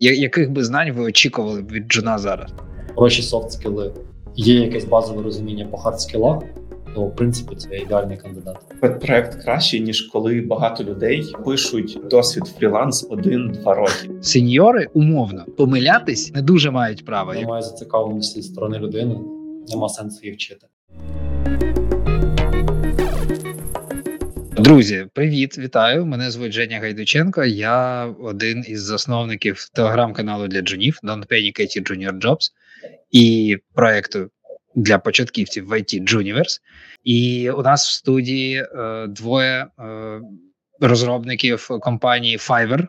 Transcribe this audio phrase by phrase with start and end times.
[0.00, 2.50] Яких би знань ви очікували б від джуна зараз?
[2.94, 3.94] Хороші soft skills.
[4.34, 6.42] Є якесь базове розуміння по hard скілах,
[6.94, 8.56] то в принципі це ідеальний кандидат.
[8.80, 14.10] Проект кращий ніж коли багато людей пишуть досвід фріланс один-два роки.
[14.22, 17.34] Сеньори умовно помилятись не дуже мають права.
[17.34, 19.16] Немає зацікавленості зі сторони людини,
[19.68, 20.66] нема сенсу її вчити.
[24.58, 26.06] Друзі, привіт, вітаю!
[26.06, 27.44] Мене звуть Женя Гайдученко.
[27.44, 32.50] Я один із засновників телеграм-каналу для джунів Don't Panic IT Junior Jobs
[33.10, 34.30] і проекту
[34.74, 36.60] для початківців в IT Juniverse.
[37.04, 40.20] І у нас в студії е, двоє е,
[40.80, 42.86] розробників компанії Fiverr.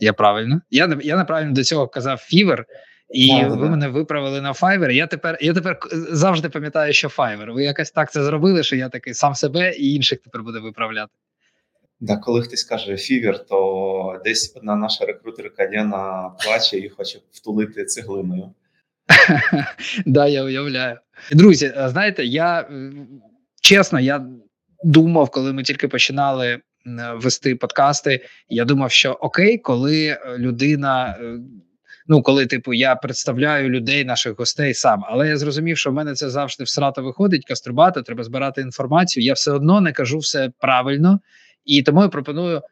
[0.00, 0.60] Я правильно?
[0.70, 2.64] Я я неправильно до цього казав Fiverr,
[3.10, 3.70] і а, ви да.
[3.70, 4.90] мене виправили на Fiverr.
[4.90, 7.52] Я тепер я тепер завжди пам'ятаю, що Fiverr.
[7.52, 11.12] Ви якось так це зробили, що я такий сам себе і інших тепер буду виправляти.
[12.00, 17.84] Да, коли хтось каже фівер, то десь одна наша рекрутерка Лена плаче і хоче втулити
[17.84, 18.50] цеглиною.
[20.06, 20.98] Да, я уявляю.
[21.32, 22.68] Друзі, знаєте, я
[23.62, 24.26] чесно, я
[24.84, 26.60] думав, коли ми тільки починали
[27.14, 31.18] вести подкасти, я думав, що окей, коли людина.
[32.12, 36.14] Ну, коли, типу, я представляю людей, наших гостей сам, але я зрозумів, що в мене
[36.14, 39.24] це завжди всрато виходить, каструбати, треба збирати інформацію.
[39.24, 41.20] Я все одно не кажу все правильно,
[41.64, 42.62] і тому я пропоную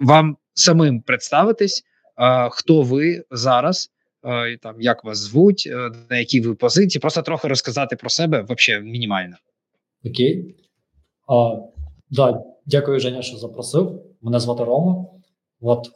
[0.00, 1.84] вам самим представитись,
[2.18, 3.90] е, хто ви зараз,
[4.62, 5.68] там як вас звуть,
[6.10, 9.36] на якій ви позиції, просто трохи розказати про себе взагалі мінімально.
[10.04, 10.56] Окей.
[11.28, 11.56] А,
[12.10, 14.02] да, Дякую, Женя, що запросив.
[14.22, 15.04] Мене звати Рома.
[15.60, 15.90] От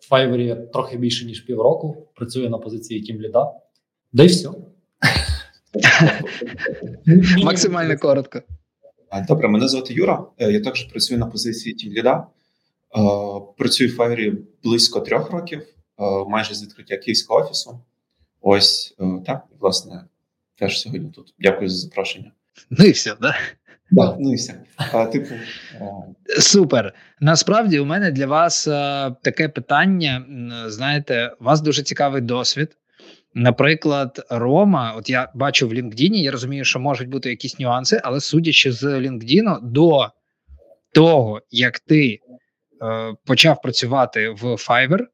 [0.00, 2.08] в Fiverr трохи більше ніж півроку.
[2.14, 3.52] Працюю на позиції тімліда.
[4.12, 4.50] Да й все.
[7.44, 8.42] Максимально коротко.
[9.28, 10.24] Добре, мене звати Юра.
[10.38, 12.12] Е, я також працюю на позиції тімліда.
[12.16, 12.26] Е,
[13.58, 15.64] працюю в Fiverr близько трьох років, е,
[16.28, 17.80] майже з відкриття київського офісу.
[18.40, 18.96] Ось
[19.26, 20.04] так, власне,
[20.58, 21.34] теж сьогодні тут.
[21.38, 22.32] Дякую за запрошення.
[22.70, 23.16] Ну і все, да?
[23.20, 23.34] Да,
[24.20, 24.54] ну і все.
[24.92, 25.34] А, типу,
[26.38, 26.94] Супер.
[27.20, 30.24] Насправді у мене для вас а, таке питання.
[30.66, 32.76] Знаєте, у вас дуже цікавий досвід.
[33.34, 38.20] Наприклад, Рома, от я бачу в LinkedIn, я розумію, що можуть бути якісь нюанси, але
[38.20, 40.08] судячи з LinkedIn, до
[40.92, 42.20] того, як ти
[42.82, 45.06] е, почав працювати в Fiverr,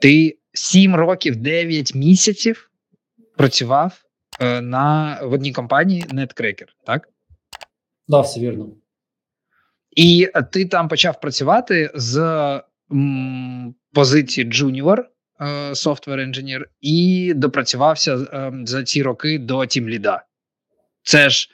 [0.00, 2.70] ти 7 років 9 місяців
[3.36, 4.02] працював
[4.40, 7.08] е, на в одній компанії NetCracker, так?
[8.12, 8.68] Да, все вірно.
[9.96, 12.60] І ти там почав працювати з
[13.92, 14.46] позиції
[15.40, 20.24] е, Software Engineer і допрацювався е, за ці роки до тімліда.
[21.02, 21.48] Це ж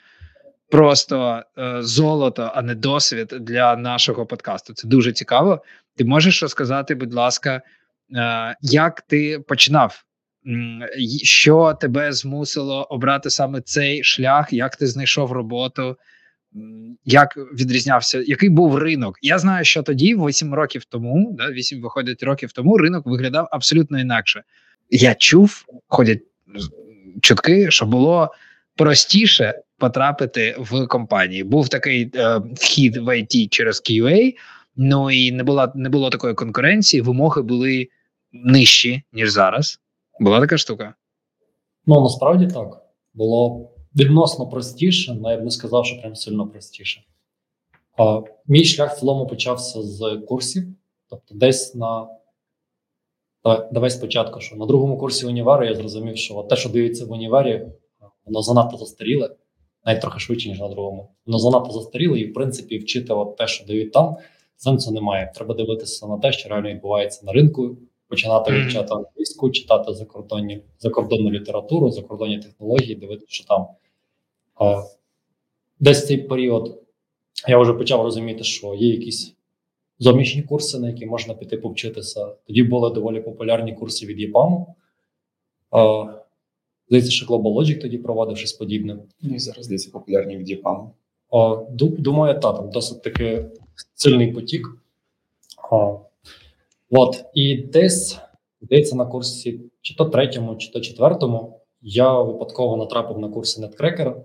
[0.71, 4.73] просто е, золото, а не досвід для нашого подкасту.
[4.73, 5.63] Це дуже цікаво.
[5.95, 7.61] Ти можеш розказати, будь ласка,
[8.15, 10.03] е, як ти починав?
[11.23, 14.53] Що тебе змусило обрати саме цей шлях?
[14.53, 15.97] Як ти знайшов роботу?
[17.05, 19.19] Як відрізнявся, який був ринок?
[19.21, 23.99] Я знаю, що тоді, 8 років тому, да, 8 виходить років тому, ринок виглядав абсолютно
[23.99, 24.43] інакше.
[24.89, 26.21] Я чув, ходять
[27.21, 28.33] чутки, що було
[28.75, 31.43] простіше потрапити в компанії.
[31.43, 34.33] Був такий е, вхід в IT через QA,
[34.75, 37.87] ну і не було, не було такої конкуренції, вимоги були
[38.31, 39.79] нижчі, ніж зараз.
[40.19, 40.93] Була така штука?
[41.85, 42.67] Ну насправді так.
[43.13, 47.03] Було відносно простіше, але я б не сказав, що прям сильно простіше.
[47.97, 50.63] А, Мій шлях в цілому почався з курсів,
[51.09, 52.07] тобто, десь на
[53.71, 57.67] давай, спочатку, що на другому курсі унівару я зрозумів, що те, що дивиться в універі,
[58.25, 59.35] воно занадто застаріле,
[59.85, 61.09] навіть трохи швидше, ніж на другому.
[61.25, 64.17] Воно занадто застаріле, і в принципі вчити от те, що дають там,
[64.57, 65.31] сенсу немає.
[65.35, 67.77] Треба дивитися на те, що реально відбувається на ринку,
[68.09, 73.67] починати вивчати англійську, читати закордонні закордонну літературу, закордонні технології, дивитися, що там
[75.79, 76.81] Десь цей період
[77.47, 79.33] я вже почав розуміти, що є якісь
[79.99, 82.27] зовнішні курси, на які можна піти повчитися.
[82.47, 84.75] Тоді були доволі популярні курси від ЄПАМу.
[86.87, 88.97] Здається, що Global Logic тоді проводив щось подібне.
[89.21, 90.93] Ну і зараз здається, популярні від ЄПАМу.
[91.79, 93.45] Думаю, так, там досить таки
[93.95, 94.67] сильний потік.
[96.89, 98.19] От, і десь,
[98.61, 104.15] здається, на курсі чи то третьому, чи то четвертому, я випадково натрапив на курси NetCracker.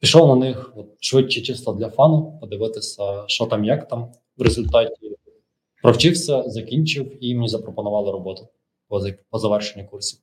[0.00, 4.12] Пішов на них от, швидше, чисто для фану, подивитися, що там, як там.
[4.36, 5.16] В результаті
[5.82, 8.48] провчився, закінчив і мені запропонували роботу
[8.88, 9.00] по,
[9.30, 10.20] по завершенню курсів.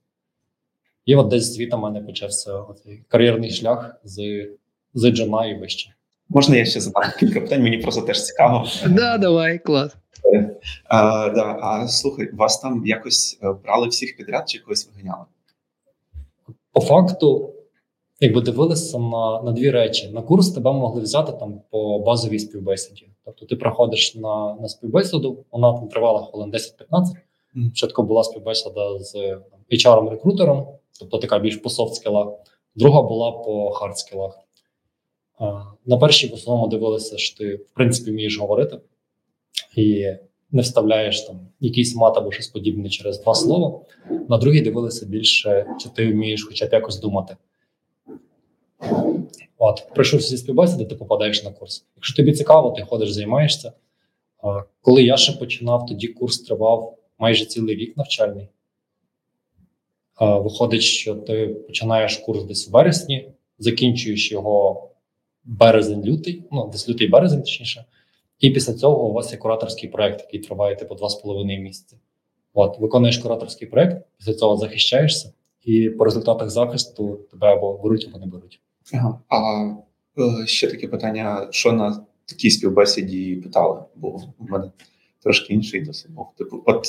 [1.06, 4.48] І от десь звідти в мене почався цей кар'єрний шлях з
[4.94, 5.94] з джема і вище.
[6.30, 7.64] Можна я ще задам кілька питань?
[7.64, 8.68] Мені просто теж цікаво.
[8.88, 9.96] Да, давай, клас.
[10.86, 15.26] А, да, а слухай, вас там якось е, брали всіх підряд чи когось виганяли?
[16.72, 17.54] По факту,
[18.20, 23.08] якби дивилися на, на дві речі: на курс тебе могли взяти там по базовій співбесіді.
[23.26, 26.60] Тобто ти приходиш на, на співбесіду, вона там тривала хвилин 10-15.
[27.54, 27.68] Мгм.
[27.68, 29.16] Спочатку була співбесіда з
[29.72, 30.68] HR-рекрутером,
[31.00, 32.28] тобто така більш по софт-скілах.
[32.76, 34.32] Друга була по хард-скілах.
[35.86, 38.80] На першій в основному дивилися, що ти в принципі вмієш говорити
[39.76, 40.16] і
[40.52, 43.80] не вставляєш там якийсь мат або щось подібне через два слова.
[44.30, 47.36] На другій дивилися більше, чи ти вмієш хоча б якось думати.
[49.58, 51.86] От, прийшовши зі співбесіди, ти попадаєш на курс.
[51.96, 53.72] Якщо тобі цікаво, ти ходиш, займаєшся.
[54.82, 58.48] Коли я ще починав, тоді курс тривав майже цілий рік навчальний.
[60.20, 64.90] Виходить, що ти починаєш курс десь у вересні, закінчуєш його
[65.44, 67.86] березень-лютий, ну десь лютий березень, точніше.
[68.46, 71.98] І після цього у вас є кураторський проект, який триває типу 2,5 місяці.
[72.54, 75.34] От, виконуєш кураторський проект, після цього захищаєшся,
[75.64, 78.62] і по результатах захисту тебе або беруть, або не беруть.
[78.94, 79.20] Ага.
[79.30, 79.66] А
[80.18, 83.80] е, ще таке питання: що на такій співбесіді питали?
[83.96, 84.72] Бо в мене
[85.24, 86.28] трошки інший досвід був.
[86.38, 86.88] Типу, от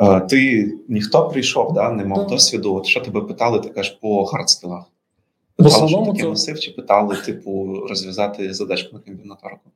[0.00, 2.28] е, ти ніхто прийшов, да, не мав Так.
[2.28, 2.74] досвіду.
[2.74, 4.84] От що тебе питали, ти кажеш по хардскілах?
[4.84, 9.70] В Питали, що основному таке це масив, чи питали, типу, розв'язати задачку на комбінаторику?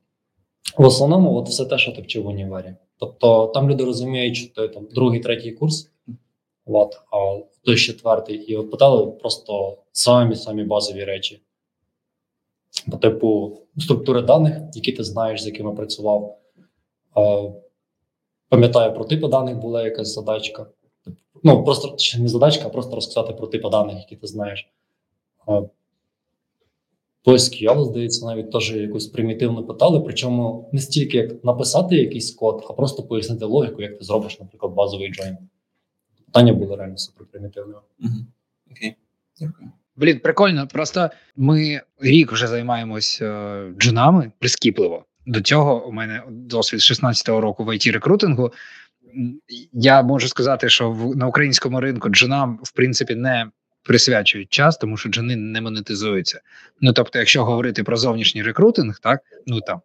[0.77, 2.75] В основному, от все те, що ти вчив в універі.
[2.97, 5.91] Тобто там люди розуміють, що ти там другий, третій курс,
[6.65, 11.41] от, а той четвертий, і от питали просто самі самі базові речі.
[12.91, 16.37] По типу структури даних, які ти знаєш, з якими працював.
[17.17, 17.51] Е,
[18.49, 20.65] Пам'ятаю, про типи даних була якась задачка.
[21.43, 24.69] Ну, просто не задачка, а просто розказати про типи даних, які ти знаєш.
[27.27, 32.65] Е, по здається, навіть теж якусь примітивно питали, причому не стільки як написати якийсь код,
[32.69, 35.37] а просто пояснити логіку, як ти зробиш, наприклад, базовий join.
[36.25, 37.79] Питання були реально супер примітивними.
[37.99, 38.13] Угу.
[38.71, 38.95] Окей,
[39.39, 39.71] дякую.
[39.95, 40.67] Блін, прикольно.
[40.67, 45.05] Просто ми рік вже займаємось е, джунами прискіпливо.
[45.25, 48.51] До цього у мене досвід 16-го року в it рекрутингу.
[49.73, 53.51] Я можу сказати, що в на українському ринку джунам в принципі не
[53.83, 56.41] присвячують час, тому що джуни не монетизуються.
[56.81, 59.81] Ну тобто, якщо говорити про зовнішній рекрутинг, так ну там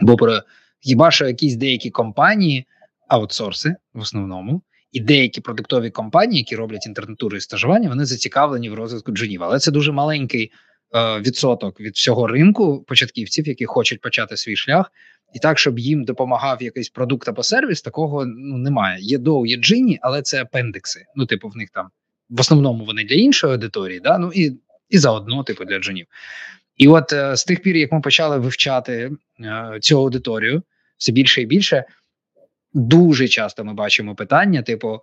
[0.00, 0.40] бо про
[0.80, 2.66] хіба що якісь деякі компанії,
[3.08, 4.62] аутсорси в основному,
[4.92, 9.42] і деякі продуктові компанії, які роблять інтернатури і стажування, вони зацікавлені в розвитку джунів.
[9.42, 10.52] Але це дуже маленький
[10.94, 14.92] е, відсоток від всього ринку початківців, які хочуть почати свій шлях.
[15.34, 18.98] І так, щоб їм допомагав якийсь продукт або сервіс, такого ну немає.
[19.00, 21.04] Є доу, є джині, але це апендикси.
[21.16, 21.88] Ну, типу, в них там
[22.30, 24.18] в основному вони для іншої аудиторії, да?
[24.18, 26.06] ну і, і заодно, типу, для джунів.
[26.76, 29.10] І от е, з тих пір, як ми почали вивчати
[29.40, 30.62] е, цю аудиторію,
[30.98, 31.84] все більше і більше,
[32.72, 35.00] дуже часто ми бачимо питання: типу,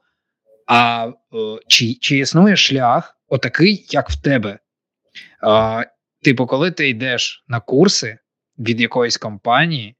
[0.67, 1.37] а е,
[1.67, 4.59] чи, чи існує шлях, отакий, як в тебе?
[5.43, 5.91] Е,
[6.23, 8.17] типу, коли ти йдеш на курси
[8.59, 9.95] від якоїсь компанії,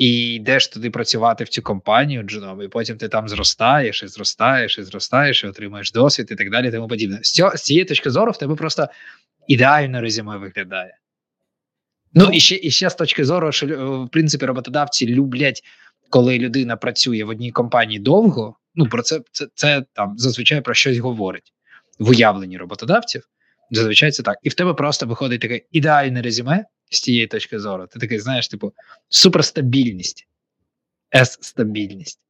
[0.00, 4.78] і йдеш туди працювати в цю компанію джуном, і потім ти там зростаєш, і зростаєш,
[4.78, 7.18] і зростаєш, і отримуєш досвід, і так далі, і тому подібне.
[7.22, 8.88] З, цього, з цієї точки зору в тебе просто
[9.48, 10.98] ідеально резюме виглядає.
[12.14, 15.62] Ну і ще, і ще з точки зору, що е, в принципі роботодавці люблять,
[16.10, 18.56] коли людина працює в одній компанії довго.
[18.74, 21.52] Ну про це, це, це там зазвичай про щось говорить
[21.98, 23.28] в уявленні роботодавців.
[23.70, 24.38] Зазвичай це так.
[24.42, 27.86] І в тебе просто виходить таке ідеальне резюме з цієї точки зору.
[27.86, 28.72] Ти такий, знаєш, типу,
[29.08, 30.28] суперстабільність,
[31.14, 32.20] С-стабільність.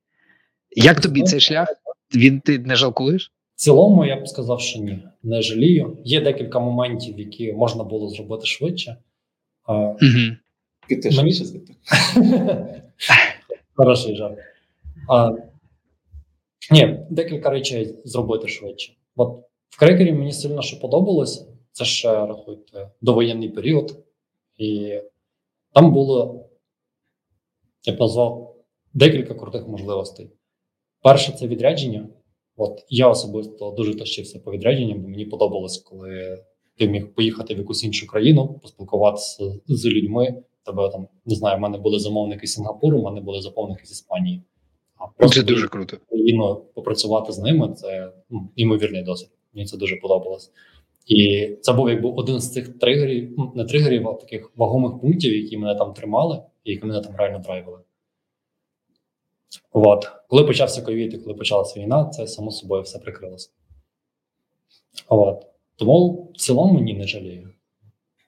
[0.70, 1.68] Як тобі цей шлях?
[2.14, 3.32] Він ти не жалкуєш?
[3.54, 5.98] В цілому я б сказав, що ні, не жалію.
[6.04, 8.96] Є декілька моментів, які можна було зробити швидше.
[9.68, 10.36] Угу.
[10.88, 11.74] Піти швидше зайти.
[13.74, 14.38] Хороший жарт.
[15.08, 15.32] А,
[16.70, 18.92] ні, декілька речей зробити швидше.
[19.16, 19.38] От
[19.68, 24.04] в крекері мені сильно що подобалось, це ще рахуйте довоєнний період,
[24.60, 25.00] і
[25.74, 26.44] там було,
[27.84, 28.56] я б назвав,
[28.94, 30.30] декілька крутих можливостей.
[31.02, 32.08] Перше, це відрядження.
[32.56, 36.44] От я особисто дуже тащився по відрядженням, бо мені подобалось, коли
[36.76, 40.42] ти міг поїхати в якусь іншу країну, поспілкуватися з людьми.
[40.64, 43.90] Тебе там не знаю, в мене були замовники з Сінгапуру, в мене були замовники з
[43.90, 44.42] Іспанії.
[45.18, 45.96] А Це дуже круто.
[46.08, 49.30] країну попрацювати з ними це ну, імовірний досвід.
[49.52, 50.50] Мені це дуже подобалось.
[51.06, 55.36] І це був якби один з цих тригерів, ну, не тригерів, а таких вагомих пунктів,
[55.36, 57.78] які мене там тримали, і які мене там реально драйвили.
[59.72, 60.10] От.
[60.28, 63.50] Коли почався ковід і коли почалася війна, це само собою все прикрилося.
[65.08, 65.46] От.
[65.76, 67.50] Тому в цілому ні, не жалію.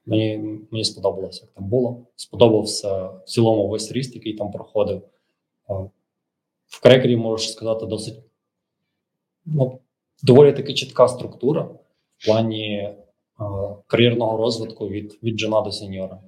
[0.07, 0.39] Мені,
[0.71, 2.07] мені сподобалося, як там було.
[2.17, 5.03] Сподобався в цілому весь ріст, який там проходив.
[6.67, 8.19] В крекері можу сказати досить
[9.45, 9.79] ну,
[10.23, 11.71] доволі таки чітка структура
[12.23, 12.95] в плані е,
[13.87, 16.19] кар'єрного розвитку від від джуна до сеньора.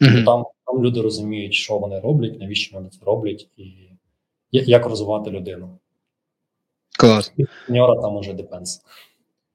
[0.00, 0.24] Mm-hmm.
[0.24, 3.90] Там там люди розуміють, що вони роблять, навіщо вони це роблять, і
[4.50, 5.78] як розвивати людину.
[6.98, 7.32] Клас.
[7.66, 8.82] Сеньора там уже депенс.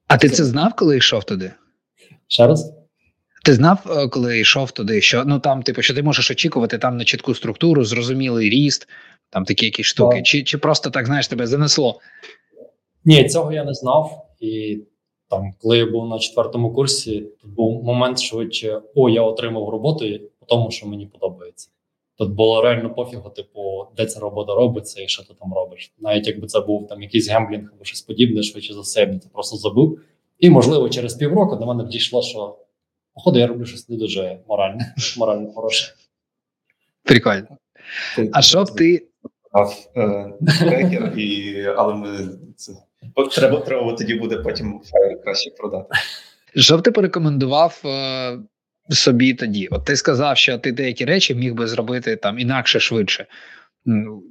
[0.08, 1.52] А ти це знав, коли йшов туди?
[2.28, 2.74] Ще раз?
[3.44, 6.96] Ти знав, е, коли йшов туди, що ну там, типу, що ти можеш очікувати там
[6.96, 8.88] на чітку структуру, зрозумілий ріст,
[9.30, 12.00] там такі якісь штуки, чи чи просто так знаєш тебе занесло?
[13.04, 14.26] Ні, цього я не знав.
[14.40, 14.82] І
[15.32, 20.04] там, коли я був на четвертому курсі, тут був момент швидше: о, я отримав роботу
[20.38, 21.68] по тому, що мені подобається.
[22.18, 25.92] Тут було реально пофігу, типу, де ця робота робиться і що ти там робиш.
[25.98, 29.28] Навіть якби це був там якийсь гемблінг або щось подібне, швидше за все, я це
[29.28, 29.98] просто забув.
[30.38, 32.58] І, можливо, через півроку до мене дійшло, що
[33.14, 35.94] походу я роблю щось не дуже моральне, морально хороше.
[37.02, 37.56] Прикольно.
[38.32, 39.08] А що б ти.
[40.58, 42.08] Трекер, і, але ми
[42.56, 42.72] це
[43.34, 45.94] треба треба тоді буде потім файл краще продати.
[46.56, 48.38] Що б ти порекомендував е,
[48.90, 49.68] собі тоді?
[49.70, 53.26] От ти сказав, що ти деякі речі міг би зробити там інакше швидше.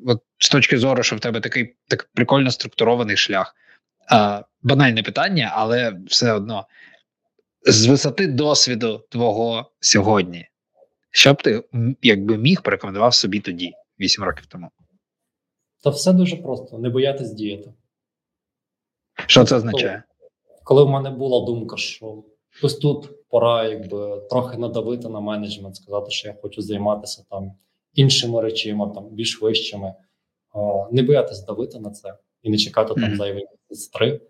[0.08, 3.56] От З точки зору, що в тебе такий так прикольно структурований шлях.
[4.12, 6.68] А, Банальне питання, але все одно
[7.66, 10.48] з висоти досвіду твого сьогодні,
[11.12, 11.64] що б ти
[12.02, 14.70] якби міг порекомендував собі тоді, 8 років тому?
[15.84, 17.74] Та все дуже просто: не боятись діяти.
[19.26, 20.04] Що це означає?
[20.64, 22.24] Коли в мене була думка, що
[22.64, 27.52] ось тут пора якби трохи надавити на менеджмент, сказати, що я хочу займатися там
[27.94, 29.94] іншими речима, там більш вищими,
[30.92, 34.22] не боятись давити на це і не чекати там зайвий місяць три,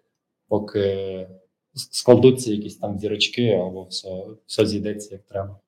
[0.47, 1.27] поки
[1.73, 5.59] складуться якісь там зірочки, або все все зійдеться як треба.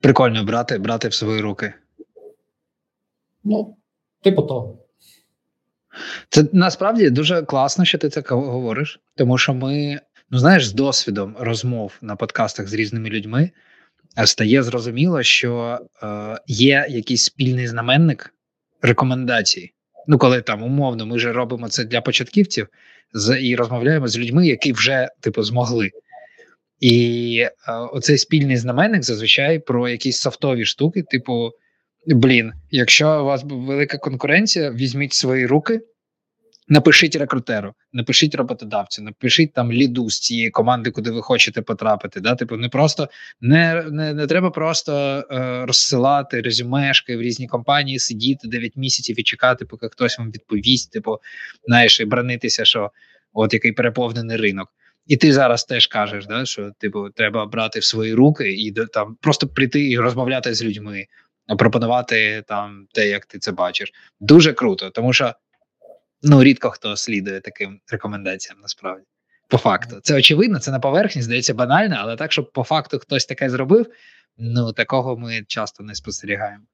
[0.00, 1.74] Прикольно брати брати в свої руки.
[3.44, 3.76] Ну,
[4.22, 4.78] типу того.
[6.28, 10.00] Це насправді дуже класно, що ти це говориш, тому що ми,
[10.30, 13.50] ну знаєш, з досвідом розмов на подкастах з різними людьми
[14.18, 16.06] е, стає зрозуміло, що е,
[16.46, 18.34] є якийсь спільний знаменник
[18.82, 19.72] рекомендацій.
[20.06, 22.68] Ну, коли там умовно, ми вже робимо це для початківців
[23.12, 25.90] з і розмовляємо з людьми, які вже типу змогли.
[26.80, 27.38] І
[27.68, 31.50] е, оцей спільний знаменник зазвичай про якісь софтові штуки, типу.
[32.06, 35.80] Блін, якщо у вас велика конкуренція, візьміть свої руки,
[36.68, 42.20] напишіть рекрутеру, напишіть роботодавцю, напишіть там ліду з цієї команди, куди ви хочете потрапити.
[42.20, 42.34] Да?
[42.34, 43.08] Типу, не просто
[43.40, 44.92] не не, не треба просто
[45.30, 50.92] е, розсилати резюмешки в різні компанії, сидіти 9 місяців і чекати, поки хтось вам відповість,
[50.92, 51.18] типу,
[51.66, 52.90] знаєш, і бранитися, що
[53.32, 54.68] от який переповнений ринок.
[55.06, 59.16] І ти зараз теж кажеш, да, що типу треба брати в свої руки і там
[59.20, 61.06] просто прийти і розмовляти з людьми
[61.58, 63.92] пропонувати там те, як ти це бачиш.
[64.20, 65.34] Дуже круто, тому що
[66.22, 69.06] ну рідко хто слідує таким рекомендаціям насправді.
[69.48, 73.26] По факту, це очевидно, це на поверхні, здається, банально, але так, щоб по факту хтось
[73.26, 73.86] таке зробив,
[74.38, 76.64] ну такого ми часто не спостерігаємо.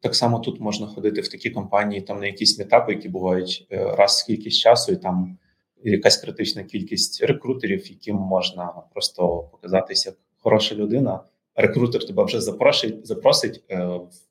[0.00, 3.96] Так само тут можна ходити в такі компанії, там на якісь метапи, які бувають е,
[3.96, 5.38] раз кількість часу, і там
[5.84, 11.20] якась критична кількість рекрутерів, яким можна просто показатися як хороша людина
[11.58, 13.88] рекрутер тебе вже запросить, запросить е,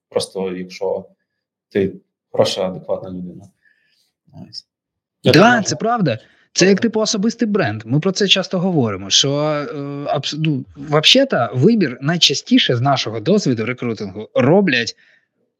[0.10, 1.06] просто якщо
[1.70, 1.94] ти
[2.32, 3.44] хороша, адекватна людина.
[5.24, 6.20] Так, да, це правда.
[6.54, 7.82] Це як типу особистий бренд.
[7.86, 9.10] Ми про це часто говоримо.
[9.10, 14.96] Що е, ну, взагалі-то вибір найчастіше з нашого досвіду рекрутингу роблять.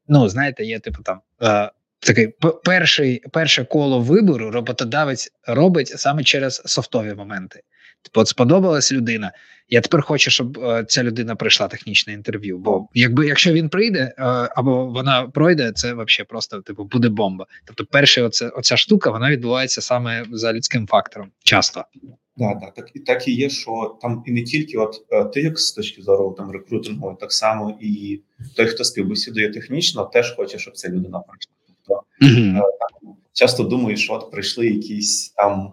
[0.08, 2.28] Ну, знаєте, є типу там е, такий
[2.64, 7.62] перший, перше коло вибору роботодавець робить саме через софтові моменти.
[8.14, 9.32] От сподобалась людина.
[9.70, 12.58] Я тепер хочу, щоб е, ця людина пройшла технічне інтерв'ю.
[12.58, 14.24] Бо якби якщо він прийде е,
[14.56, 17.46] або вона пройде, це взагалі просто типу буде бомба.
[17.66, 21.32] Тобто, перша оця, оця штука вона відбувається саме за людським фактором.
[21.44, 21.84] Часто.
[22.38, 25.42] Да, да, так і так і є, що там і не тільки от е, ти,
[25.42, 28.22] як з точки зору там рекрутингу, так само і
[28.56, 31.54] той, хто співбесідує технічно, теж хоче, щоб ця людина пройшла.
[31.68, 32.54] Тобто mm-hmm.
[32.54, 35.72] там, часто думаєш, що от прийшли якісь там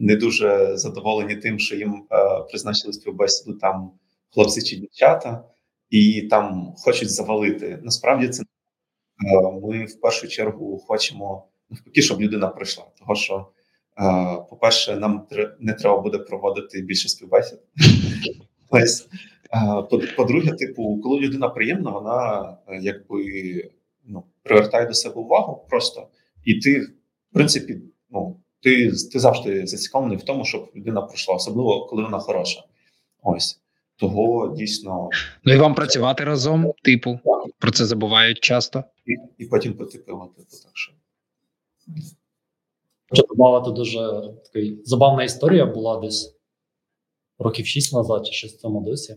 [0.00, 3.90] не дуже задоволені тим, що їм е, призначили співбесіду там
[4.34, 5.44] хлопці чи дівчата,
[5.90, 7.78] і там хочуть завалити.
[7.82, 8.46] Насправді це е,
[9.62, 12.84] ми в першу чергу хочемо навпаки, щоб людина прийшла.
[12.98, 13.46] Того що,
[13.98, 14.02] е,
[14.50, 15.26] по-перше, нам
[15.60, 17.58] не треба буде проводити більше співбесід.
[20.16, 23.24] По-друге, типу, коли людина приємна, вона якби
[24.04, 26.08] ну привертає до себе увагу просто,
[26.44, 26.92] і ти, в
[27.32, 27.78] принципі,
[28.10, 32.64] ну ти ти завжди зацікавлений в тому, щоб людина пройшла, особливо коли вона хороша.
[33.22, 33.60] Ось
[33.96, 35.08] Того дійсно
[35.44, 37.18] Ну і вам працювати разом, типу,
[37.58, 38.84] про це забувають часто.
[39.06, 40.34] і, і потім потепило.
[40.36, 40.92] Типу, так що
[43.10, 46.36] Хочу додати дуже такий забавна історія була десь
[47.38, 49.16] років 6 назад, чи щось в цьому досі.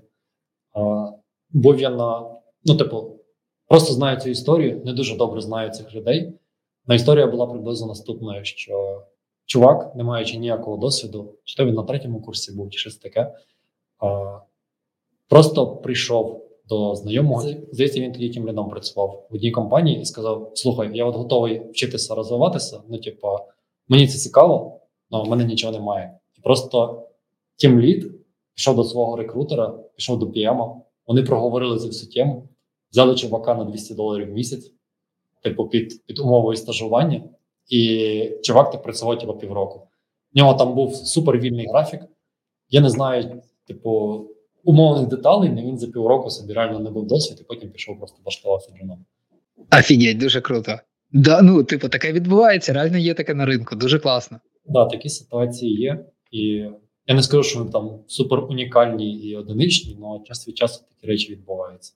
[0.73, 1.07] А,
[1.49, 2.35] був я на,
[2.65, 3.19] ну, типу,
[3.67, 6.33] просто знаю цю історію, не дуже добре знаю цих людей.
[6.87, 9.03] Но історія була приблизно наступною: що
[9.45, 13.33] чувак, не маючи ніякого досвіду, чи то він на третьому курсі був, чи щось таке,
[13.99, 14.39] а,
[15.29, 17.41] просто прийшов до знайомого.
[17.71, 21.69] Здається, він тоді тим лідом працював в одній компанії і сказав: Слухай, я от готовий
[21.69, 22.81] вчитися розвиватися.
[22.89, 23.27] Ну, типу,
[23.87, 24.79] мені це цікаво,
[25.11, 26.17] але в мене нічого немає.
[26.37, 27.03] І просто
[27.55, 28.11] тім лід
[28.55, 30.75] пішов до свого рекрутера, пішов до PM,
[31.07, 32.49] Вони проговорили цю всю тему,
[32.91, 34.73] взяли чувака на 200 доларів в місяць,
[35.43, 37.23] типу, під, під умовою стажування,
[37.69, 39.87] і чувак так працював типу, півроку.
[40.33, 42.01] В нього там був супер вільний графік.
[42.69, 44.23] Я не знаю, типу,
[44.63, 48.17] умовних деталей, але він за півроку собі реально не був досвід, і потім пішов просто
[48.23, 49.05] влаштувався джуном.
[49.79, 50.79] Офігеть, дуже круто.
[51.11, 54.39] Да, ну, типу, таке відбувається, реально є таке на ринку, дуже класно.
[54.65, 56.05] Да, такі ситуації є.
[56.31, 56.39] І
[57.07, 61.07] я не скажу, що вони там супер унікальні і одиничні, але час від часу такі
[61.07, 61.93] речі відбуваються.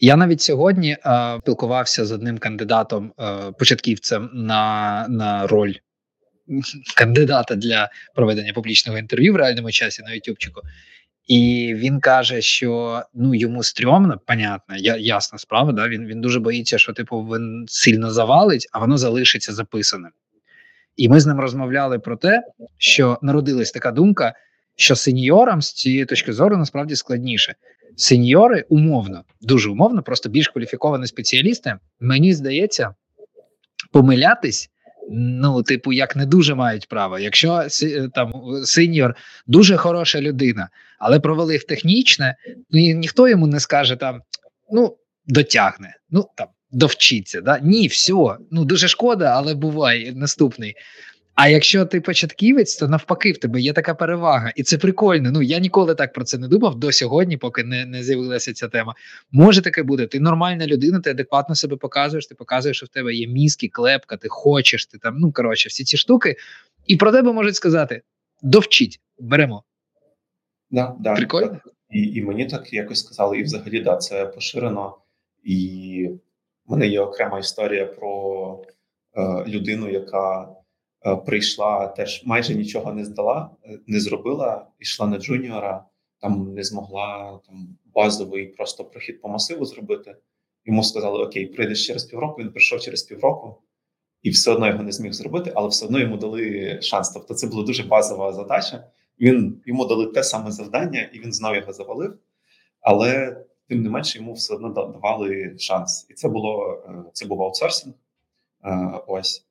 [0.00, 5.74] Я навіть сьогодні е, спілкувався з одним кандидатом, е, початківцем на, на роль
[6.96, 10.60] кандидата для проведення публічного інтерв'ю в реальному часі на Ютубчику.
[11.26, 15.72] І він каже, що ну йому стрьомно, понятно, я, ясна справа.
[15.72, 15.88] Да?
[15.88, 20.10] Він він дуже боїться, що типу він сильно завалить, а воно залишиться записаним.
[20.96, 22.42] І ми з ним розмовляли про те,
[22.78, 24.34] що народилась така думка,
[24.76, 27.54] що сеньорам з цієї точки зору насправді складніше.
[27.96, 31.76] Сеньори умовно, дуже умовно, просто більш кваліфіковані спеціалісти.
[32.00, 32.94] Мені здається,
[33.92, 34.70] помилятись.
[35.10, 37.18] Ну, типу, як не дуже мають право.
[37.18, 37.62] Якщо
[38.14, 38.32] там
[38.64, 42.36] сеньор дуже хороша людина, але провалив технічне,
[42.70, 44.22] ну ніхто йому не скаже там:
[44.72, 44.96] ну,
[45.26, 47.40] дотягне, ну там довчиться.
[47.40, 47.58] Да?
[47.62, 48.36] Ні, все.
[48.50, 50.74] Ну дуже шкода, але буває наступний.
[51.34, 55.30] А якщо ти початківець, то навпаки, в тебе є така перевага, і це прикольно.
[55.30, 58.68] Ну я ніколи так про це не думав до сьогодні, поки не не з'явилася ця
[58.68, 58.94] тема.
[59.32, 60.06] Може таке буде.
[60.06, 62.26] Ти нормальна людина, ти адекватно себе показуєш.
[62.26, 65.16] Ти показуєш, що в тебе є мізки, клепка, ти хочеш, ти там.
[65.18, 66.36] Ну коротше, всі ці штуки,
[66.86, 68.02] і про тебе можуть сказати:
[68.42, 69.64] довчіть, беремо.
[70.70, 71.48] Да, да, Прикольно.
[71.48, 71.68] Так.
[71.90, 74.98] І і мені так якось сказали, і взагалі да, це поширено.
[75.44, 76.08] І
[76.66, 78.62] в мене є окрема історія про
[79.16, 80.48] е, людину, яка
[81.26, 85.84] прийшла, теж майже нічого не здала, е, не зробила, йшла на джуніора,
[86.20, 90.16] там не змогла там базовий просто прохід по масиву зробити.
[90.64, 92.42] Йому сказали: Окей, прийдеш через півроку.
[92.42, 93.62] Він прийшов через півроку.
[94.22, 97.10] І все одно його не зміг зробити, але все одно йому дали шанс.
[97.10, 98.84] Тобто, це була дуже базова задача.
[99.20, 102.18] Він йому дали те саме завдання, і він знов його завалив.
[102.80, 103.36] Але
[103.68, 107.94] тим не менше йому все одно давали шанс, і це було це був аутсорсинг.
[109.06, 109.46] Ось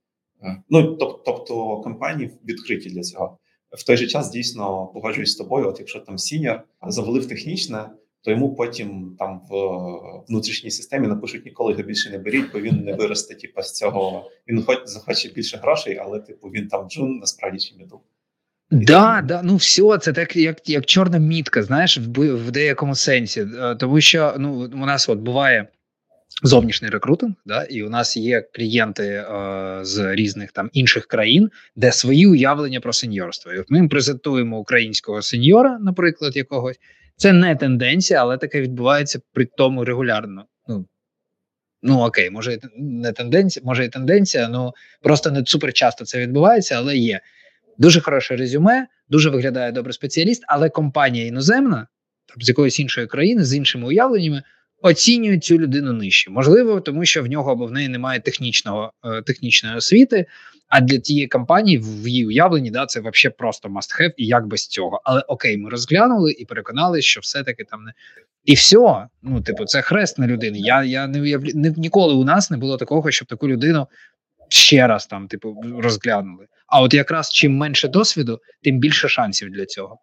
[0.70, 3.38] ну тобто компанії відкриті для цього.
[3.72, 5.68] В той же час дійсно погоджуюсь з тобою.
[5.68, 7.90] От якщо там сіньор завалив технічне,
[8.22, 9.56] то йому потім там в
[10.30, 13.36] внутрішній системі напишуть ніколи його більше не беріть, бо він не виросте.
[13.36, 17.76] Типу, з цього він хоч захоче більше грошей, але типу він там джун насправді чи
[17.76, 18.02] мідл.
[18.72, 23.48] Да, да, ну все, це так, як як чорна мітка, знаєш, в в деякому сенсі.
[23.80, 25.68] Тому що ну у нас от буває
[26.44, 31.92] зовнішній рекрутинг, да, і у нас є клієнти е, з різних там інших країн, де
[31.92, 33.54] свої уявлення про сеньорство.
[33.54, 36.80] І от ми презентуємо українського сеньора, наприклад, якогось.
[37.16, 40.46] Це не тенденція, але таке відбувається при тому регулярно.
[40.68, 40.86] Ну
[41.84, 46.76] ну окей, може не тенденція, може і тенденція, ну просто не супер часто це відбувається,
[46.78, 47.22] але є.
[47.78, 51.88] Дуже хороше резюме, дуже виглядає добре спеціаліст, але компанія іноземна,
[52.26, 54.44] там, з якоїсь іншої країни, з іншими уявленнями,
[54.84, 56.32] оцінює цю людину нижче.
[56.32, 60.26] Можливо, тому що в нього або в неї немає технічного, е, технічної освіти.
[60.68, 64.48] А для тієї компанії в її уявленні да, це взагалі просто must have і як
[64.48, 65.02] без цього.
[65.04, 67.94] Але окей, ми розглянули і переконалися, що все-таки там не.
[68.46, 70.60] І все, ну, типу, це хрест на людини.
[70.60, 73.88] Я я не уявлю ніколи у нас не було такого, щоб таку людину
[74.50, 76.48] ще раз там, типу, розглянули.
[76.68, 80.00] А от якраз чим менше досвіду, тим більше шансів для цього.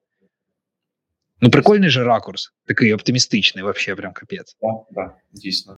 [1.42, 4.57] Ну, прикольний же ракурс, такий оптимістичний, вообще прям капець.
[4.61, 5.76] Так, так, дійсно.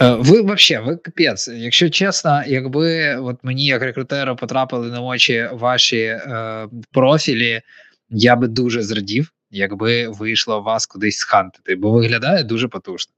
[0.00, 1.48] Е, ви вообще, ви капець.
[1.48, 7.60] Якщо чесно, якби от мені як рекрутеру потрапили на очі ваші е, профілі,
[8.08, 13.12] я би дуже зрадів, якби вийшло вас кудись схантити, бо виглядає дуже потужно.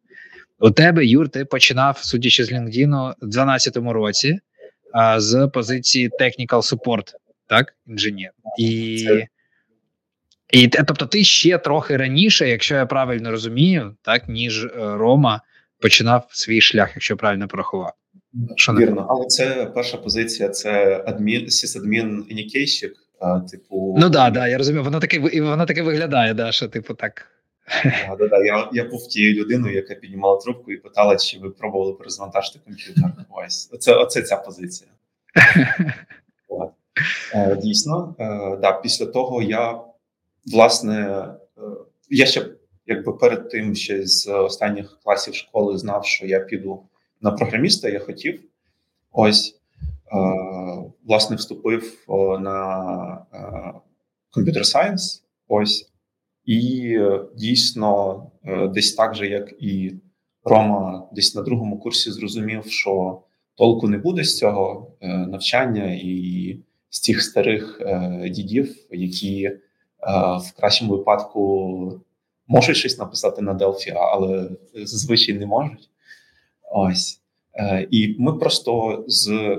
[0.61, 4.39] У тебе, Юр, ти починав, судячи з LinkedIn, у 2012 році
[5.17, 7.13] з позиції technical support
[7.53, 8.31] так, інженер.
[8.59, 9.07] І,
[10.51, 15.41] і тобто, ти ще трохи раніше, якщо я правильно розумію, так, ніж е, Рома
[15.81, 17.93] починав свій шлях, якщо правильно порахував.
[18.57, 22.93] Що Вірно, але це перша позиція, це адмін, сисадмін і нікейщик.
[23.21, 24.85] а, Типу, Ну да, да, я розумію.
[24.85, 27.27] Воно таке і воно таке виглядає, да, що типу так.
[27.85, 28.45] Да, да, да.
[28.45, 33.05] Я, я був тією людиною, яка піднімала трубку і питала, чи ви пробували перезавантажити комп'ютер.
[33.31, 34.91] Ось оце, оце ця позиція.
[37.35, 39.81] Е, Дійсно, е, да, після того я
[40.53, 41.63] власне е,
[42.11, 42.47] я ще
[42.87, 46.83] якби перед тим ще з останніх класів школи знав, що я піду
[47.21, 47.89] на програміста.
[47.89, 48.43] Я хотів.
[49.13, 49.59] Ось
[51.05, 52.05] власне вступив
[52.41, 53.27] на
[54.31, 55.25] комп'ютер сайенс.
[55.49, 55.93] Ось
[56.45, 56.99] і
[57.37, 58.23] дійсно,
[58.75, 59.95] десь так же, як і
[60.45, 63.23] Рома, десь на другому курсі зрозумів, що
[63.55, 66.57] толку не буде з цього навчання і
[66.93, 69.59] з тих старих е, дідів, які е,
[70.37, 72.01] в кращому випадку
[72.47, 75.91] можуть щось написати на Delphi, але зазвичай не можуть.
[76.73, 77.21] Ось.
[77.55, 79.59] Е, І ми просто з,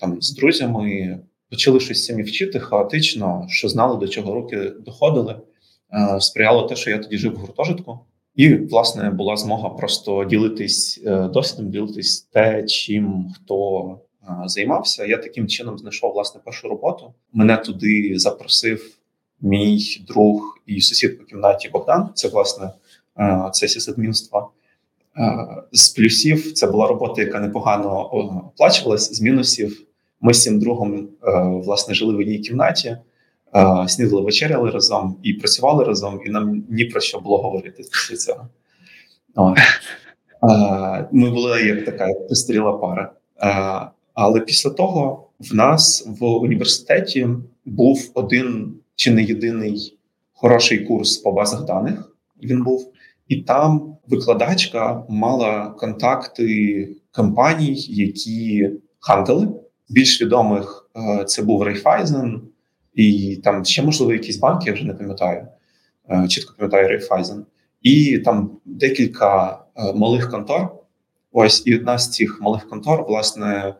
[0.00, 1.18] там, з друзями
[1.50, 5.40] почали щось самі вчити хаотично, що знали, до чого руки доходили.
[5.92, 7.98] Е, Сприяло те, що я тоді жив в гуртожитку,
[8.34, 14.00] і власне була змога просто ділитись е, досвідом, ділитись те, чим хто
[14.46, 15.04] займався.
[15.06, 17.14] Я таким чином знайшов власне першу роботу.
[17.32, 18.90] Мене туди запросив
[19.40, 22.08] мій друг і сусід по кімнаті Богдан.
[22.14, 22.70] Це власне
[23.18, 24.50] е, це сисадмінство.
[25.18, 29.12] Е, З плюсів це була робота, яка непогано оплачувалась.
[29.14, 29.80] З мінусів
[30.20, 32.88] ми з цим другом е, власне жили в одній кімнаті,
[33.56, 38.16] е, снідали, вечеряли разом і працювали разом, і нам ні про що було говорити після
[38.16, 38.48] цього.
[40.50, 43.12] Е, Ми були як така пристріла пара.
[44.14, 47.28] Але після того в нас в університеті
[47.64, 49.98] був один чи не єдиний
[50.32, 52.16] хороший курс по базах даних.
[52.42, 52.92] Він був,
[53.28, 59.48] і там викладачка мала контакти компаній, які хантили.
[59.88, 62.40] Більш відомих е, це був Raiffeisen,
[62.94, 65.46] і там ще можливо якісь банки, я вже не пам'ятаю.
[66.10, 67.40] Е, Чітко пам'ятаю Raiffeisen.
[67.82, 70.68] І там декілька е, малих контор.
[71.32, 73.74] Ось і одна з цих малих контор, власне,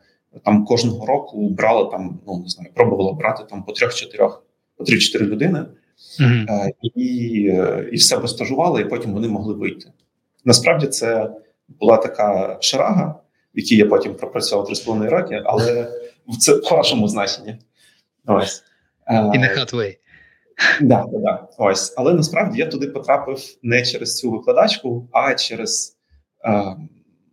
[0.44, 4.44] там кожного року брала там, ну не знаю, пробувала брати там по трьох-чотирьох,
[4.76, 5.66] по три-чотири людини.
[6.20, 6.46] Мгм.
[6.48, 7.02] Е, і,
[7.92, 9.92] і все стажували, і потім вони могли вийти.
[10.44, 11.30] Насправді це
[11.68, 13.14] була така шарага,
[13.54, 15.92] в якій я потім пропрацював 3,5 роки, але
[16.28, 17.58] в це в хорошому значенні.
[18.26, 18.62] Ось.
[19.06, 19.96] Е, In a hot way.
[20.80, 21.48] Да, да, да.
[21.58, 21.94] Ось.
[21.96, 25.96] Але насправді я туди потрапив не через цю викладачку, а через,
[26.44, 26.76] е,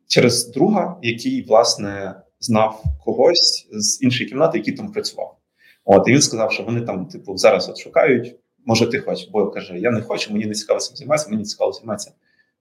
[0.07, 5.37] через друга, який, власне, знав когось з іншої кімнати, який там працював.
[5.85, 8.35] От, і він сказав, що вони там, типу, зараз от шукають.
[8.65, 11.71] Може, ти хочеш, бо каже: Я не хочу, мені не цікаво цим займатися, мені цікаво
[11.71, 12.11] займатися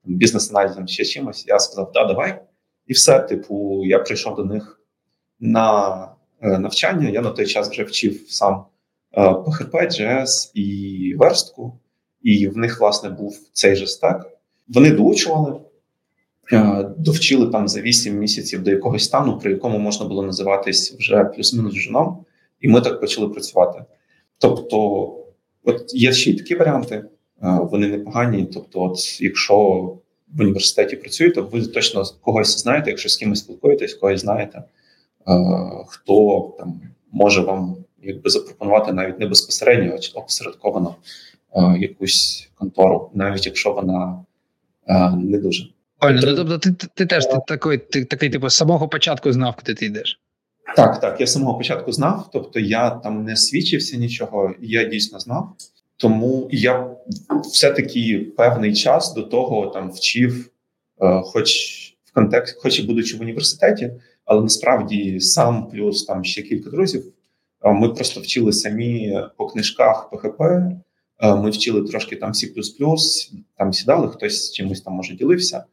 [0.04, 1.44] бізнес-аналізом ще чимось.
[1.46, 2.42] Я сказав, да, давай.
[2.86, 3.20] І все.
[3.20, 4.80] Типу, я прийшов до них
[5.40, 6.08] на
[6.40, 7.08] е, навчання.
[7.08, 8.64] Я на той час вже вчив сам
[9.12, 11.78] е, PHP, JS і верстку,
[12.22, 14.26] і в них, власне, був цей же стек.
[14.68, 15.60] Вони доучували,
[16.98, 21.74] довчили там за 8 місяців до якогось стану, при якому можна було називатись вже плюс-мінус
[21.74, 22.24] женом,
[22.60, 23.84] і ми так почали працювати.
[24.38, 24.78] Тобто,
[25.64, 27.08] от є ще й такі варіанти, е,
[27.70, 28.48] вони непогані.
[28.52, 29.56] Тобто, от якщо
[30.34, 34.64] в університеті працюєте, ви точно когось знаєте, якщо з кимось спілкуєтесь, когось знаєте, е,
[35.86, 36.80] хто там
[37.12, 40.94] може вам якби запропонувати навіть не безпосередньо, а опосередковано
[41.52, 44.24] е, якусь контору, навіть якщо вона
[44.86, 45.64] е, не дуже.
[46.00, 49.32] Ольно, ну тобто ти, ти, ти теж ти такий, ти такий, типу, з самого початку
[49.32, 50.20] знав, куди ти йдеш.
[50.76, 51.20] Так, так.
[51.20, 55.52] Я з самого початку знав, тобто я там не свідчився нічого, я дійсно знав.
[55.96, 56.90] Тому я
[57.52, 60.50] все-таки певний час до того там вчив,
[61.02, 61.50] е, хоч
[62.04, 63.90] в контексті, хоч і будучи в університеті,
[64.24, 67.04] але насправді сам плюс там ще кілька друзів.
[67.64, 70.70] е, Ми просто вчили самі по книжках PHP,
[71.22, 72.46] е, Ми вчили трошки там C++,
[73.58, 75.64] там сідали, хтось чимось там може ділився,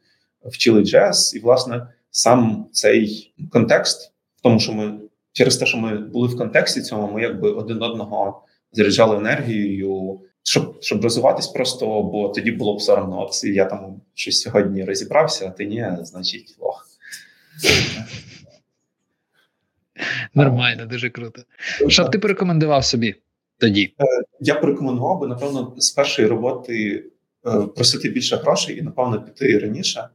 [0.48, 4.98] вчили JS, і власне сам цей контекст в тому, що ми
[5.32, 10.76] через те, що ми були в контексті цьому, ми якби один одного заряджали енергією, щоб
[10.80, 13.22] щоб розвиватись просто, бо тоді було б соромно.
[13.22, 16.86] От я там щось сьогодні розібрався, а ти ні, значить лох.
[20.34, 21.42] Нормально, дуже круто.
[21.88, 23.14] Що б ти порекомендував собі
[23.58, 23.94] тоді?
[24.40, 27.04] Я порекомендував би, напевно, з першої роботи
[27.46, 30.08] е, просити більше грошей і, напевно, піти раніше.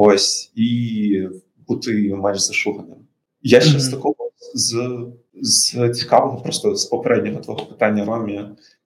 [0.00, 1.28] Ось і
[1.68, 2.96] бути менш зашуганим.
[3.42, 4.98] Я ще з такого з,
[5.40, 8.44] з цікавого, просто з попереднього твого питання Ромі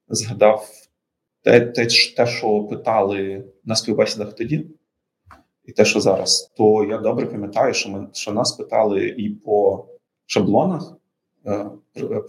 [0.09, 0.69] згадав
[1.43, 4.67] те, те, те, що питали на співбесідах тоді,
[5.65, 9.87] і те, що зараз, то я добре пам'ятаю, що ми що нас питали і по
[10.27, 10.97] шаблонах
[11.47, 11.71] е,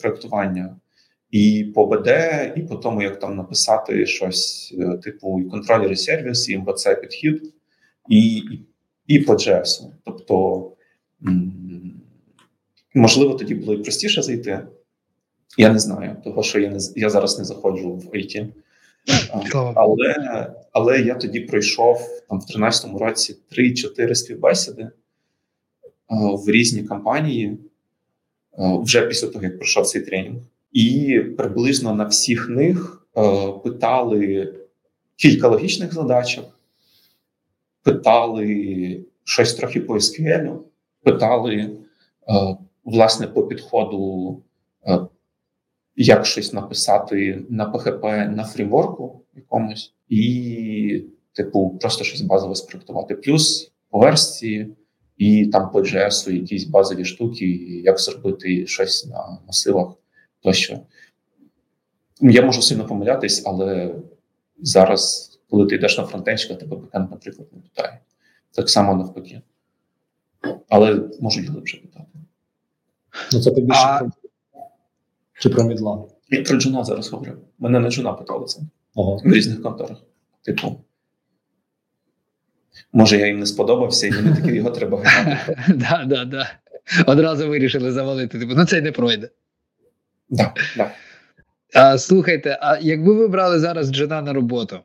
[0.01, 0.79] проектування,
[1.31, 2.07] і по БД,
[2.55, 7.53] і по тому, як там написати щось е, типу контролери сервіс, і МВЦ підхід,
[8.09, 8.43] і,
[9.07, 9.83] і, по JS.
[10.03, 10.67] Тобто,
[12.93, 14.59] можливо, тоді було і простіше зайти.
[15.57, 18.47] Я не знаю, того що я не я зараз не заходжу в IT.
[19.75, 24.89] Але але я тоді пройшов там в 13-му році 3-4 співбесіди
[26.09, 27.57] в різні компанії
[28.57, 30.41] вже після того, як пройшов цей тренінг.
[30.71, 33.07] І приблизно на всіх них
[33.63, 34.53] питали
[35.15, 36.59] кілька логічних задачок,
[37.83, 40.57] питали щось трохи по SQL,
[41.03, 41.77] питали
[42.83, 44.41] власне по підходу
[45.95, 53.15] як щось написати на PHP на фреймворку якомусь, і, типу, просто щось базове спроектувати.
[53.15, 54.75] Плюс по версії,
[55.17, 57.45] і там по JS якісь базові штуки,
[57.83, 59.93] як зробити щось на масивах
[60.41, 60.79] тощо.
[62.21, 63.95] Я можу сильно помилятись, але
[64.59, 67.99] зараз, коли ти йдеш на фронтенчика, тебе бекенд, наприклад, не питає.
[68.51, 69.41] Так само навпаки.
[70.69, 72.07] Але можуть глибше питати.
[73.33, 74.01] Ну, це тобі а...
[75.39, 76.03] Чи про мідла?
[76.29, 77.31] Я про джуна зараз говорю.
[77.59, 78.61] Мене не джуна питали це
[78.95, 79.15] ага.
[79.23, 79.97] в різних конторах.
[80.41, 80.75] Типу.
[82.93, 85.57] Може, я їм не сподобався, і мені таки його треба ганяти.
[85.75, 86.49] Да, да, да.
[87.07, 88.39] Одразу вирішили завалити.
[88.39, 89.29] Типу, ну це й не пройде.
[90.29, 90.53] Да.
[91.73, 94.79] А, Слухайте, а якби ви брали зараз джуна на роботу?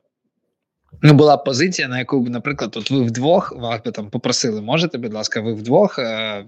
[1.03, 4.98] Ну, була позиція, на яку, б, наприклад, от ви вдвох вас би там попросили, можете,
[4.98, 6.44] будь ласка, ви вдвох е,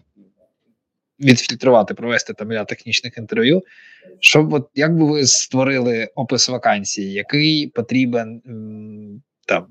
[1.20, 3.62] відфільтрувати, провести там ряд технічних інтерв'ю.
[4.20, 8.42] Щоб от як би ви створили опис вакансії, який потрібен
[9.46, 9.66] там,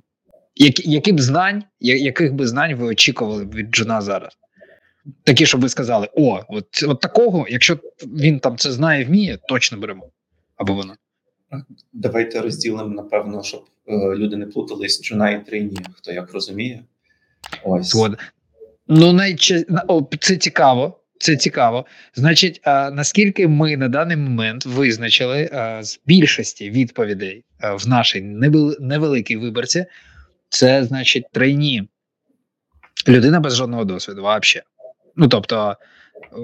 [0.55, 4.37] які, які б знань, яких би знань ви очікували б від Джуна зараз?
[5.23, 9.77] Такі, щоб ви сказали: о, от от такого, якщо він там це знає, вміє, точно
[9.77, 10.09] беремо.
[10.55, 10.95] Або вона.
[11.93, 16.83] Давайте розділимо, напевно, щоб люди не плутались Джуна і трейні, хто як розуміє.
[17.63, 17.95] Ось.
[18.87, 19.63] Ну, найча...
[19.87, 20.99] О, це цікаво.
[21.19, 21.85] Це цікаво.
[22.15, 28.21] Значить, а, наскільки ми на даний момент визначили а, з більшості відповідей а, в нашій
[28.79, 29.85] невеликій виборці,
[30.49, 31.89] це значить трейні
[33.07, 34.65] людина без жодного досвіду, взагалі.
[35.15, 35.77] Ну тобто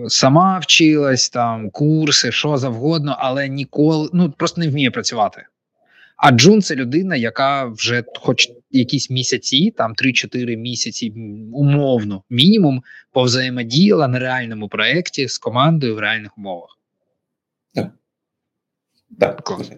[0.07, 5.45] сама вчилась там курси, що завгодно, але ніколи ну просто не вміє працювати.
[6.17, 11.13] А Джун це людина, яка вже, хоч якісь місяці, там 3-4 місяці,
[11.53, 16.79] умовно, мінімум, повзаємодіяла на реальному проєкті з командою в реальних умовах.
[17.73, 17.91] Так.
[19.19, 19.41] Так.
[19.41, 19.71] Клас.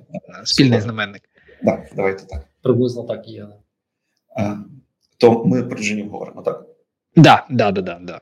[0.43, 1.21] Спільний знаменник.
[1.63, 2.47] Так, давайте так.
[2.62, 3.47] Приблизно так і є.
[4.36, 4.56] А,
[5.17, 6.65] То ми про Джунів говоримо, так?
[7.15, 8.21] Так, да, да, да, да.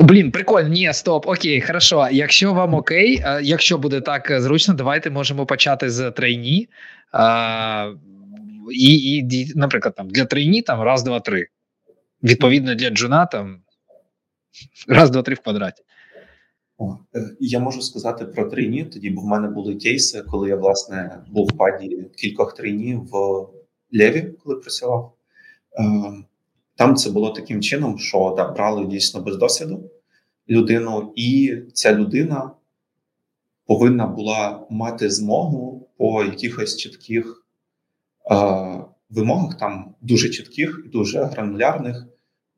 [0.00, 0.68] Блін, прикольно.
[0.68, 2.08] Ні, стоп, окей, хорошо.
[2.12, 6.68] Якщо вам окей, е, якщо буде так е, зручно, давайте можемо почати з трейні.
[7.12, 7.92] А,
[8.72, 11.46] і, і, наприклад, там для трейні там раз, два, три.
[12.22, 13.58] Відповідно, для джуна там
[14.88, 15.82] раз, два, три в квадраті.
[17.14, 21.18] Е, Я можу сказати про трейні, тоді, бо в мене були кейси, коли я власне
[21.28, 23.48] був в паді кількох трейнів в
[23.92, 25.14] Леві, коли працював.
[26.80, 29.90] Там це було таким чином, що да, брали дійсно без досвіду
[30.48, 32.50] людину, і ця людина
[33.66, 37.46] повинна була мати змогу по якихось чітких
[38.30, 38.34] е,
[39.10, 42.06] вимогах, там дуже чітких і дуже гранулярних,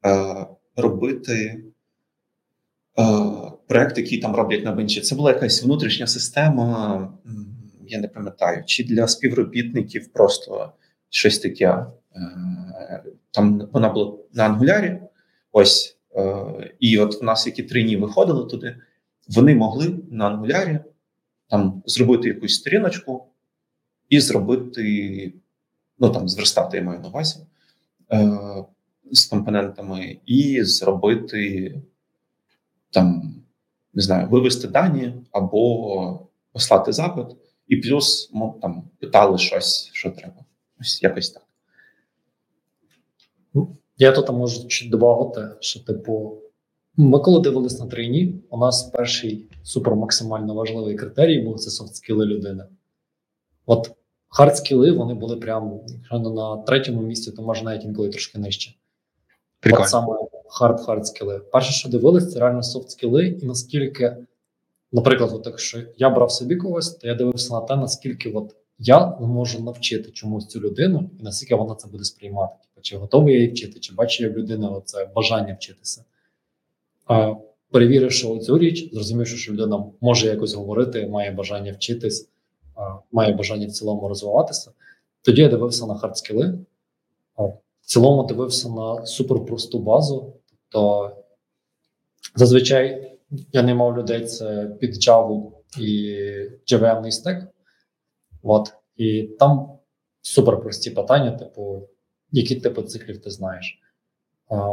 [0.07, 1.65] е, робити
[2.99, 3.05] е,
[3.67, 5.01] проект, який там роблять на бенчі.
[5.01, 7.13] Це була якась внутрішня система,
[7.87, 10.73] я не пам'ятаю, чи для співробітників просто
[11.11, 11.87] щось таке.
[12.17, 15.01] Е, там вона була на ангулярі.
[15.53, 18.77] Ось е, і от в нас, які три дні виходили туди,
[19.29, 20.79] вони могли на ангулярі
[21.49, 23.27] там зробити якусь сторіночку
[24.09, 25.33] і зробити,
[25.99, 27.41] ну там зверстати, я маю на увазі
[28.13, 28.39] е,
[29.13, 31.75] з компонентами, і зробити
[32.91, 33.35] там,
[33.95, 37.27] не знаю, вивести дані або послати запит,
[37.69, 40.45] і плюс ну, там питали щось, що треба.
[40.81, 41.43] Ось якось так.
[43.97, 46.39] Я тут можу чуть додати, що, типу,
[46.97, 52.65] ми коли дивились на трейні, у нас перший супермаксимально важливий критерій був це софт-скіли людини.
[53.67, 53.91] От
[54.29, 58.75] хард-скіли вони були прямо, якщо не на третьому місці, то може навіть інколи трошки нижче.
[59.61, 59.85] Прикольно.
[59.85, 60.17] От саме
[60.61, 61.39] хард-хард скіли.
[61.39, 64.17] Перше, що дивились, це реально soft skills, і наскільки,
[64.93, 69.07] наприклад, от якщо я брав собі когось, то я дивився на те, наскільки от я
[69.21, 72.55] можу навчити чомусь цю людину, і наскільки вона це буде сприймати.
[72.83, 76.05] Чи готовий я її вчити, чи бачу я в людини це бажання вчитися.
[77.07, 77.35] А,
[77.71, 82.29] Перевіривши цю річ, зрозумівши, що людина може якось говорити, має бажання вчитись,
[83.13, 84.73] має бажання в цілому розвиватися.
[85.23, 86.59] Тоді я дивився на хардскіли.
[87.37, 90.33] В цілому дивився на суперпросту базу.
[90.69, 91.17] Тобто
[92.35, 93.13] зазвичай
[93.53, 96.17] я не мав людей це під Java і
[96.67, 97.45] JVM стек.
[98.43, 98.73] От.
[98.97, 99.79] І там
[100.23, 101.89] суперпрості питання, типу,
[102.33, 103.79] які типи циклів ти знаєш.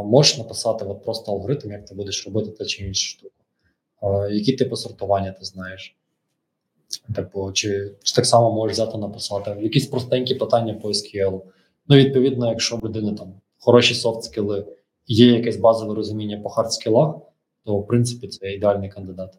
[0.04, 3.34] Можеш написати от просто алгоритм, як ти будеш робити те чи іншу штуку.
[4.30, 5.96] Які типи сортування ти знаєш?
[7.14, 11.40] Типу, чи, так само можеш взяти написати якісь простенькі питання по SQL.
[11.88, 14.66] Ну, відповідно, якщо в людини там хороші soft skills,
[15.06, 17.14] є якесь базове розуміння по hard скілах,
[17.64, 19.34] то в принципі це ідеальний кандидат.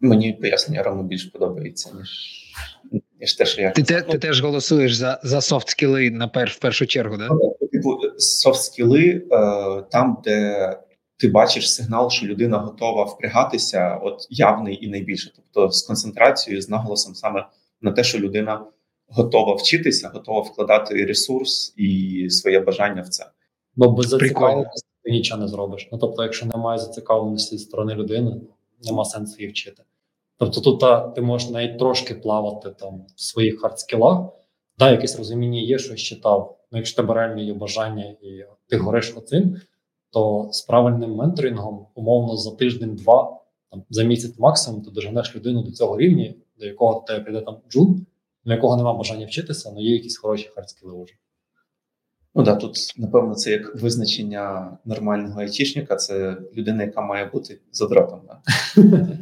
[0.00, 2.40] Мені пояснення Рома більш подобається, ніж
[3.20, 6.48] ніж те, що я ти, те, ти теж голосуєш за за софт скіли на пер,
[6.48, 7.28] в першу чергу, да?
[7.72, 10.76] Типу, софт скіли е, там, де
[11.16, 16.68] ти бачиш сигнал, що людина готова впрягатися, от явний і найбільше, тобто з концентрацією, з
[16.68, 17.46] наголосом саме
[17.80, 18.64] на те, що людина
[19.08, 23.26] готова вчитися, готова вкладати ресурс і своє бажання в це.
[23.76, 25.88] Бо без зацікавленості ти нічого не зробиш.
[25.92, 28.40] Ну тобто, якщо немає зацікавленості зі сторони людини,
[28.84, 29.82] нема сенсу її вчити.
[30.40, 34.28] Тобто, тут та, ти можеш навіть трошки плавати там в своїх хардскілах,
[34.78, 36.58] да, якесь розуміння є, що читав.
[36.72, 39.56] Ну, якщо тебе реально є бажання і ти гориш оцим,
[40.10, 45.70] то з правильним менторингом, умовно, за тиждень-два, там за місяць максимум, ти доженеш людину до
[45.70, 48.06] цього рівня, до якого тебе прийде там джун,
[48.44, 51.14] на якого немає бажання вчитися, але є якісь хороші хардскіли вже.
[52.34, 58.20] Ну да, тут напевно це як визначення нормального айтішника, це людина, яка має бути задротом.
[58.26, 58.42] Да?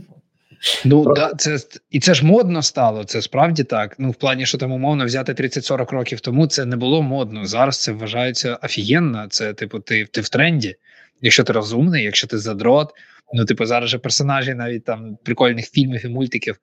[0.85, 1.59] Ну да, це
[1.90, 3.05] і це ж модно стало.
[3.05, 3.94] Це справді так.
[3.99, 7.47] Ну, в плані, що там умовно взяти 30-40 років тому це не було модно.
[7.47, 9.27] Зараз це вважається офігенно.
[9.31, 10.77] Це типу, ти ти в тренді.
[11.21, 12.90] Якщо ти розумний, якщо ти задрот.
[13.33, 16.57] Ну, типу, зараз же персонажі навіть там прикольних фільмів і мультиків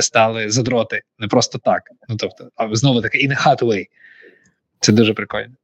[0.00, 1.02] стали задроти.
[1.18, 1.82] Не просто так.
[2.08, 3.86] Ну тобто, а знову таки, a hot way.
[4.80, 5.54] Це дуже прикольно.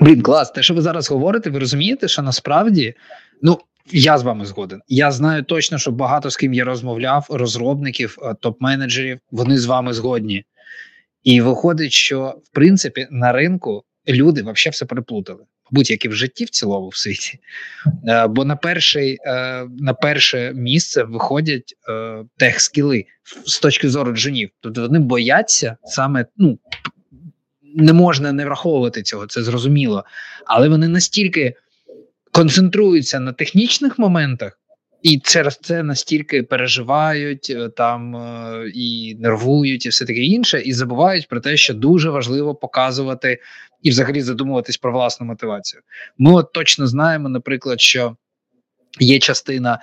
[0.00, 2.94] Блін, клас, те, що ви зараз говорите, ви розумієте, що насправді,
[3.42, 3.58] ну
[3.92, 4.80] я з вами згоден.
[4.88, 9.92] Я знаю точно, що багато з ким я розмовляв, розробників, е, топ-менеджерів, вони з вами
[9.92, 10.44] згодні.
[11.24, 16.44] І виходить, що в принципі на ринку люди взагалі все переплутали, будь-як і в житті
[16.44, 17.38] в цілому в світі.
[18.08, 21.74] Е, бо на перший, е, на перше місце виходять
[22.36, 23.04] тех-скіли
[23.46, 24.50] з точки зору джунів.
[24.60, 26.58] Тобто вони бояться саме ну
[27.74, 30.04] не можна не враховувати цього, це зрозуміло.
[30.46, 31.54] Але вони настільки
[32.32, 34.58] концентруються на технічних моментах,
[35.02, 40.72] і через це настільки переживають е, там е, і нервують, і все таке інше, і
[40.72, 43.38] забувають про те, що дуже важливо показувати
[43.82, 45.82] і взагалі задумуватись про власну мотивацію.
[46.18, 48.16] Ми от точно знаємо, наприклад, що
[49.00, 49.78] є частина.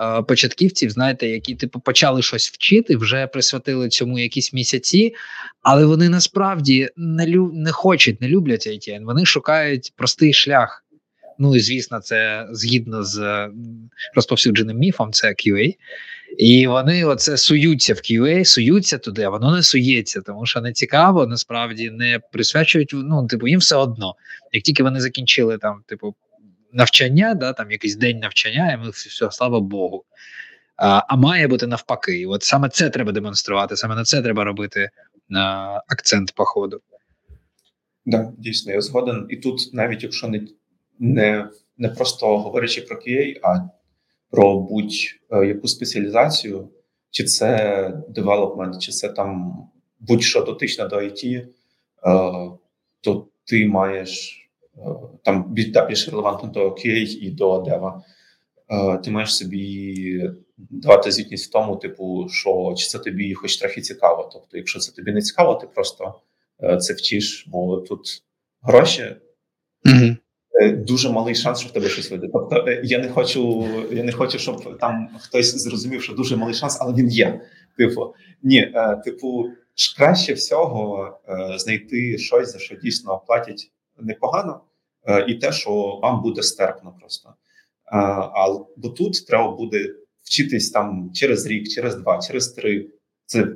[0.00, 5.14] Е, початківців, знаєте, які типу почали щось вчити, вже присвятили цьому якісь місяці,
[5.62, 10.84] але вони насправді не лю не хочуть, не люблять ITN, Вони шукають простий шлях.
[11.42, 13.48] Ну і звісно, це згідно з
[14.14, 15.76] розповсюдженим міфом, це QA.
[16.38, 20.72] І вони оце суються в QA, суються туди, а воно не сується, тому що не
[20.72, 22.90] цікаво, насправді не присвячують.
[22.92, 24.14] Ну, типу, їм все одно.
[24.52, 26.14] Як тільки вони закінчили там, типу,
[26.72, 30.04] навчання, да, там якийсь день навчання, і ми все, слава Богу.
[30.76, 32.20] А а має бути навпаки.
[32.20, 34.90] І От саме це треба демонструвати, саме на це треба робити
[35.28, 36.80] на акцент по ходу.
[38.06, 39.26] Так, да, дійсно, я згоден.
[39.30, 40.40] І тут, навіть якщо не
[41.00, 43.56] не, не просто говорячи про QA, а
[44.30, 46.68] про будь-яку спеціалізацію,
[47.10, 49.56] чи це девелопмент, чи це там
[50.00, 51.46] будь-що дотичне до IT, е,
[53.00, 54.40] то ти маєш
[54.76, 54.80] е,
[55.24, 55.52] там
[55.88, 58.02] більш релевантно до QA і до дева.
[58.68, 63.80] Е, ти маєш собі давати звітність в тому, типу, що чи це тобі хоч трохи
[63.80, 64.30] цікаво.
[64.32, 66.14] Тобто, якщо це тобі не цікаво, ти просто
[66.80, 68.24] це вчиш, бо тут
[68.62, 69.16] гроші.
[69.86, 70.16] Mm-hmm.
[70.60, 72.28] Е, дуже малий шанс, що в тебе щось вийде.
[72.32, 76.54] Тобто е, я не хочу, я не хочу, щоб там хтось зрозумів, що дуже малий
[76.54, 77.40] шанс, але він є.
[77.76, 79.50] Типу, ні, е, типу,
[79.96, 81.10] краще всього
[81.56, 84.60] знайти щось, за що дійсно платять непогано,
[85.28, 87.34] і те, що вам буде стерпно просто.
[87.92, 92.86] А бо тут треба буде вчитись там через рік, через два, через три.
[93.26, 93.48] Це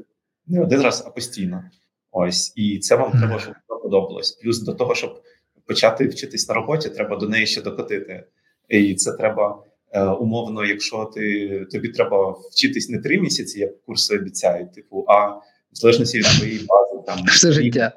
[0.47, 1.65] не один раз, а постійно.
[2.11, 4.33] Ось і це вам треба, щоб подобалось.
[4.33, 5.23] Плюс до того, щоб
[5.67, 8.25] почати вчитись на роботі, треба до неї ще докотити.
[8.69, 9.63] і це треба
[9.93, 15.27] е, умовно, якщо ти тобі треба вчитись не три місяці, як курси обіцяють, типу, а
[15.27, 15.43] в
[15.73, 17.93] залежності від твоєї бази там все життя.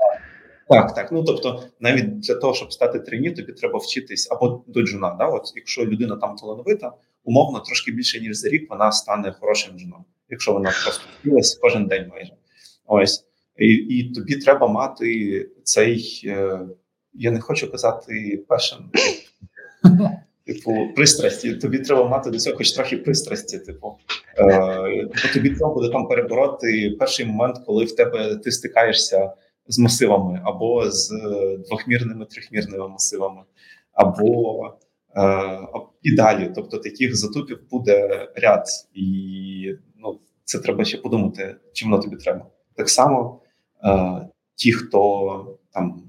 [0.69, 1.11] Так, так.
[1.11, 5.15] Ну тобто, навіть для того, щоб стати трені, тобі треба вчитись або до джуна.
[5.19, 5.25] Да?
[5.25, 6.93] От якщо людина там талановита,
[7.23, 11.87] умовно трошки більше ніж за рік вона стане хорошим джуном, якщо вона просто вчилась кожен
[11.87, 12.33] день майже.
[12.85, 13.25] Ось
[13.57, 16.21] і і тобі треба мати цей.
[16.25, 16.59] Е,
[17.17, 18.79] я не хочу казати пешен,
[20.45, 21.53] типу, пристрасті.
[21.53, 23.59] Тобі треба мати до цього хоч трохи пристрасті.
[23.59, 23.97] Типу,
[24.37, 29.33] е, бо тобі треба буде там перебороти перший момент, коли в тебе ти стикаєшся
[29.67, 31.11] з масивами, або з
[31.67, 33.41] двохмірними трьохмірними масивами,
[33.93, 34.63] або
[35.15, 35.59] е,
[36.01, 36.51] і далі.
[36.55, 42.45] Тобто таких затупів буде ряд, і ну це треба ще подумати, чи воно тобі треба.
[42.75, 43.41] Так само
[43.83, 46.06] е, ті, хто там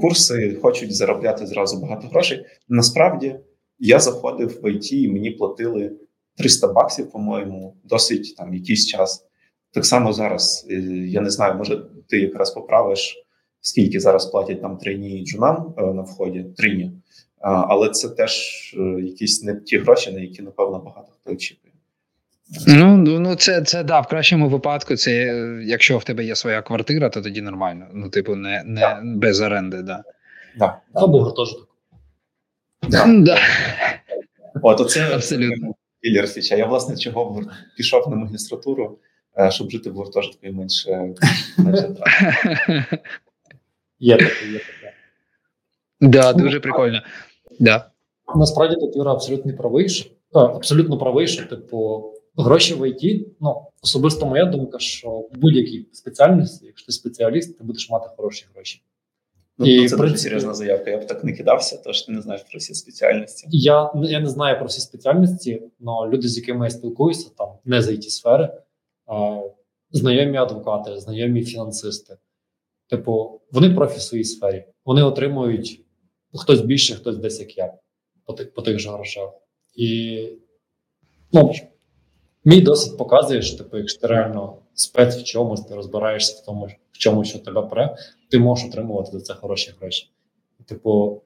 [0.00, 2.44] курси, хочуть заробляти зразу багато грошей.
[2.68, 3.36] Насправді
[3.78, 5.92] я заходив в ІТ і мені платили
[6.36, 9.26] 300 баксів, по-моєму, досить там якийсь час.
[9.72, 10.74] Так само зараз е,
[11.08, 13.24] я не знаю, може ти якраз поправиш,
[13.60, 16.92] скільки зараз платять там трейні джунам е, на вході, трейні,
[17.40, 18.42] але це теж
[18.78, 21.71] е, якісь не ті гроші, на які напевно багато хто очікує.
[22.66, 24.96] Ну ну це це да, в кращому випадку.
[24.96, 25.12] Це
[25.64, 27.86] якщо в тебе є своя квартира, то тоді нормально.
[27.92, 29.00] Ну, типу, не не да.
[29.04, 30.02] без оренди, да.
[30.56, 30.78] Да.
[30.94, 31.68] Або гуртожиток.
[32.88, 33.06] Да.
[33.06, 33.38] Да.
[34.62, 36.56] От оце абсолютно кілер фіча.
[36.56, 37.42] Я власне чого
[37.76, 38.98] пішов на магістратуру.
[39.38, 41.14] Е, щоб жити в гуртожитку і менше
[41.58, 41.88] менше
[44.00, 44.94] Є таке, є таке.
[46.00, 47.02] Да, дуже прикольно.
[47.60, 47.90] Да.
[48.36, 54.26] Насправді тут Юра абсолютно правий, що абсолютно правий, що типу гроші в ІТ, ну особисто
[54.26, 58.82] моя думка, що в будь-якій спеціальності, якщо ти спеціаліст, ти будеш мати хороші гроші.
[59.58, 60.90] Ну, і Це дуже серйозна заявка.
[60.90, 63.46] Я б так не кидався, тож ти не знаєш про всі спеціальності.
[63.50, 67.82] Я я не знаю про всі спеціальності, але люди, з якими я спілкуюся, там не
[67.82, 68.48] за it сфери,
[69.90, 72.16] знайомі адвокати, знайомі фінансисти.
[72.88, 74.64] Типу, вони профі в своїй сфері.
[74.84, 75.84] Вони отримують
[76.34, 77.74] хтось більше, хтось десь як я
[78.24, 79.30] по тих, по тих же грошах.
[79.74, 80.28] І
[81.32, 81.52] ну,
[82.44, 86.68] мій досвід показує, що типу, якщо ти реально спец в чомусь, ти розбираєшся в тому,
[86.92, 87.96] в чому, що тебе пре,
[88.30, 90.10] ти можеш отримувати за це хороші гроші.
[90.66, 91.22] Типу,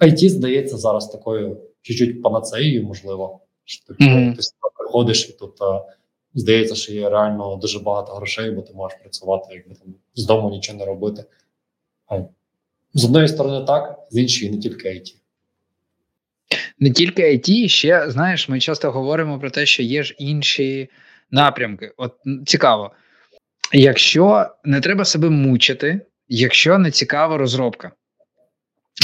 [0.00, 3.40] IT здається зараз такою чуть-чуть панацеєю, можливо.
[3.64, 4.36] Що типу, mm-hmm.
[4.36, 4.42] ти
[4.78, 5.58] приходиш і тут
[6.34, 10.50] здається, що є реально дуже багато грошей, бо ти можеш працювати, якби там з дому
[10.50, 11.24] нічого не робити.
[12.94, 15.14] З одної сторони, так, з іншої, не тільки IT.
[16.78, 20.88] Не тільки IT, ще знаєш, ми часто говоримо про те, що є ж інші
[21.30, 21.92] напрямки.
[21.96, 22.14] От
[22.46, 22.90] цікаво,
[23.72, 27.90] якщо не треба себе мучити, якщо не цікава розробка.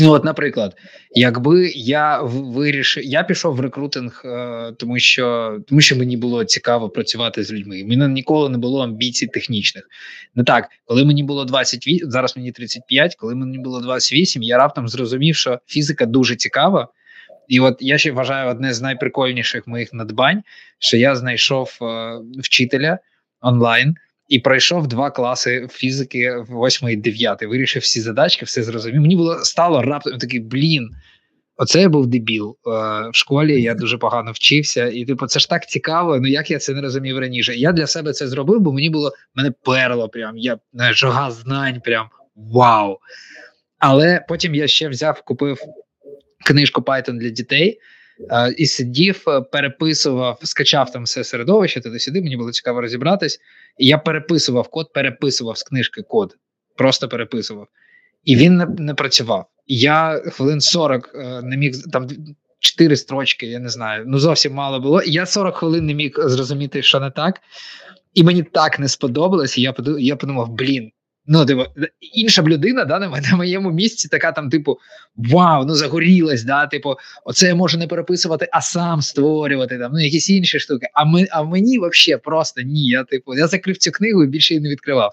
[0.02, 0.76] Ну, от, наприклад,
[1.10, 6.88] якби я вирішив, я пішов в рекрутинг, е, тому що тому що мені було цікаво
[6.88, 7.84] працювати з людьми.
[7.84, 9.88] Мені ніколи не було амбіцій технічних.
[10.34, 14.88] Не так, коли мені було 28, зараз мені 35, коли мені було 28, я раптом
[14.88, 16.88] зрозумів, що фізика дуже цікава.
[17.50, 20.42] І от я ще вважаю одне з найприкольніших моїх надбань,
[20.78, 22.98] що я знайшов е, вчителя
[23.40, 23.94] онлайн
[24.28, 27.42] і пройшов два класи фізики 8 і 9.
[27.42, 29.00] Вирішив всі задачки, все зрозумів.
[29.00, 30.90] Мені було стало раптом такий блін.
[31.56, 32.70] Оце я був дебіл е,
[33.12, 33.62] в школі.
[33.62, 36.18] Я дуже погано вчився, і типу, це ж так цікаво.
[36.20, 37.54] Ну як я це не розумів раніше?
[37.54, 40.08] Я для себе це зробив, бо мені було мене перло.
[40.08, 42.98] Прям я не жога знань, прям вау.
[43.78, 45.58] Але потім я ще взяв, купив
[46.44, 47.80] книжку Python для дітей.
[48.30, 52.22] Uh, і сидів, е, переписував, скачав там все середовище, туди сюди.
[52.22, 53.40] Мені було цікаво розібратись.
[53.78, 56.36] І я переписував код, переписував з книжки код,
[56.76, 57.68] просто переписував,
[58.24, 59.46] і він не не працював.
[59.66, 62.08] Я хвилин 40 е, не міг там
[62.58, 64.04] 4 строчки, я не знаю.
[64.06, 65.02] Ну зовсім мало було.
[65.02, 67.40] Я 40 хвилин не міг зрозуміти, що не так.
[68.14, 69.58] І мені так не сподобалось.
[69.58, 70.90] І я подумав, блін.
[71.26, 71.66] Ну, диво,
[72.14, 74.78] інша б людина да, на моєму місці така там, типу,
[75.16, 76.94] вау, ну загорілась, да, типу,
[77.24, 80.86] оце я можу не переписувати, а сам створювати там, ну, якісь інші штуки.
[80.94, 82.86] А ми, а мені взагалі просто ні.
[82.86, 85.12] Я типу, я закрив цю книгу і більше її не відкривав.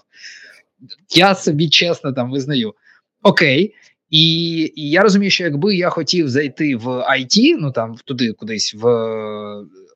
[1.14, 2.74] Я собі чесно там визнаю.
[3.22, 3.74] Окей.
[4.10, 8.74] І і я розумію, що якби я хотів зайти в IT, ну там туди кудись
[8.74, 8.86] в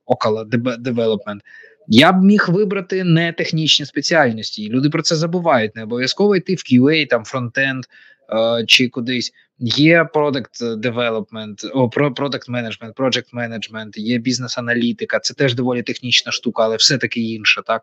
[0.06, 1.40] около development,
[1.89, 5.76] я б міг вибрати не технічні спеціальності, і люди про це забувають.
[5.76, 7.85] Не обов'язково йти в QA, там фронтенд
[8.33, 9.33] е, чи кудись.
[9.59, 15.18] Є product development, о, product management, project management, є бізнес-аналітика.
[15.18, 17.83] Це теж доволі технічна штука, але все таки інша, так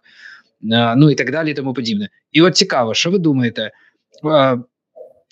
[0.72, 2.10] е, ну і так далі, і тому подібне.
[2.32, 3.72] І от цікаво, що ви думаєте?
[4.26, 4.58] Е,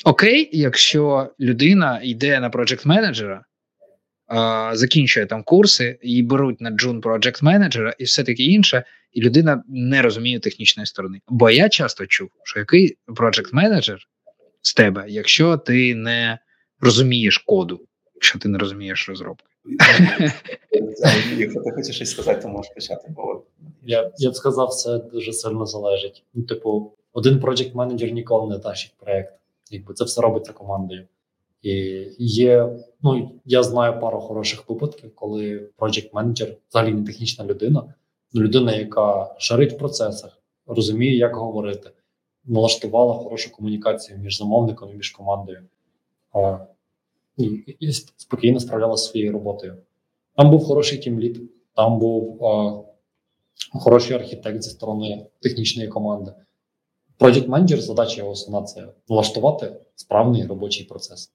[0.06, 3.44] окей, якщо людина йде на project менеджера
[4.74, 9.64] закінчує там курси і беруть на джун project менеджера і все таке інше, і людина
[9.68, 11.22] не розуміє технічної сторони.
[11.28, 14.00] Бо я часто чув, що який project менеджер
[14.62, 16.40] з тебе, якщо ти не
[16.80, 17.82] розумієш коду,
[18.16, 19.46] якщо ти не розумієш розробки.
[21.38, 23.08] Якщо ти хочеш щось сказати, то можеш почати.
[23.16, 23.44] Бо
[23.86, 26.24] Я я б сказав, це дуже сильно залежить.
[26.34, 29.34] Ну, типу, один project менеджер ніколи не тащить проект.
[29.72, 31.08] Якби це все робиться командою.
[31.62, 31.72] І
[32.20, 32.70] є,
[33.02, 37.94] ну я знаю пару хороших випадків, коли project менеджер взагалі не технічна людина,
[38.34, 41.92] ну людина, яка шарить в процесах, розуміє, як говорити,
[42.46, 45.64] налаштувала хорошу комунікацію між замовником і між командою.
[46.34, 46.58] А,
[47.38, 47.46] і,
[47.80, 49.78] і спокійно справлялася своєю роботою.
[50.36, 51.42] Там був хороший тімлід,
[51.76, 52.84] там був а,
[53.80, 56.34] хороший архітект зі сторони технічної команди.
[57.20, 61.32] Project менеджер задача його основна це налаштувати справний робочий процес.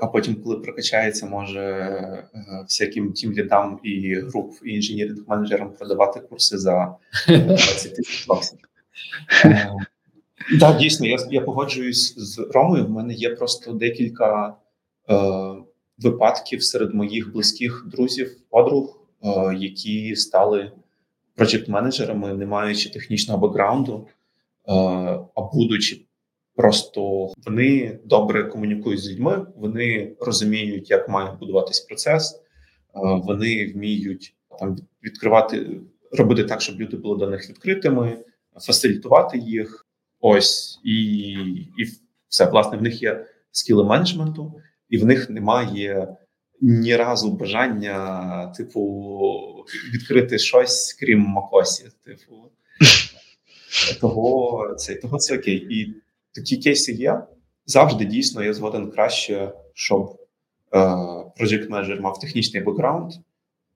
[0.00, 2.28] А потім, коли прокачається, може е,
[2.68, 6.96] всяким тімлідам і груп і інженіринг менеджерам продавати курси за
[7.28, 8.58] 20 тисяч баксів.
[10.60, 12.86] Так, дійсно, я я погоджуюсь з Ромою.
[12.86, 14.54] В мене є просто декілька
[15.10, 15.14] е,
[15.98, 20.72] випадків серед моїх близьких друзів, подруг, е, які стали
[21.36, 24.72] проєкт-менеджерами, не маючи технічного бекграунду, е,
[25.34, 26.00] а будучи
[26.56, 32.40] просто вони добре комунікують з людьми, вони розуміють, як має будуватись процес, е,
[33.24, 35.80] вони вміють там відкривати,
[36.12, 38.18] робити так, щоб люди були до них відкритими,
[38.60, 39.86] фасилітувати їх.
[40.20, 41.32] Ось і
[41.78, 41.84] і
[42.28, 42.44] все.
[42.44, 44.54] Власне, в них є скіли менеджменту,
[44.88, 46.16] і в них немає
[46.60, 51.84] ні разу бажання, типу, відкрити щось, крім Макосі.
[52.04, 52.34] Типу,
[54.00, 55.66] того це того це окей.
[55.70, 55.94] І
[56.34, 57.22] такі кейси є.
[57.66, 60.16] Завжди дійсно я згоден краще, щоб
[60.72, 60.78] е,
[61.40, 63.12] project менеджер мав технічний бекграунд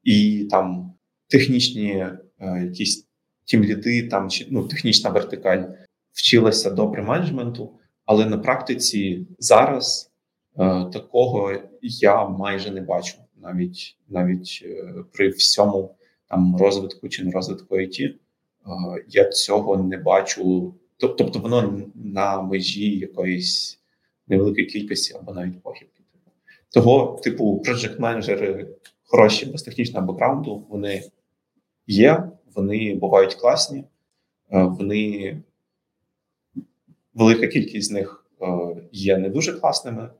[0.04, 0.94] і там
[1.28, 2.18] технічні е,
[2.64, 3.09] якісь
[3.44, 5.64] тімліди, там чи ну, технічна вертикаль
[6.12, 7.72] вчилася добре менеджменту,
[8.04, 10.11] але на практиці зараз
[10.59, 11.52] е, такого
[11.82, 15.94] я майже не бачу, навіть навіть е, при всьому
[16.28, 18.16] там розвитку чи не розвитку IT, е,
[19.09, 20.74] я цього не бачу.
[20.99, 23.80] Тобто воно на межі якоїсь
[24.28, 26.03] невеликої кількості або навіть похибки.
[26.72, 28.68] Того, типу, project менеджери
[29.05, 31.03] хороші без технічного бекграунду, вони
[31.86, 33.84] є, вони бувають класні,
[34.53, 35.36] е, вони
[37.14, 38.46] велика кількість з них е,
[38.92, 40.11] є не дуже класними.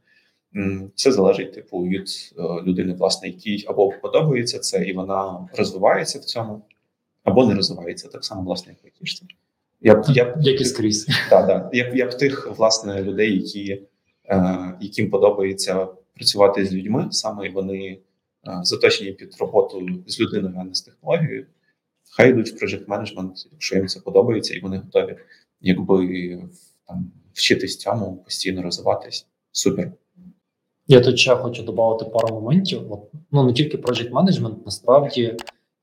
[0.95, 2.09] Це залежить типу від
[2.39, 6.63] е, людини, власне, якій або подобається це, і вона розвивається в цьому,
[7.25, 9.27] або не розвивається так само, власне, як айтішці.
[9.81, 11.07] Я я як і скрізь.
[11.31, 11.71] Так, так.
[11.73, 13.83] Я я б тих власне людей, які,
[14.25, 17.99] е, яким подобається працювати з людьми, саме вони
[18.49, 21.47] е, заточені під роботу з людиною, а не з технологією.
[22.17, 25.17] Хай йдуть в project менеджмент, якщо їм це подобається, і вони готові,
[25.61, 26.39] якби
[26.89, 29.27] там вчитись цьому, постійно розвиватись.
[29.53, 29.93] Супер.
[30.87, 32.93] Я тут ще хочу додати пару моментів.
[32.93, 33.01] От,
[33.33, 35.37] ну не тільки project менеджмент, насправді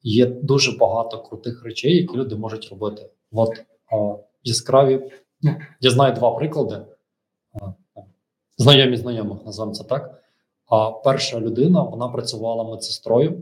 [0.04, 3.10] є дуже багато крутих речей, які люди можуть робити.
[3.32, 3.62] От
[4.44, 5.12] яскраві,
[5.42, 6.86] ну я знаю два приклади.
[8.58, 10.24] Знайомі знайомих, називаємо це так.
[10.68, 13.42] А перша людина вона працювала медсестрою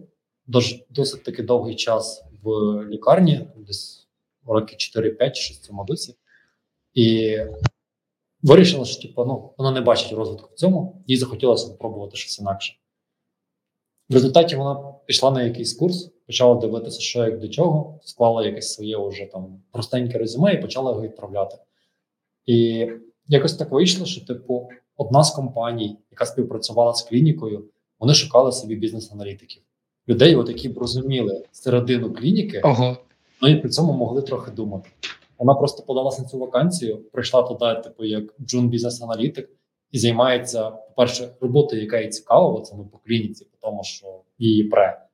[0.89, 2.49] досить таки довгий час в
[2.85, 4.07] лікарні, десь
[4.45, 6.15] роки 4-5 чи в цьому досі.
[6.93, 7.37] І
[8.41, 12.75] вирішила, що типу, ну, вона не бачить розвитку в цьому, їй захотілося спробувати щось інакше.
[14.09, 18.73] В результаті вона пішла на якийсь курс, почала дивитися, що як до чого, склала якесь
[18.73, 21.55] своє вже там простеньке резюме і почала його відправляти.
[22.45, 22.87] І
[23.27, 27.65] якось так вийшло, що, типу, одна з компаній, яка співпрацювала з клінікою,
[27.99, 29.63] вони шукали собі бізнес-аналітиків.
[30.07, 32.97] Людей, от, які б розуміли середину клініки, Ого.
[33.41, 34.89] ну і при цьому могли трохи думати.
[35.37, 39.49] Вона просто подалася на цю вакансію, прийшла туди, типу, як джун бізнес-аналітик,
[39.93, 44.63] і займається, по-перше, роботою, яка їй цікава, це ми по клініці, по тому, що її
[44.63, 45.05] пре.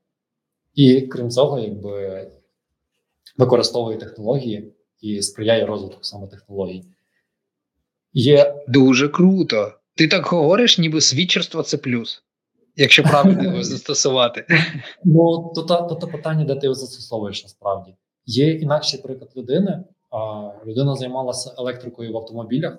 [0.76, 2.28] І крім цього, якби
[3.38, 6.84] використовує технології і сприяє розвитку саме технологій.
[8.14, 9.74] Є дуже круто.
[9.96, 12.24] Ти так говориш, ніби свідчерство це плюс,
[12.76, 14.46] якщо правильно його застосувати.
[15.04, 17.96] Ну, то, то, то питання, де ти його застосовуєш насправді.
[18.26, 22.78] Є інакший приклад людини, а людина займалася електрикою в автомобілях.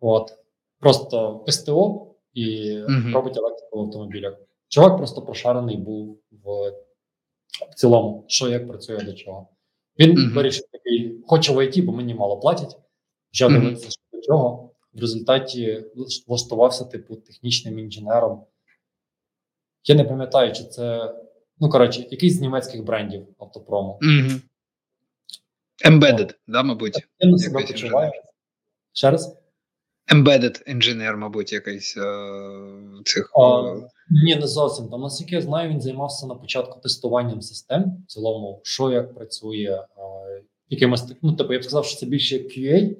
[0.00, 0.32] От
[0.82, 3.12] просто СТО і uh-huh.
[3.12, 4.34] робить електрику в автомобілях.
[4.68, 6.70] Чувак просто прошарений був в,
[7.70, 9.48] в цілому, що як працює до чого.
[9.98, 10.34] Він uh-huh.
[10.34, 12.78] вирішив такий, хоче в ІТ, бо мені мало платять.
[13.30, 13.76] Почав uh-huh.
[13.76, 14.70] що до чого.
[14.92, 15.84] В результаті
[16.26, 18.44] влаштувався типу технічним інженером
[19.84, 21.14] Я не пам'ятаю, чи це
[21.60, 23.98] ну коротше, якийсь з німецьких брендів автопрому.
[24.02, 24.40] Угу.
[25.84, 27.06] Embedded, да, мабуть.
[27.18, 28.12] Я на себе почуваю.
[28.92, 29.41] Ще раз?
[30.08, 32.02] Embedded Engineer, мабуть, якийсь е,
[33.04, 33.30] цих.
[33.34, 33.74] А,
[34.10, 34.88] ні, не зовсім.
[34.88, 39.84] Там, наскільки я знаю, він займався на початку тестуванням систем, в цілому, що як працює,
[39.96, 40.02] а,
[40.68, 42.96] якимось ну, типу, я б сказав, що це більше QA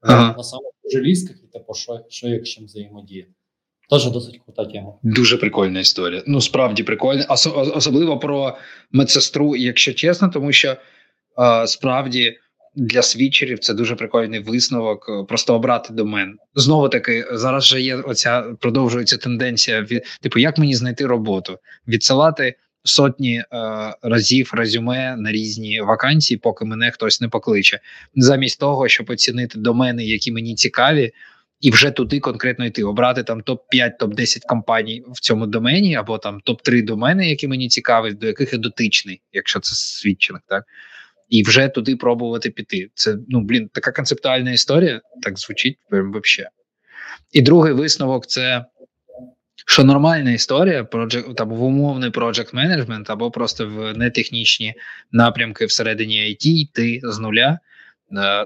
[0.00, 0.34] ага.
[0.36, 3.26] на самих желізках, і типу, що, що як чим взаємодіє.
[3.90, 4.94] Теж досить крута тема.
[5.02, 6.22] Дуже прикольна історія.
[6.26, 8.56] Ну справді прикольна, Ос- особливо про
[8.92, 10.76] медсестру, якщо чесно, тому що
[11.38, 12.38] е, справді
[12.76, 15.06] для свідчерів це дуже прикольний висновок.
[15.08, 16.36] Е, просто обрати домен.
[16.54, 21.58] Знову таки, зараз же є оця продовжується тенденція від типу, як мені знайти роботу,
[21.88, 22.54] відсилати
[22.84, 23.46] сотні е,
[24.02, 27.80] разів резюме на різні вакансії, поки мене хтось не покличе,
[28.16, 31.12] замість того, щоб оцінити домени, які мені цікаві
[31.60, 35.96] і вже туди конкретно йти, обрати там топ 5 топ 10 компаній в цьому домені,
[35.96, 40.42] або там топ 3 домени, які мені цікаві, до яких я дотичний, якщо це свідчених,
[40.48, 40.64] так
[41.34, 42.90] і вже туди пробувати піти.
[42.94, 46.48] Це ну блін, така концептуальна історія, так звучить прям вообще.
[47.32, 48.64] І другий висновок це.
[49.66, 54.74] Що нормальна історія, project, або в умовний project менеджмент або просто в нетехнічні
[55.12, 57.58] напрямки всередині IT йти з нуля,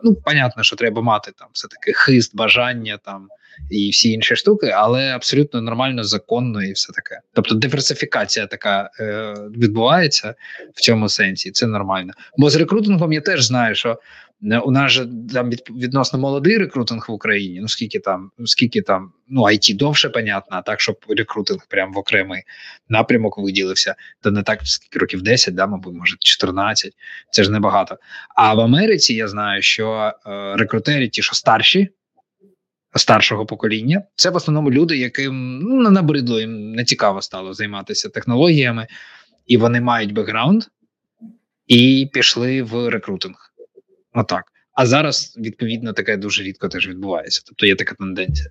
[0.04, 3.28] ну, понятно, що треба мати там все таки хист, бажання там
[3.70, 7.20] і всі інші штуки, але абсолютно нормально, законно і все таке.
[7.32, 10.34] Тобто диверсифікація така е, відбувається
[10.74, 11.50] в цьому сенсі.
[11.50, 12.12] Це нормально.
[12.36, 17.06] Бо з рекрутингом я теж знаю, що Е, у нас же там відносно молодий рекрутинг
[17.08, 17.60] в Україні.
[17.60, 21.98] Ну скільки там, скільки там, ну IT довше, понятно, а так, щоб рекрутинг прям в
[21.98, 22.42] окремий
[22.88, 26.92] напрямок виділився, то не так скільки років 10, да, мабуть, може 14,
[27.30, 27.98] Це ж небагато.
[28.36, 31.88] А в Америці я знаю, що е, рекрутери, ті, що старші.
[32.94, 38.86] Старшого покоління це в основному люди, яким ну набридло їм не цікаво стало займатися технологіями,
[39.46, 40.64] і вони мають бекграунд
[41.66, 43.47] і пішли в рекрутинг.
[44.14, 44.44] Отак.
[44.72, 47.42] А зараз відповідно таке дуже рідко теж відбувається.
[47.46, 48.50] Тобто є така тенденція.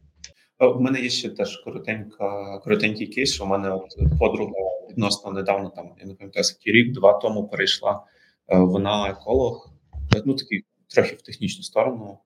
[0.59, 3.41] У мене є ще теж коротенька, коротенький кейс.
[3.41, 3.79] У мене
[4.19, 4.53] подруга
[4.89, 8.03] відносно недавно, там я не пам'ятаю, скільки рік, два тому перейшла.
[8.47, 9.73] Е, вона еколог,
[10.25, 12.19] ну такий трохи в технічну сторону,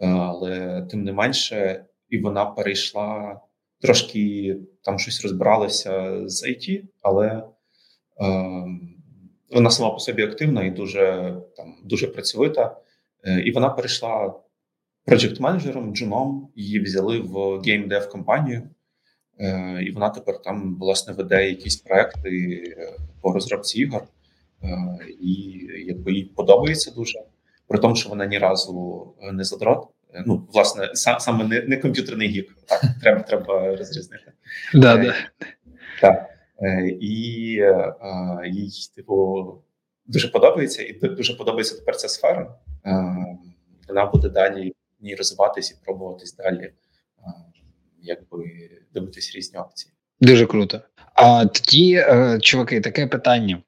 [0.00, 3.40] е, але тим не менше, і вона перейшла
[3.80, 7.44] трошки там щось розбиралася з IT, але е,
[9.54, 12.76] вона сама по собі активна і дуже там дуже працьовита.
[13.24, 14.34] Е, і вона перейшла
[15.04, 16.48] project менеджером джуном.
[16.54, 18.62] Її взяли в геймдев компанію,
[19.38, 22.30] е, і вона тепер там власне веде якісь проекти
[22.78, 24.02] е, по розробці ігор,
[25.20, 25.32] і
[25.86, 27.18] якби їй подобається дуже.
[27.68, 29.88] При тому, що вона ні разу не задрот.
[30.26, 32.56] Ну, власне, саме не не комп'ютерний гік.
[32.66, 34.32] Так, треба треба розрізнити.
[34.74, 35.14] Да, да.
[36.00, 36.33] Так.
[37.00, 37.06] І
[38.46, 39.44] їй, типу,
[40.06, 42.54] дуже подобається, і дуже подобається тепер ця сфера.
[43.88, 46.72] Вона буде далі в ній розвиватись і пробуватись далі,
[48.02, 48.44] якби
[48.94, 49.92] дивитись різні опції.
[50.20, 50.80] Дуже круто.
[51.14, 53.62] А тоді, е, чуваки, таке питання.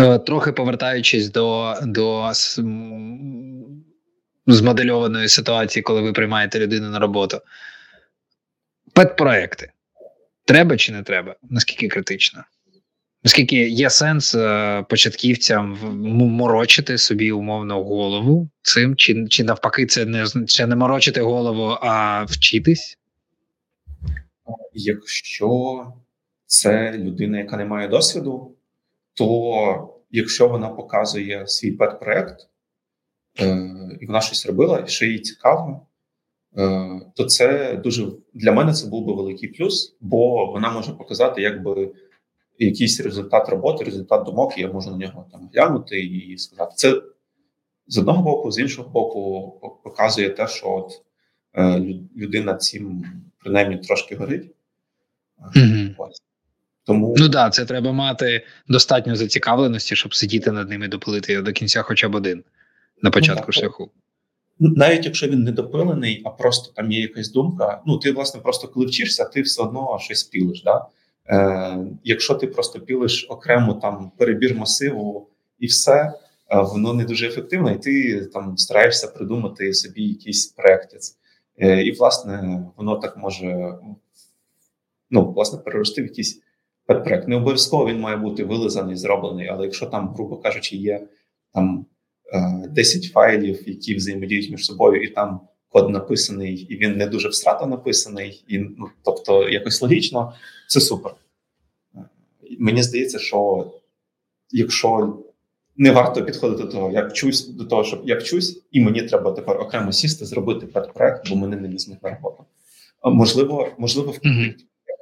[0.00, 2.32] Е, трохи повертаючись до до
[4.46, 7.40] змодельованої ситуації, коли ви приймаєте людину на роботу.
[8.92, 9.70] Педпроекти.
[10.44, 11.36] Треба чи не треба?
[11.42, 12.44] Наскільки критично?
[13.24, 15.78] Наскільки є сенс е, початківцям
[16.16, 22.24] морочити собі умовно голову цим, чи чи навпаки, це не це не морочити голову, а
[22.24, 22.98] вчитись?
[24.72, 25.92] Якщо
[26.46, 28.56] це людина, яка не має досвіду,
[29.14, 32.40] то якщо вона показує свій педпроект,
[33.40, 33.70] е,
[34.00, 35.86] і вона щось робила, що їй цікаво,
[37.14, 41.92] то це дуже для мене це був би великий плюс, бо вона може показати, якби
[42.58, 46.72] якийсь результат роботи, результат думок, і я можу на нього там глянути і сказати.
[46.76, 47.02] Це
[47.86, 49.52] з одного боку, з іншого боку,
[49.84, 51.02] показує те, що от
[51.54, 51.78] е,
[52.16, 53.04] людина цим
[53.38, 54.50] принаймні трошки горить.
[55.38, 56.08] Угу.
[56.84, 61.44] Тому ну да, це треба мати достатньо зацікавленості, щоб сидіти над ними і допилити його
[61.44, 62.44] до кінця, хоча б один
[63.02, 63.90] на початку ну, шляху.
[64.58, 67.82] Навіть якщо він не допилений, а просто там є якась думка.
[67.86, 70.62] Ну ти власне просто коли вчишся, ти все одно щось пілиш.
[70.62, 70.86] Да?
[71.28, 75.28] Е, Якщо ти просто пілиш окремо там перебір масиву
[75.58, 76.12] і все,
[76.50, 80.94] е, воно не дуже ефективно, і ти там стараєшся придумати собі якийсь проєкт.
[81.58, 83.74] Е, І, власне, воно так може
[85.10, 86.42] ну, власне, перерости в якийсь
[86.86, 87.28] проєкт.
[87.28, 91.06] Не обов'язково він має бути вилизаний, зроблений, але якщо там, грубо кажучи, є
[91.54, 91.86] там
[92.68, 97.28] 10 е, файлів, які взаємодіють між собою, і там код написаний, і він не дуже
[97.28, 100.34] всрато написаний, і ну тобто якось логічно,
[100.68, 101.14] це супер.
[102.58, 103.70] Мені здається, що
[104.50, 105.18] якщо
[105.76, 109.32] не варто підходити до того, як вчусь до того, щоб я вчусь, і мені треба
[109.32, 112.44] тепер окремо сісти, зробити проект, бо мене не візьмуть на роботу.
[113.04, 114.20] Можливо, можливо, в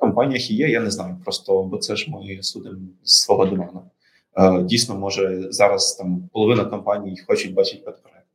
[0.00, 1.16] компаніях і є, я не знаю.
[1.24, 3.82] Просто бо це ж ми судимо з свого домену.
[4.36, 8.26] Е, Дійсно, може зараз там половина компаній хочуть бачити педпроект.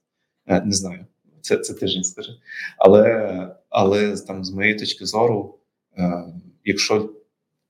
[0.48, 1.06] Е, Не знаю,
[1.42, 2.32] це, це тиждень скажи.
[2.78, 5.56] Але, але там, з моєї точки зору,
[5.98, 6.24] е,
[6.66, 7.10] якщо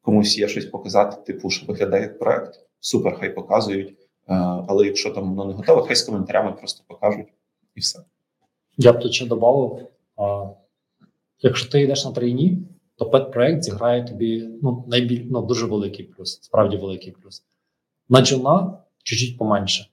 [0.01, 3.93] комусь є щось показати, типу, що виглядає як проект, супер, хай показують.
[4.67, 7.27] Але якщо там воно не готове, хай з коментарями просто покажуть
[7.75, 7.99] і все.
[8.77, 9.81] Я б тут ще додав:
[11.41, 12.57] якщо ти йдеш на трейні,
[12.95, 17.43] то педпроект зіграє тобі ну, найбіль, ну, дуже великий плюс, справді великий плюс.
[18.09, 19.87] На джуна чуть-чуть поменше.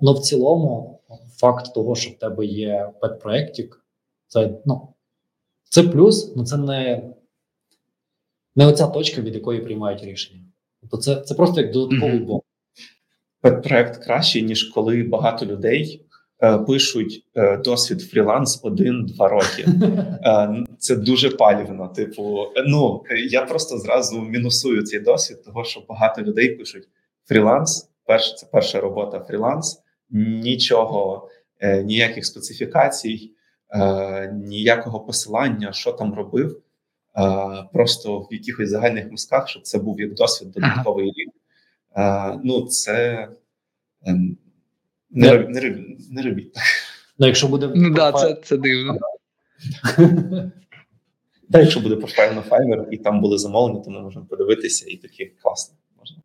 [0.00, 1.00] Ну, в цілому,
[1.36, 3.84] факт того, що в тебе є педпроєктик,
[4.26, 4.88] це, ну,
[5.64, 7.02] це плюс, але це не,
[8.56, 10.40] не оця точка, від якої приймають рішення.
[10.80, 12.26] Тобто це, це просто як додатковий Мгм.
[12.26, 12.42] бонус.
[13.40, 16.06] Пет-проєкт кращий, ніж коли багато людей
[16.66, 19.66] пишуть е, досвід фріланс один-два роки.
[20.26, 21.88] Е, Це дуже палівно.
[21.88, 26.88] Типу, е, ну е, я просто зразу мінусую цей досвід, того що багато людей пишуть
[27.28, 27.90] фріланс.
[28.06, 31.28] Перше, це перша робота фріланс, нічого,
[31.60, 33.30] е, ніяких специфікацій,
[33.70, 36.60] е, ніякого посилання, що там робив.
[37.18, 41.30] Е, Просто в якихось загальних мазках, щоб це був як досвід додатковий рік.
[41.96, 43.28] Е, Ну, це
[44.06, 44.36] ем,
[45.14, 46.62] не, Не- не, роб- не робіть так.
[47.18, 48.98] Ну, якщо буде Ну да, це, це дивно.
[51.52, 54.96] Та якщо буде профайл на Fiverr і там були замовлення, то ми можемо подивитися і
[54.96, 55.74] такі класно.
[55.98, 56.16] Можна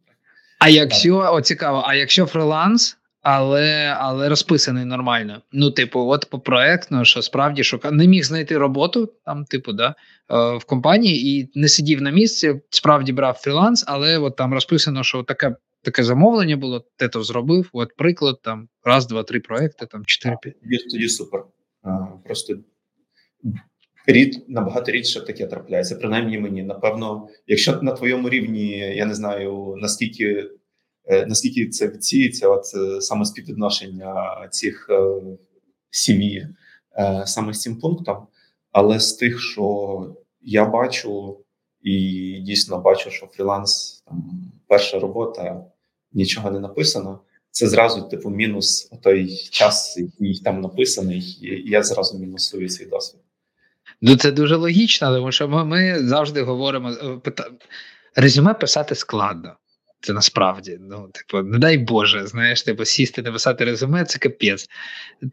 [0.59, 5.41] А якщо о, цікаво, а якщо фриланс, але але розписаний нормально.
[5.51, 9.87] Ну, типу, от по проектно, що справді шукав, не міг знайти роботу там, типу, да,
[9.87, 15.03] е, в компанії і не сидів на місці, справді брав фріланс, але от там розписано,
[15.03, 15.55] що таке.
[15.81, 17.69] Таке замовлення було, те то зробив.
[17.73, 20.55] От приклад, там раз, два, три проекти, там чотири п'ять.
[20.91, 21.43] тоді, супер.
[22.25, 22.55] Просто
[24.07, 25.95] рід набагато рідше таке трапляється.
[25.95, 26.63] Принаймні мені.
[26.63, 30.49] Напевно, якщо на твоєму рівні, я не знаю наскільки,
[31.05, 35.21] е, наскільки це відсіється, от е, саме співвідношення цих е,
[36.99, 38.27] е, саме з цим пунктом,
[38.71, 41.39] але з тих, що я бачу,
[41.81, 41.93] і
[42.41, 45.65] дійсно бачу, що фріланс там перша робота,
[46.13, 47.19] нічого не написано.
[47.51, 53.21] Це зразу, типу, мінус той час, який там написаний, і я зразу мінусую цей досвід.
[54.01, 57.33] Ну це дуже логічно, тому що ми, ми завжди говоримо: е,
[58.15, 59.55] резюме писати складно.
[60.01, 64.69] Це насправді, ну, типу, не дай Боже, знаєш, типу, сісти написати резюме, це капець,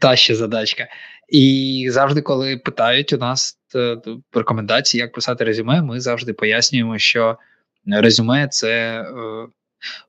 [0.01, 0.87] та ще задачка.
[1.29, 3.97] І завжди, коли питають у нас е,
[4.33, 7.39] рекомендації, як писати резюме, ми завжди пояснюємо, що
[7.87, 9.47] резюме це е,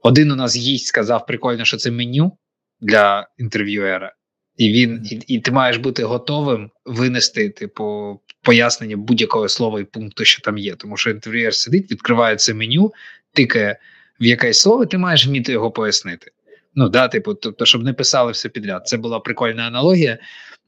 [0.02, 2.38] один у нас гість сказав прикольно, що це меню
[2.82, 4.14] для інтерв'юера.
[4.58, 10.26] І він і, і ти маєш бути готовим винести, типу, пояснення будь-якого слова і пункту,
[10.26, 10.76] що там є.
[10.76, 12.94] Тому що інтерв'юер сидить, відкриває це меню,
[13.34, 13.80] тикає
[14.22, 16.32] в якесь слово, ти маєш вміти його пояснити.
[16.76, 18.88] Ну да, типу, тобто, щоб не писали все підряд.
[18.88, 20.18] Це була прикольна аналогія.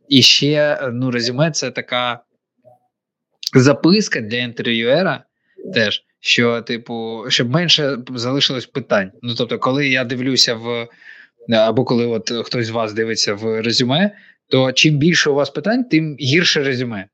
[0.07, 2.19] І ще ну, резюме це така
[3.53, 5.23] записка для інтерв'юера
[5.73, 6.03] теж.
[6.19, 9.11] Що, типу, щоб менше залишилось питань.
[9.21, 10.87] Ну тобто, коли я дивлюся в
[11.49, 14.11] або коли от хтось з вас дивиться в резюме,
[14.49, 17.07] то чим більше у вас питань, тим гірше резюме.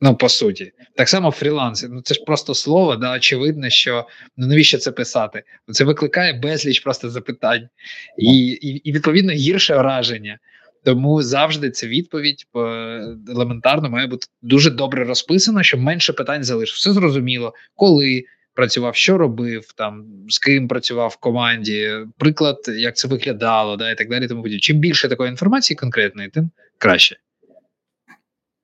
[0.00, 1.88] Ну, по суті, так само в фрілансі.
[1.90, 5.42] Ну це ж просто слово, да, очевидно, що ну навіщо це писати?
[5.72, 7.68] Це викликає безліч просто запитань,
[8.18, 10.38] і, і, і відповідно гірше враження.
[10.84, 12.60] Тому завжди ця відповідь по
[13.28, 16.80] елементарно має бути дуже добре розписана, щоб менше питань залишилось.
[16.80, 18.24] Все зрозуміло, коли
[18.54, 23.98] працював, що робив, там з ким працював в команді, приклад, як це виглядало, да, і
[23.98, 24.28] так далі.
[24.28, 24.60] Тому подібне.
[24.60, 27.16] Чим більше такої інформації конкретної, тим краще.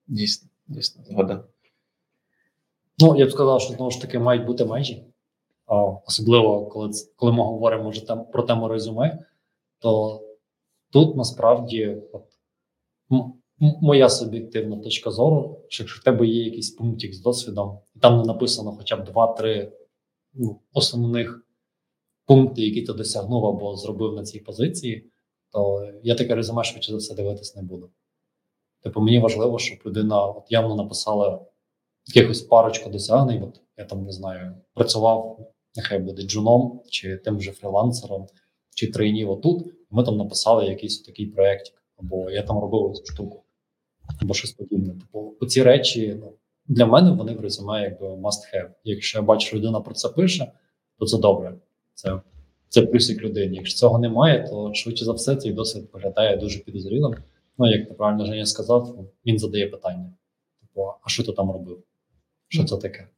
[0.06, 1.40] Дійсно, дійсно, згоден.
[2.98, 5.04] Ну, я б сказав, що знову ж таки мають бути межі.
[6.06, 9.18] Особливо, коли, коли ми говоримо вже там про тему резюме,
[9.78, 10.20] то
[10.92, 12.24] тут насправді от,
[13.58, 18.18] моя суб'єктивна точка зору, що якщо в тебе є якийсь пунктик з досвідом, і там
[18.18, 19.72] не написано хоча б два-три
[20.34, 21.46] ну, основних
[22.26, 25.10] пункти, які ти досягнув або зробив на цій позиції,
[25.52, 27.90] то я таке резюме швидше за все дивитись не буду.
[28.82, 31.46] Типу, мені важливо, щоб людина от явно написала
[32.06, 33.42] якихось парочку досягнень.
[33.42, 35.38] От я там не знаю, працював,
[35.76, 38.26] нехай буде джуном, чи тим же фрілансером,
[38.74, 39.74] чи трейнів отут.
[39.90, 43.42] Ми там написали якийсь такий проєктик, або я там робив цю штуку,
[44.22, 44.94] або щось подібне.
[44.94, 46.32] Типу, оці речі ну,
[46.68, 48.70] для мене вони в резюме якби must have.
[48.84, 50.52] Якщо я бачу, людина про це пише,
[50.98, 51.54] то це добре.
[51.94, 52.20] Це
[52.68, 53.56] це плюсик людині.
[53.56, 57.14] Якщо цього немає, то швидше за все цей досвід виглядає дуже підозрілим.
[57.58, 60.12] Ну, як ти правильно Женя сказав, він задає питання:
[60.60, 61.82] типу, а що ти там робив?
[62.48, 63.08] Що це таке?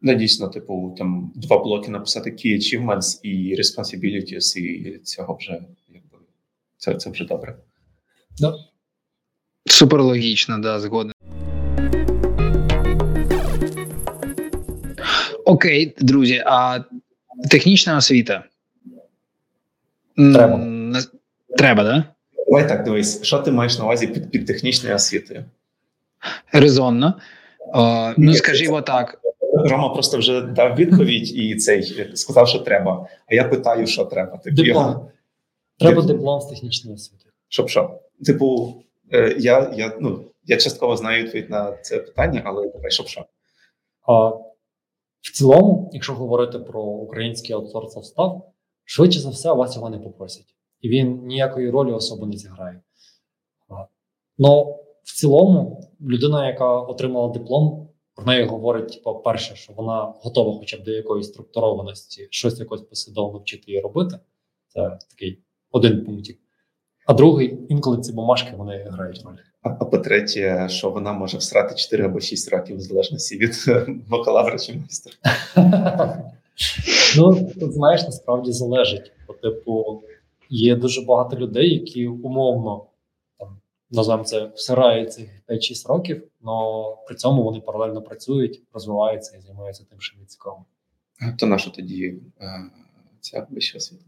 [0.00, 6.11] Ну, дійсно, типу, там два блоки написати Key Achievements і Responsibilities, і цього вже якби
[6.82, 7.56] це це вже добре.
[8.38, 8.54] Да.
[9.66, 11.12] Супер логічно, да, згоден.
[15.44, 16.80] Окей, друзі, а
[17.50, 18.44] технічна освіта?
[20.16, 20.66] Треба.
[21.56, 22.04] Треба, да?
[22.46, 25.44] Давай так, дивись, що ти маєш на увазі під під технічною освітою?
[26.52, 27.14] Резонно.
[27.74, 29.20] О, ну, скажімо так.
[29.54, 33.06] Рома просто вже дав відповідь і цей сказав, що треба.
[33.26, 34.38] А я питаю, що треба.
[34.38, 35.08] Типу, диплом.
[35.82, 37.24] Треба диплом з технічної освіти.
[37.48, 38.00] Щоб що?
[38.26, 38.74] Типу,
[39.12, 43.24] е, я я, ну, я частково знаю відповідь на це питання, але давай, щоб що?
[44.02, 44.28] А,
[45.20, 48.52] В цілому, якщо говорити про український аутсорс став,
[48.84, 50.54] швидше за все, вас його не попросять.
[50.80, 52.80] І він ніякої ролі особо не зіграє.
[54.38, 60.58] Ну, в цілому, людина, яка отримала диплом, про неї говорить, типу, перше, що вона готова
[60.58, 64.18] хоча б до якоїсь структурованості, щось якось послідовно вчити і робити.
[64.68, 65.42] Це такий
[65.72, 66.38] один пунктик.
[67.06, 69.36] А другий, інколи ці бумажки вони грають роль.
[69.62, 73.54] А, а по-третє, що вона може всрати 4 або 6 років в залежності від
[74.08, 75.12] бакалавра чи майстра.
[77.16, 79.12] Ну, тут знаєш, насправді залежить.
[79.26, 80.02] По типу,
[80.50, 82.86] є дуже багато людей, які умовно
[83.38, 83.60] там
[83.90, 89.84] називаємо це всирають цих 5-6 років, але при цьому вони паралельно працюють, розвиваються і займаються
[89.90, 90.64] тим, що їм цікаво.
[91.38, 92.70] То наша тоді е,
[93.20, 94.04] ця вища освіта?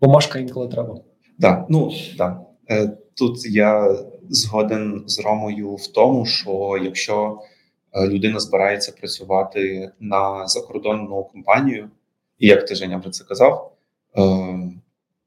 [0.00, 1.00] Бумажка інколи треба.
[1.40, 2.40] Так, ну так.
[2.70, 3.96] Е, тут я
[4.28, 7.40] згоден з Ромою в тому, що якщо
[7.92, 11.90] е, людина збирається працювати на закордонну компанію,
[12.38, 13.72] і як ти Женя вже це казав,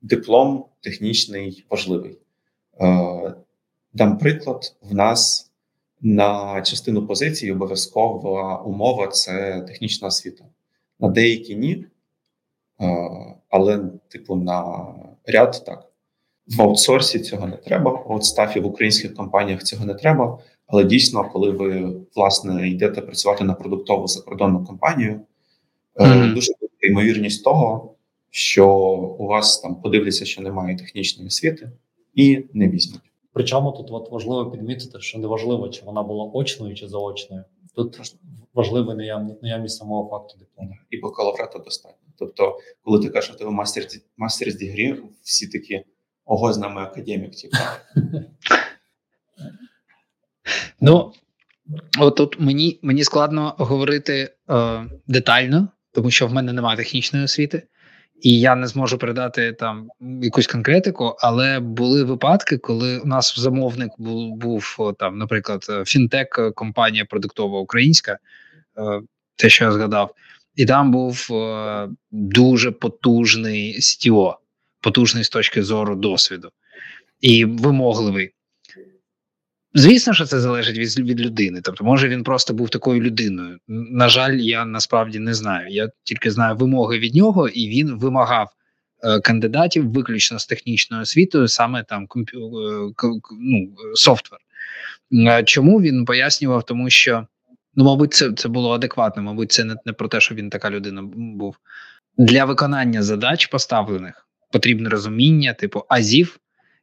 [0.01, 2.17] диплом технічний важливий.
[3.93, 5.51] Дам приклад, в нас
[6.01, 10.45] на частину позиції обов'язкова умова це технічна освіта.
[10.99, 11.85] На деякі ні,
[13.49, 14.87] але, типу, на
[15.25, 15.85] ряд так.
[16.57, 17.91] В аутсорсі цього не треба.
[17.91, 20.39] В аутстафі в українських компаніях цього не треба.
[20.67, 25.21] Але дійсно, коли ви власне йдете працювати на продуктову закордонну компанію,
[25.95, 26.33] mm-hmm.
[26.33, 27.95] дуже велика ймовірність того,
[28.29, 28.69] що
[29.19, 31.71] у вас там подивляться, що немає технічної освіти,
[32.15, 33.01] і не візьмуть.
[33.33, 37.43] Причому тут от важливо підмітити, що не важливо, чи вона була очною чи заочною.
[37.75, 38.01] Тут
[38.53, 40.75] важливо наявність, наявність самого факту диплому.
[40.89, 41.98] І бакалаврата достатньо.
[42.19, 43.85] Тобто, коли ти кажеш, що ти мастер
[44.17, 45.83] мастер з дігрі, всі такі
[46.25, 47.31] ого, з нами академік.
[47.35, 47.57] Типу.
[50.81, 51.13] Ну
[51.99, 57.67] от тут мені мені складно говорити е, детально, тому що в мене немає технічної освіти
[58.21, 59.89] і я не зможу передати там
[60.21, 67.05] якусь конкретику, але були випадки, коли у нас замовник був був там, наприклад, фінтек, компанія
[67.05, 68.11] продуктова українська,
[68.77, 69.01] е,
[69.35, 70.15] те, що я згадав,
[70.59, 74.39] і там був е, дуже потужний стіо,
[74.81, 76.51] потужний з точки зору досвіду
[77.21, 78.31] і вимогливий.
[79.73, 81.61] Звісно, що це залежить від від людини.
[81.63, 83.57] Тобто, може він просто був такою людиною.
[83.67, 85.67] На жаль, я насправді не знаю.
[85.69, 88.51] Я тільки знаю вимоги від нього, і він вимагав
[89.03, 94.39] е, кандидатів виключно з технічною освітою, саме там комп'ю, е, ну, софтвер.
[95.13, 96.63] Е, чому він пояснював?
[96.65, 97.27] Тому що
[97.79, 99.23] ну, мабуть, це це було адекватно.
[99.23, 101.57] Мабуть, це не, не про те, що він така людина був
[102.17, 104.27] для виконання задач поставлених.
[104.51, 106.39] Потрібне розуміння, типу азів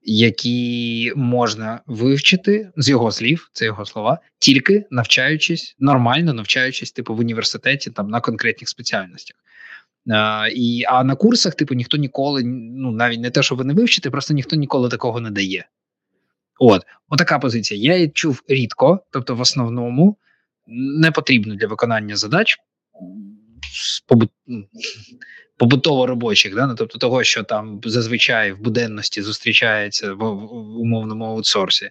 [0.08, 7.18] які можна вивчити з його слів, це його слова, тільки навчаючись нормально, навчаючись, типу в
[7.18, 9.36] університеті там на конкретних спеціальностях.
[10.10, 13.74] А, і, а на курсах, типу, ніхто ніколи, ну навіть не те, що ви не
[13.74, 15.68] вивчите, просто ніхто ніколи такого не дає.
[16.58, 17.80] От, отака позиція.
[17.80, 20.16] Я її чув рідко, тобто, в основному
[20.66, 22.56] не потрібно для виконання задач
[25.56, 26.66] побутово робочих, да?
[26.66, 31.90] ну, тобто того, що там зазвичай в буденності зустрічається в, в умовному аутсорсі,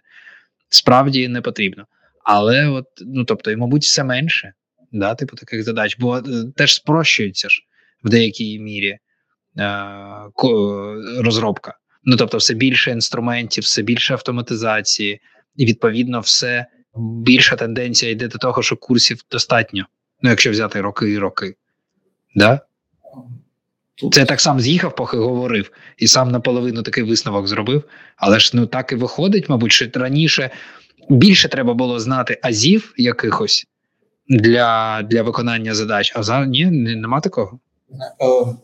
[0.69, 1.85] справді не потрібно.
[2.23, 4.53] Але от, ну тобто, і, мабуть, все менше,
[4.91, 6.21] да, типу таких задач, бо е,
[6.55, 7.61] теж спрощується ж
[8.03, 8.99] в деякій мірі е,
[11.17, 11.77] розробка.
[12.03, 15.21] Ну тобто, все більше інструментів, все більше автоматизації,
[15.55, 16.65] і відповідно, все
[16.95, 19.85] більша тенденція йде до того, що курсів достатньо.
[20.21, 21.55] Ну, якщо взяти роки і роки.
[22.35, 22.59] Да?
[23.95, 24.13] Тут...
[24.13, 27.83] Це я так сам з'їхав, поки говорив, і сам наполовину такий висновок зробив.
[28.15, 30.49] Але ж ну так і виходить, мабуть, що раніше
[31.09, 33.65] більше треба було знати азів якихось,
[34.29, 36.13] для для виконання задач.
[36.15, 37.59] А за ні, нема такого.
[38.21, 38.55] Е,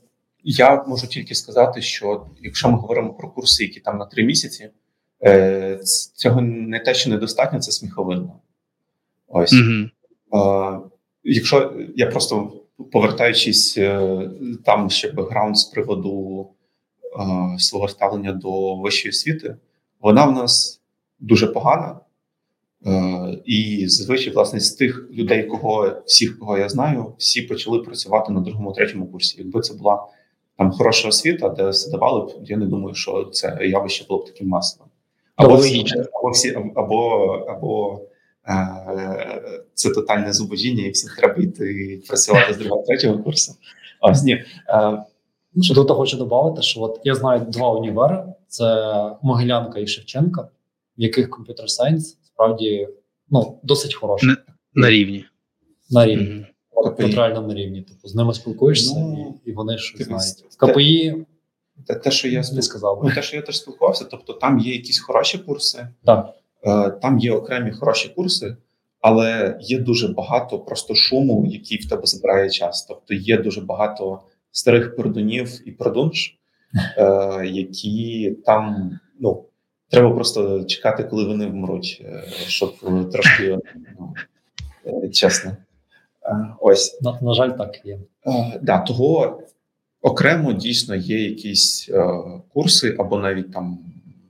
[0.44, 4.70] я можу тільки сказати, що якщо ми говоримо про курси, які там на три місяці,
[6.16, 8.34] цього не те, що недостатньо, це сміховинно.
[9.28, 10.90] Ось угу.
[11.24, 12.54] якщо я просто
[12.92, 13.80] повертаючись
[14.66, 16.48] там ще бекграунд з приводу
[17.58, 19.56] свого ставлення до вищої освіти,
[20.02, 20.82] вона в нас
[21.20, 22.00] дуже погана.
[23.46, 28.42] І зазвичай, власне, з тих людей, кого всіх, кого я знаю, всі почали працювати на
[28.42, 29.36] другому, третьому курсі.
[29.38, 30.08] Якби це була
[30.58, 34.48] там хороша освіта, де задавали б, я не думаю, що це явище було б таким
[34.48, 34.91] масовим.
[35.46, 38.02] Або всі, або всі, або, або
[38.48, 43.54] е, це тотальне зубожіння, і всім треба йти працювати з другого третього курсу.
[44.02, 44.34] Ось ні.
[44.34, 45.04] Е,
[45.62, 50.42] що тут хочу додати, що от я знаю два універи: це Могилянка і Шевченка,
[50.98, 52.88] в яких computer science справді
[53.30, 54.30] ну, досить хороший.
[54.30, 54.38] На,
[54.74, 55.26] на рівні.
[55.90, 56.26] На рівні.
[56.26, 56.46] Mm-hmm.
[56.72, 57.82] От, реально на рівні.
[57.82, 60.46] Типу, з ними спілкуєшся, ну, і, і вони щось знають.
[60.50, 61.26] В КПІ.
[61.88, 63.02] Те, те, що я не сказав.
[63.04, 66.34] Ну, те, що я теж спілкувався, тобто там є якісь хороші курси, так.
[66.64, 68.58] Е, там є окремі хороші курси,
[69.02, 72.86] але є дуже багато просто шуму, який в тебе забирає час.
[72.86, 74.20] Тобто є дуже багато
[74.52, 76.36] старих пердунів і продунж,
[76.98, 79.46] е, які там ну
[79.90, 82.76] треба просто чекати, коли вони вмруть, е, щоб
[83.12, 83.58] трошки
[84.00, 84.14] ну,
[85.10, 85.58] чесно.
[86.60, 88.00] Ось на, на жаль, так є.
[88.62, 89.42] Да, того
[90.02, 91.92] окремо дійсно є якісь
[92.54, 93.80] курси, або навіть там,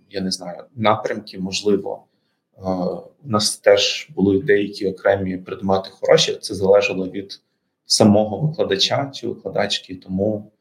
[0.09, 2.03] я не знаю, напрямки, можливо.
[3.24, 6.38] У нас теж були деякі окремі предмети хороші.
[6.41, 7.41] Це залежало від
[7.86, 9.95] самого викладача чи викладачки.
[9.95, 10.51] Тому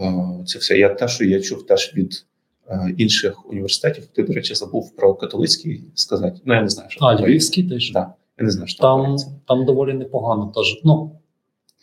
[0.00, 0.12] е,
[0.46, 0.78] це все.
[0.78, 2.24] Я те, що я чув теж від
[2.68, 4.06] е, інших університетів.
[4.06, 6.40] Ти, до речі, забув про католицький сказати.
[6.44, 8.14] Ну я не знаю, що а Львівський теж да.
[8.38, 9.16] Я не знаю, що там
[9.48, 10.52] там доволі непогано.
[10.54, 11.20] Тож ну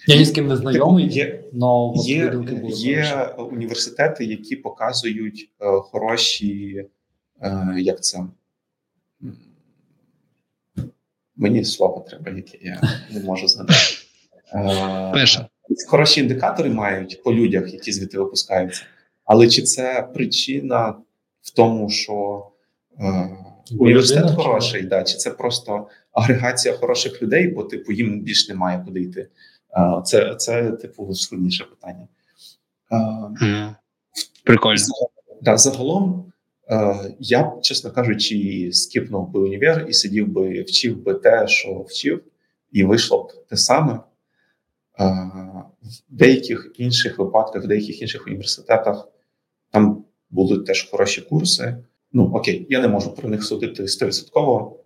[0.07, 1.09] я ні з ким не знайомий.
[1.09, 2.33] Є но є,
[2.75, 6.85] є університети, які показують е, хороші,
[7.41, 8.23] е, як це.
[11.35, 12.81] Мені слово треба, яке я
[13.11, 13.79] не можу згадати.
[15.13, 15.47] Перше.
[15.87, 18.83] Хороші індикатори мають по людях, які звідти випускаються.
[19.25, 20.95] Але чи це причина
[21.41, 22.47] в тому, що
[22.99, 23.29] е,
[23.79, 29.01] університет хороший, да, чи це просто агрегація хороших людей, бо типу їм більш немає куди
[29.01, 29.27] йти?
[30.05, 32.07] Це, це типу, складніше питання.
[34.43, 34.81] Прикольно.
[35.41, 36.31] Да, Загалом,
[37.19, 42.23] я б, чесно кажучи, скіпнув би універ і сидів би, вчив би те, що вчив,
[42.71, 43.99] і вийшло б те саме.
[46.09, 49.07] В деяких інших випадках, в деяких інших університетах
[49.71, 51.77] там були теж хороші курси.
[52.13, 54.79] Ну окей, я не можу про них судити стовідсотково.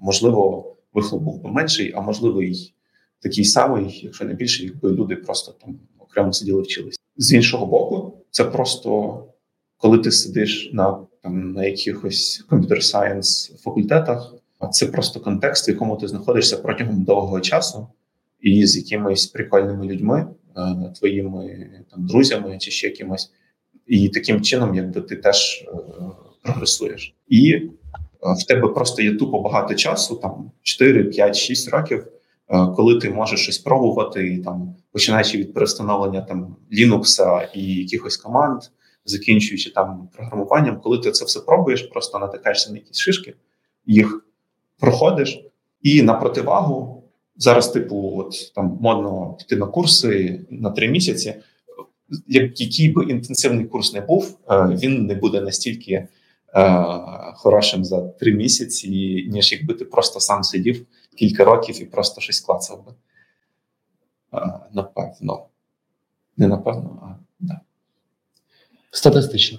[0.00, 2.72] Можливо, вихлоп був би менший, а можливо, й
[3.20, 6.98] такий самий, якщо не більше, якби люди просто там окремо сиділи вчилися.
[7.16, 9.24] З іншого боку, це просто
[9.76, 14.34] коли ти сидиш на там на якихось комп'ютер сайенс факультетах,
[14.72, 17.86] це просто контекст, в якому ти знаходишся протягом довгого часу
[18.40, 23.32] і з якимись прикольними людьми, е, твоїми там друзями чи ще якимось,
[23.86, 25.76] і таким чином, якби ти теж е,
[26.42, 27.70] прогресуєш, і е,
[28.22, 32.06] в тебе просто є тупо багато часу, там 4, 5, 6 років.
[32.76, 38.62] Коли ти можеш щось пробувати, там починаючи від перестановлення там Linux і якихось команд,
[39.04, 43.34] закінчуючи там програмуванням, коли ти це все пробуєш, просто натикаєшся на якісь шишки,
[43.86, 44.24] їх
[44.78, 45.44] проходиш,
[45.82, 46.98] і на противагу
[47.38, 51.34] Зараз, типу, от там модно піти на курси на три місяці.
[52.26, 56.08] Як який би інтенсивний курс не був, е, він не буде настільки е,
[57.34, 58.88] хорошим за три місяці,
[59.32, 60.86] ніж якби ти просто сам сидів
[61.18, 62.92] кілька років і просто щось клацав би.
[64.34, 65.46] Е, напевно.
[66.36, 67.60] Не напевно, а да.
[68.90, 69.58] Статистично.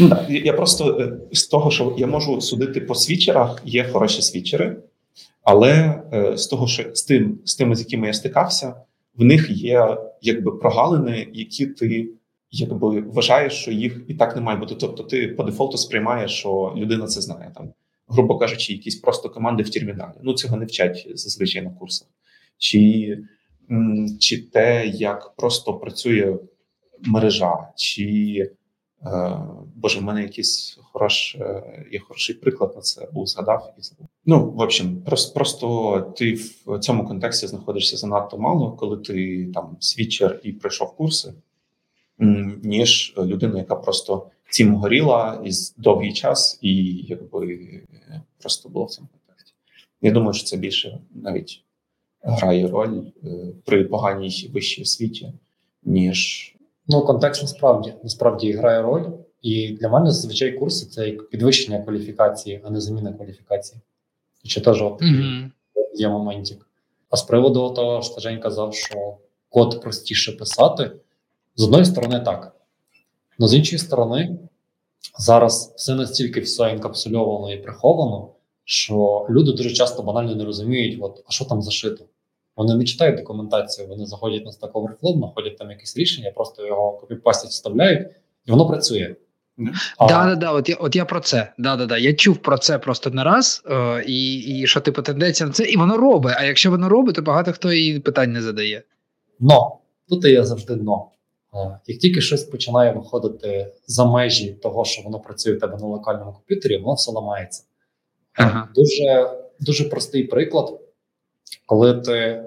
[0.00, 0.26] Да.
[0.28, 4.76] Я просто з того, що я можу судити по свічерах, є хороші свічери.
[5.42, 8.74] Але е, з того, що з тим, з тими, з якими я стикався,
[9.16, 12.08] в них є якби прогалини, які ти
[12.50, 14.74] якби вважаєш, що їх і так не має бути.
[14.74, 17.72] Тобто, ти по дефолту сприймаєш, що людина це знає там,
[18.08, 20.16] грубо кажучи, якісь просто команди в терміналі.
[20.22, 22.08] Ну цього не вчать зазвичай на курсах,
[22.58, 23.18] чи,
[24.20, 26.36] чи те, як просто працює
[27.00, 28.50] мережа, чи
[29.06, 29.38] Е,
[29.76, 34.06] боже, в мене якийсь хорош, е, є хороший приклад на це, був згадав і забув.
[34.26, 36.34] Ну, в общем, просто просто ти
[36.66, 41.34] в цьому контексті знаходишся занадто мало, коли ти там свічер і пройшов курси,
[42.62, 47.80] ніж людина, яка просто цим горіла із довгий час, і якби
[48.38, 49.54] просто була в цьому контексті.
[50.02, 51.62] Я думаю, що це більше навіть
[52.22, 53.28] грає роль е,
[53.64, 55.32] при поганій вищій освіті,
[55.82, 56.54] ніж
[56.90, 59.04] Ну, контекст насправді насправді грає роль.
[59.42, 63.80] І для мене зазвичай курси це як підвищення кваліфікації, а не заміна кваліфікації.
[64.44, 65.52] Чи теж от Мгм.
[65.94, 66.66] є моментик.
[67.10, 69.16] А з приводу того, що Жень казав, що
[69.48, 70.90] код простіше писати,
[71.56, 72.56] з одної сторони, так.
[73.38, 74.38] Але з іншої сторони,
[75.18, 78.28] зараз все настільки все інкапсульовано і приховано,
[78.64, 82.04] що люди дуже часто банально не розуміють, от, а що там зашито.
[82.56, 86.92] Вони не читають документацію, вони заходять на Stack Overflow, знаходять там якесь рішення, просто його
[86.92, 88.08] копіпастять, вставляють,
[88.46, 89.14] і воно працює.
[89.98, 91.52] А, Да, да, да, от я, от я про це.
[91.58, 91.98] Да, да, да.
[91.98, 95.64] Я чув про це просто не раз, е, і, і що типу тенденція на це,
[95.64, 96.34] і воно робить.
[96.38, 98.82] А якщо воно робить, то багато хто і питань не задає.
[99.40, 99.78] Но
[100.08, 101.10] тут є завжди но.
[101.58, 105.86] Е, Як тільки щось починає виходити за межі того, що воно працює в тебе на
[105.86, 107.62] локальному комп'ютері, воно все ламається.
[107.62, 108.68] Е, Ага.
[108.74, 109.30] Дуже,
[109.60, 110.80] дуже простий приклад,
[111.66, 112.44] коли ти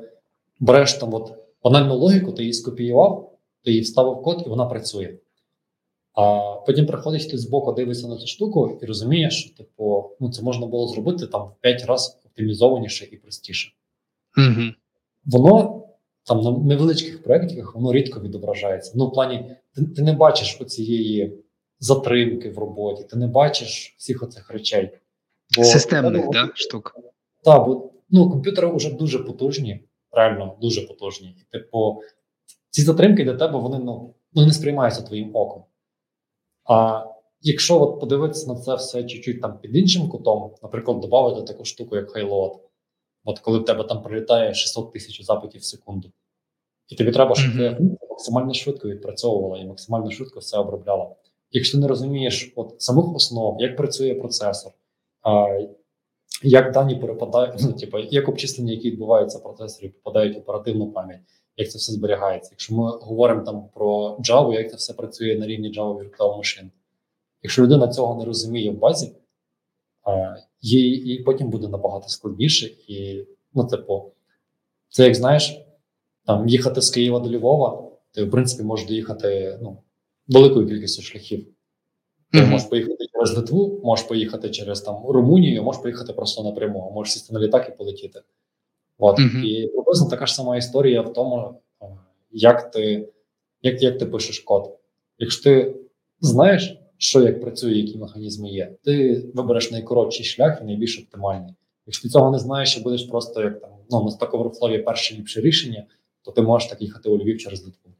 [0.60, 1.34] береш там от
[1.64, 5.18] банальну логіку, ти її скопіював, ти її вставив код, і вона працює.
[6.14, 10.42] А потім приходить хтось збоку, дивиться на цю штуку і розуміє, що типу, ну це
[10.42, 13.72] можна було зробити там в 5 разів оптимізованіше і простіше
[14.38, 14.62] Угу.
[15.26, 15.81] воно
[16.32, 18.94] там на невеличких проєктах воно рідко відображається.
[18.96, 21.44] Ну, в плані, ти, ти не бачиш оцієї
[21.80, 24.90] затримки в роботі, ти не бачиш всіх оцих речей.
[25.58, 26.96] Бо Системних ну, да, штук.
[27.44, 31.28] Так, бо ну, комп'ютери вже дуже потужні, реально дуже потужні.
[31.28, 32.02] І, типу,
[32.70, 35.64] ці затримки для тебе вони ну, не сприймаються твоїм оком.
[36.66, 37.06] А
[37.42, 41.96] якщо от подивитися на це все чуть-чуть там під іншим кутом, наприклад, додати таку штуку,
[41.96, 42.60] як Halo,
[43.24, 46.12] От коли в тебе там прилітає 600 тисяч запитів в секунду,
[46.92, 47.78] і тобі треба, щоб функція
[48.10, 51.16] максимально швидко відпрацьовувала і максимально швидко все обробляла.
[51.52, 54.72] Якщо ти не розумієш от самих основ, як працює процесор,
[55.22, 55.48] а,
[56.44, 61.20] як дані перепадають, ну, типу, як обчислення, які відбуваються в процесорі, попадають в оперативну пам'ять,
[61.58, 62.50] як це все зберігається.
[62.52, 66.70] Якщо ми говоримо там про Java, як це все працює на рівні Java Virtual Machine.
[67.44, 69.12] Якщо людина цього не розуміє в базі,
[70.04, 72.66] а, їй, їй потім буде набагато складніше.
[72.88, 74.12] І, ну, типу,
[74.90, 75.62] це як знаєш,
[76.32, 79.78] там їхати з Києва до Львова, ти, в принципі, можеш доїхати ну,
[80.28, 81.48] великою кількістю шляхів.
[82.32, 82.50] Ти Мгм.
[82.50, 87.34] можеш поїхати через Литву, можеш поїхати через там Румунію, можеш поїхати просто напряму, можеш сісти
[87.34, 88.22] на літак і полетіти.
[88.98, 89.20] От.
[89.20, 89.44] Мгм.
[89.46, 91.86] І приблизно така ж сама історія в тому, е,
[92.32, 93.08] як ти,
[93.62, 94.78] як, як ти пишеш код.
[95.18, 95.76] Якщо ти
[96.22, 101.54] знаєш, що як працює, які механізми є, ти вибереш найкоротший шлях і найбільш оптимальний.
[101.86, 105.16] Якщо ти цього не знаєш і будеш просто як там ну, на Stack Overflow перше
[105.16, 105.86] ліпше рішення,
[106.22, 107.92] то ти можеш так їхати у Львів через Литву.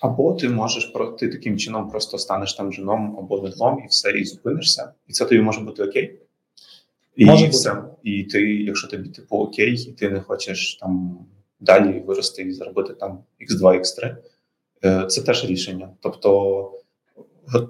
[0.00, 4.24] Або ти можеш ти таким чином просто станеш там женом або леглом, і все, і
[4.24, 6.18] зупинишся, і це тобі може бути окей.
[7.16, 7.56] І Може бути.
[7.56, 7.82] все.
[8.02, 11.18] І ти, якщо тобі типу окей, і ти не хочеш там
[11.60, 14.16] далі вирости і заробити там X2, X3,
[14.84, 15.90] е, це теж рішення.
[16.00, 16.72] Тобто,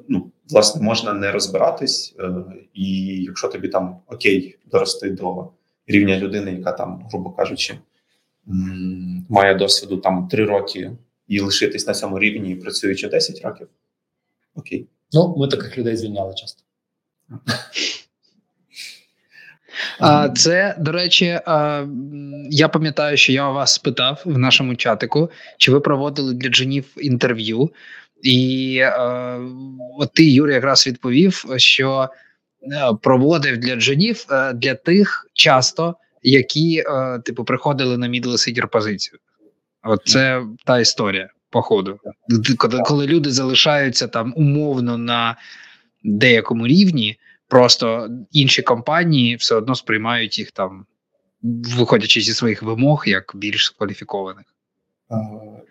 [0.09, 5.49] ну, власне, можна не розбиратись, е, і якщо тобі там окей дорости до
[5.86, 7.78] рівня людини, яка там, грубо кажучи,
[9.29, 10.93] має досвіду там 3 роки
[11.29, 13.68] і лишитись на цьому рівні, працюючи 10 років.
[14.55, 14.87] Окей.
[15.12, 16.62] Ну, ми таких людей звільняли часто.
[20.01, 21.87] А це, до речі, а,
[22.51, 27.70] я пам'ятаю, що я вас спитав в нашому чатику, чи ви проводили для джинів інтерв'ю,
[28.23, 28.82] і
[29.98, 32.09] от ти, Юрій, якраз відповів, що
[33.02, 36.85] проводив для джинів е, для тих часто, які,
[37.24, 39.19] типу, приходили на middle senior позицію.
[39.82, 41.98] От це та історія, походу.
[42.84, 45.36] Коли, люди залишаються там умовно на
[46.05, 47.18] деякому рівні,
[47.48, 50.86] просто інші компанії все одно сприймають їх там,
[51.76, 54.44] виходячи зі своїх вимог, як більш кваліфікованих.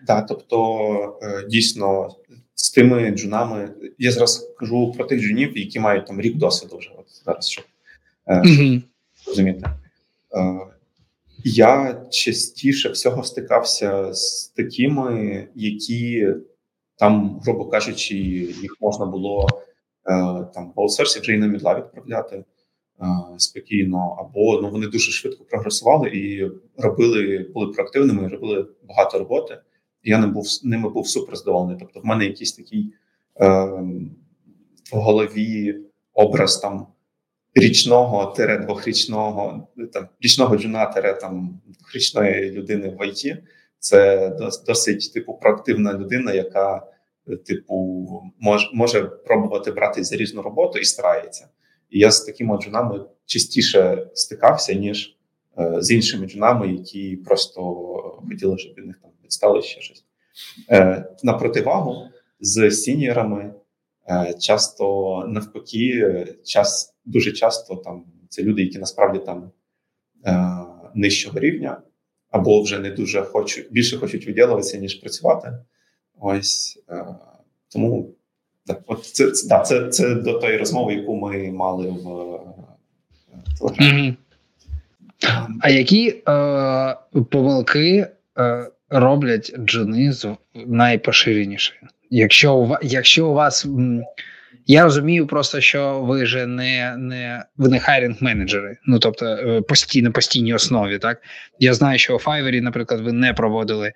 [0.06, 2.08] Да, тобто, е, дійсно,
[2.54, 6.90] з тими джунами, я зараз кажу про тих джунів, які мають там рік досвіду вже
[6.98, 7.64] от зараз, щоб
[9.26, 9.66] розуміти.
[10.34, 10.60] Е,
[11.44, 16.34] Я частіше всього стикався з такими, які
[16.96, 18.16] там, грубо кажучи,
[18.62, 19.60] їх можна було е,
[20.54, 22.44] там в аутсорсі вже і на мідла відправляти е,
[23.36, 29.58] спокійно, або ну вони дуже швидко прогресували і робили, були проактивними, і робили багато роботи.
[30.02, 31.76] Я не був ними був супер задоволений.
[31.80, 32.92] Тобто, в мене якийсь такий
[33.40, 33.64] е,
[34.92, 35.76] в голові
[36.14, 36.86] образ там
[37.58, 43.42] річного тире двохрічного там річного джуна тире там двохрічної людини в ІТ.
[43.78, 44.30] Це
[44.66, 46.86] досить типу проактивна людина, яка
[47.46, 48.08] типу
[48.40, 51.48] мож, може пробувати братись за різну роботу і старається.
[51.90, 55.16] І я з такими джунами частіше стикався, ніж
[55.58, 57.60] е, з іншими джунами, які просто
[58.28, 60.04] хотіли, щоб від них там відстали ще щось.
[60.70, 62.06] Е, на противагу
[62.40, 63.54] з сіньорами
[64.40, 69.50] часто навпаки, час дуже часто там це люди, які насправді там
[70.94, 71.82] нижчого рівня,
[72.30, 75.58] або вже не дуже хочуть більше хочуть виділюватися, ніж працювати.
[76.20, 76.82] Ось
[77.72, 78.14] тому
[78.66, 82.38] так, от це, це, да, це, це до тої розмови, яку ми мали в
[83.58, 84.14] Телеграмі.
[85.60, 86.96] А які е,
[87.30, 88.06] помилки
[88.38, 91.88] е, роблять джуни з найпоширеніше?
[92.10, 93.66] Якщо якщо у вас
[94.66, 99.60] я розумію, просто що ви же не не ви не хайрінг менеджери, ну тобто е,
[99.62, 100.98] постійно постійній основі.
[100.98, 101.22] Так
[101.58, 103.92] я знаю, що у Fiverr, наприклад, ви не проводили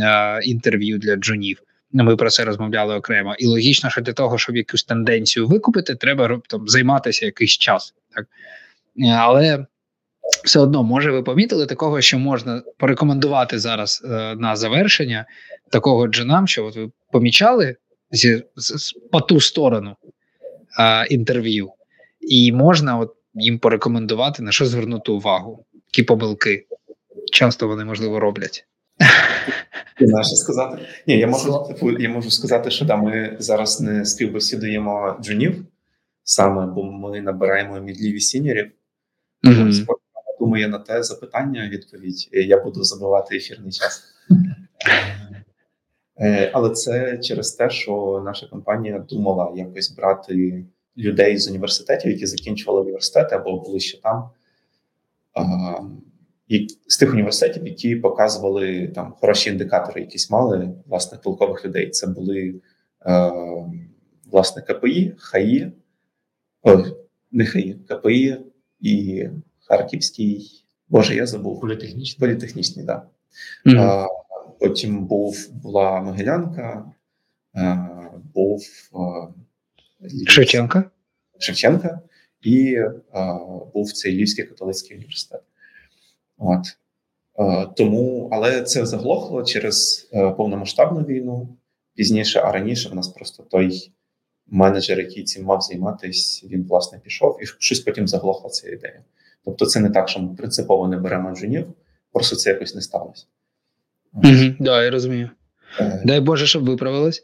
[0.00, 1.58] е, інтерв'ю для джунів.
[1.92, 6.40] Ми про це розмовляли окремо, і логічно, що для того, щоб якусь тенденцію викупити, треба
[6.48, 8.26] там займатися якийсь час, так
[8.98, 9.66] е, але
[10.44, 15.26] все одно, може, ви помітили такого, що можна порекомендувати зараз е, на завершення
[15.70, 17.76] такого джинам, що от ви помічали
[18.10, 19.96] зі, з, з, по ту сторону
[20.80, 21.72] е, інтерв'ю,
[22.20, 26.66] і можна от їм порекомендувати на що звернути увагу, які помилки
[27.32, 28.66] часто вони можливо роблять.
[30.00, 30.78] Знаєш, сказати?
[31.06, 35.66] Ні, я можу типу, я можу сказати, що да, ми зараз не співбесідуємо джунів
[36.22, 38.70] саме, бо ми набираємо мідліві сіньорів.
[39.44, 39.84] Mm-hmm
[40.40, 44.02] думає на те запитання, відповідь я буду забивати ефірний час.
[46.16, 50.64] Е, але це через те, що наша компанія думала якось брати
[50.98, 54.30] людей з університетів, які закінчували університети або були ще там,
[56.48, 61.90] і з тих університетів, які показували там хороші індикатори, якісь мали власне толкових людей.
[61.90, 62.60] Це були
[63.06, 63.32] е,
[64.32, 65.72] власне КПІ, ХАІ,
[66.62, 66.84] о,
[67.32, 68.36] не ХАІ, КПІ
[68.80, 69.24] і
[69.68, 71.60] Харківський, Боже, я забув.
[71.60, 72.16] Політехнічний.
[72.20, 73.08] Політехнічний, так.
[73.64, 73.72] Да.
[73.72, 74.06] Mm-hmm.
[74.60, 76.92] Потім був була Могилянка,
[78.34, 78.62] був
[80.26, 80.90] Шевченка.
[81.38, 82.00] Шевченка
[82.42, 82.78] і
[83.74, 85.42] був цей Львівський католицький університет.
[86.38, 86.76] От.
[87.76, 91.56] Тому, але це заглохло через повномасштабну війну
[91.94, 93.92] пізніше, а раніше в нас просто той
[94.46, 99.04] менеджер, який цим мав займатися, він власне пішов, і щось потім заглохла ця ідея.
[99.44, 101.66] Тобто, це не так, що ми принципово не беремо джунів,
[102.12, 103.26] просто це якось не сталося.
[104.22, 105.30] Так, да, я розумію.
[105.80, 106.02] Е...
[106.04, 107.22] Дай Боже, щоб виправилось.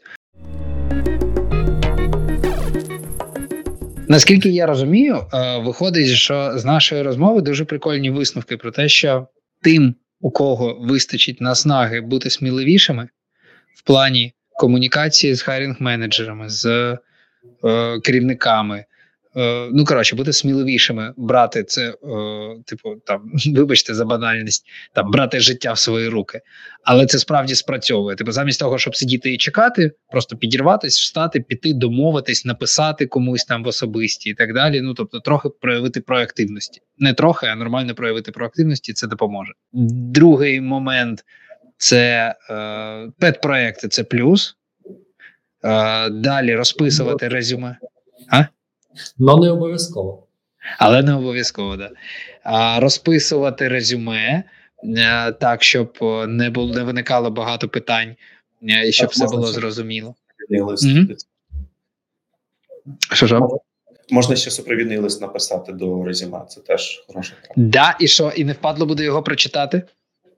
[4.07, 9.27] Наскільки я розумію, е, виходить, що з нашої розмови дуже прикольні висновки про те, що
[9.61, 13.09] тим, у кого вистачить наснаги бути сміливішими
[13.75, 18.85] в плані комунікації з хайрінг-менеджерами, з е, керівниками,
[19.73, 21.95] ну коротше, бути сміливішими, брати це, е,
[22.65, 26.41] типу, там, вибачте, за банальність, там брати життя в свої руки,
[26.83, 28.15] але це справді спрацьовує.
[28.15, 33.63] Типу, замість того, щоб сидіти і чекати, просто підірватись, встати, піти, домовитись, написати комусь там
[33.63, 34.81] в особисті і так далі.
[34.81, 36.81] Ну тобто, трохи проявити проактивності.
[36.97, 38.93] Не трохи, а нормально проявити проактивності.
[38.93, 39.53] Це допоможе.
[39.73, 41.25] Другий момент
[41.77, 43.87] це е, педпроекти.
[43.87, 44.55] Це плюс.
[45.63, 47.77] Е, Далі розписувати резюме.
[48.31, 48.45] А?
[49.19, 50.27] Ну, не обов'язково.
[50.77, 51.89] Але не обов'язково, да.
[52.43, 54.43] А, Розписувати резюме
[54.83, 55.97] е, так, щоб
[56.27, 58.15] не було не виникало багато питань,
[58.69, 60.15] е, і щоб так, все було зрозуміло.
[60.51, 61.15] Mm-hmm.
[63.13, 63.39] Що ж?
[64.11, 66.45] Можна ще супровідний лист написати до резюме.
[66.49, 68.31] Це теж хороша Да, і що?
[68.35, 69.81] І не впадло буде його прочитати?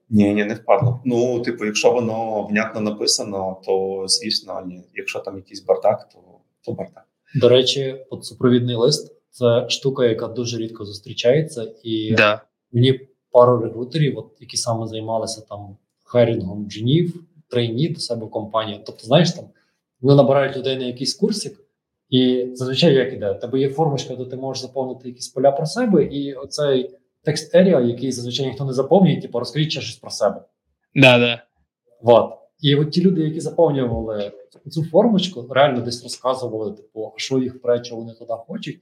[0.09, 1.01] Ні, ні, не впадло.
[1.05, 4.84] Ну, типу, якщо воно внятно написано, то звісно, ні.
[4.93, 6.19] Якщо там якийсь бардак, то,
[6.61, 7.05] то бардак.
[7.35, 12.41] До речі, от супровідний лист це штука, яка дуже рідко зустрічається, і да.
[12.72, 12.99] мені
[13.31, 18.81] пару рекрутерів, от які саме займалися там хайрінгом джинів, трейні до себе в компанії.
[18.85, 19.45] Тобто, знаєш, там
[20.01, 21.60] вони набирають людей на якийсь курсик,
[22.10, 26.03] і зазвичай як іде, тебе є формочка, де ти можеш заповнити якісь поля про себе,
[26.03, 26.91] і оцей
[27.23, 30.41] текст еріа, який зазвичай ніхто не заповнює, типу розкажіть ще щось про себе.
[30.95, 31.43] Да, да.
[32.01, 32.43] Вот.
[32.64, 34.31] І от ті люди, які заповнювали
[34.72, 38.80] цю формочку, реально десь розказували, типу, що їх пречо вони туди хочуть,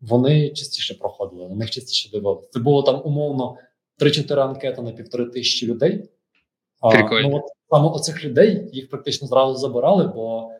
[0.00, 2.48] вони частіше проходили, на них частіше дивилися.
[2.50, 3.56] Це було там умовно
[4.00, 6.08] 3-4 анкети на півтори тисячі людей.
[6.80, 10.50] А, ну, от саме оцих людей їх практично зразу забирали, бо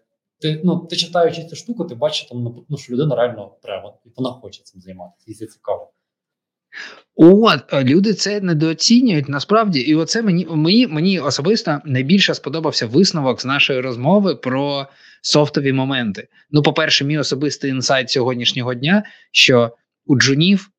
[0.40, 4.08] ти ну, ти читаючи цю штуку, ти бачиш, там, ну, що людина реально треба, і
[4.16, 5.90] вона хоче цим займатися, і це цікаво.
[7.16, 13.44] От люди це недооцінюють насправді, і оце мені мені мені особисто найбільше сподобався висновок з
[13.44, 14.86] нашої розмови про
[15.22, 16.28] софтові моменти.
[16.50, 19.02] Ну, по-перше, мій особистий інсайт сьогоднішнього дня,
[19.32, 19.76] що
[20.06, 20.70] у джунів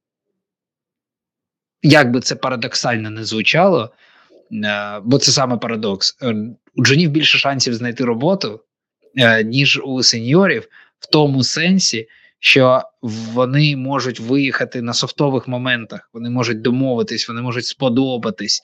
[1.84, 3.92] як би це парадоксально не звучало,
[4.52, 6.18] е, бо це саме парадокс.
[6.22, 6.36] Е,
[6.76, 8.60] у джунів більше шансів знайти роботу,
[9.18, 10.68] е, ніж у сеньорів,
[11.00, 12.08] в тому сенсі,
[12.44, 12.82] що
[13.34, 18.62] вони можуть виїхати на софтових моментах, вони можуть домовитись, вони можуть сподобатись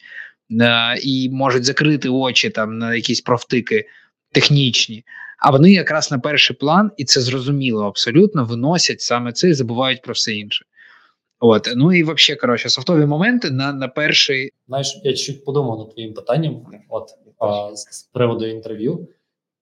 [1.04, 3.86] і можуть закрити очі там на якісь профтики
[4.32, 5.04] технічні.
[5.40, 10.02] А вони якраз на перший план, і це зрозуміло абсолютно виносять саме це і забувають
[10.02, 10.66] про все інше.
[11.40, 14.52] От, ну і взагалі, коротше, софтові моменти на на перший.
[14.68, 17.10] Знаєш, я чуть подумав над твоїм питанням, от
[17.40, 19.08] а, з, з приводу інтерв'ю.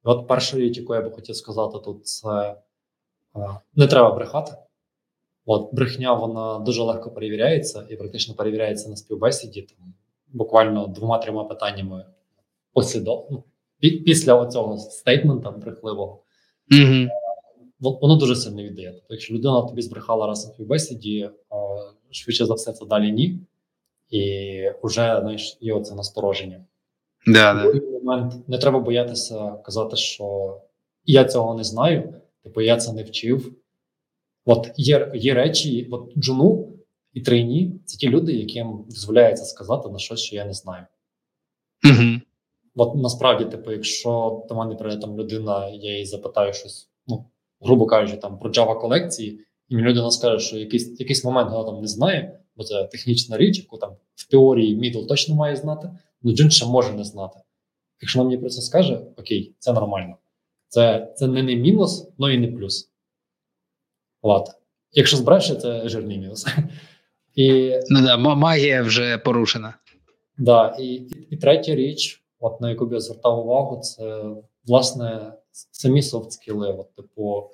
[0.03, 2.55] От перша річ, яку я би хотів сказати, тут це
[3.33, 3.39] а,
[3.75, 4.51] не треба брехати.
[5.45, 9.93] От брехня, вона дуже легко перевіряється і практично перевіряється на співбесіді, там
[10.27, 12.05] буквально двома-трьома питаннями
[12.73, 13.27] послідовно.
[13.31, 13.43] Ну,
[14.05, 16.23] після цього стейтмента брехливого.
[16.71, 17.07] Mm-hmm
[17.79, 18.91] воно дуже сильно віддає.
[18.91, 21.29] Тобто, якщо людина тобі збрехала раз на співбесіді,
[22.11, 23.39] швидше за все, це далі ні,
[24.09, 24.53] і
[24.83, 26.65] вже знаєш, є оце настороження.
[27.27, 27.81] Да, да.
[28.03, 30.57] момент не треба боятися казати, що
[31.05, 33.53] я цього не знаю, типу я це не вчив.
[34.45, 36.73] От є є речі, от джуну
[37.13, 40.85] і трейні це ті люди, яким дозволяється сказати на щось, що я не знаю.
[41.85, 42.21] Угу.
[42.75, 47.25] От насправді, типу, якщо до мене прийде там людина, я їй запитаю щось, ну
[47.61, 49.39] грубо кажучи, там про Java колекції,
[49.69, 53.37] і мені людина скаже, що якийсь якийсь момент вона там не знає, бо це технічна
[53.37, 55.89] річ, яку там в теорії мідл точно має знати,
[56.23, 57.39] але Джун ще може не знати.
[58.01, 60.17] Якщо вона мені про це скаже, окей, це нормально.
[60.67, 62.91] Це це не не мінус, але і не плюс.
[64.25, 64.53] Ладно.
[64.91, 66.45] Якщо збреше, це жирний мінус.
[67.35, 69.73] І, Ну да, магія вже порушена.
[70.37, 74.23] Да, і, і, і третя річ, от на яку б я звертав увагу, це
[74.65, 77.49] власне самі софт скіли, от, типу,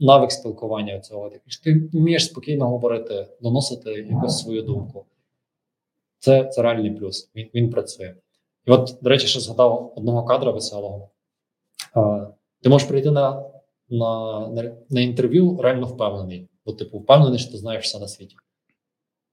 [0.00, 1.30] навик спілкування цього.
[1.32, 5.06] Якщо ти вмієш спокійно говорити, доносити якусь свою думку.
[6.18, 7.30] Це це реальний плюс.
[7.36, 8.14] Він він працює.
[8.66, 11.10] І от, до речі, ще згадав одного кадра веселого.
[12.62, 13.44] Ти можеш прийти на
[13.90, 18.36] на, на, на інтерв'ю реально впевнений, бо типу впевнений, що ти знаєш все на світі.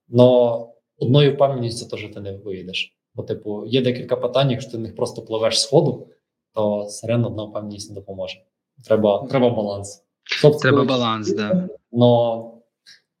[0.08, 0.68] Но
[0.98, 2.96] одною впевненістю теж ти не виїдеш.
[3.14, 6.08] Бо, типу, є декілька питань, якщо ти в них просто пливеш з ходу,
[6.54, 8.42] то сирена одна впевненість не допоможе.
[8.84, 10.04] Треба треба баланс.
[10.42, 11.68] Тобто, треба баланс, да.
[11.92, 12.50] Но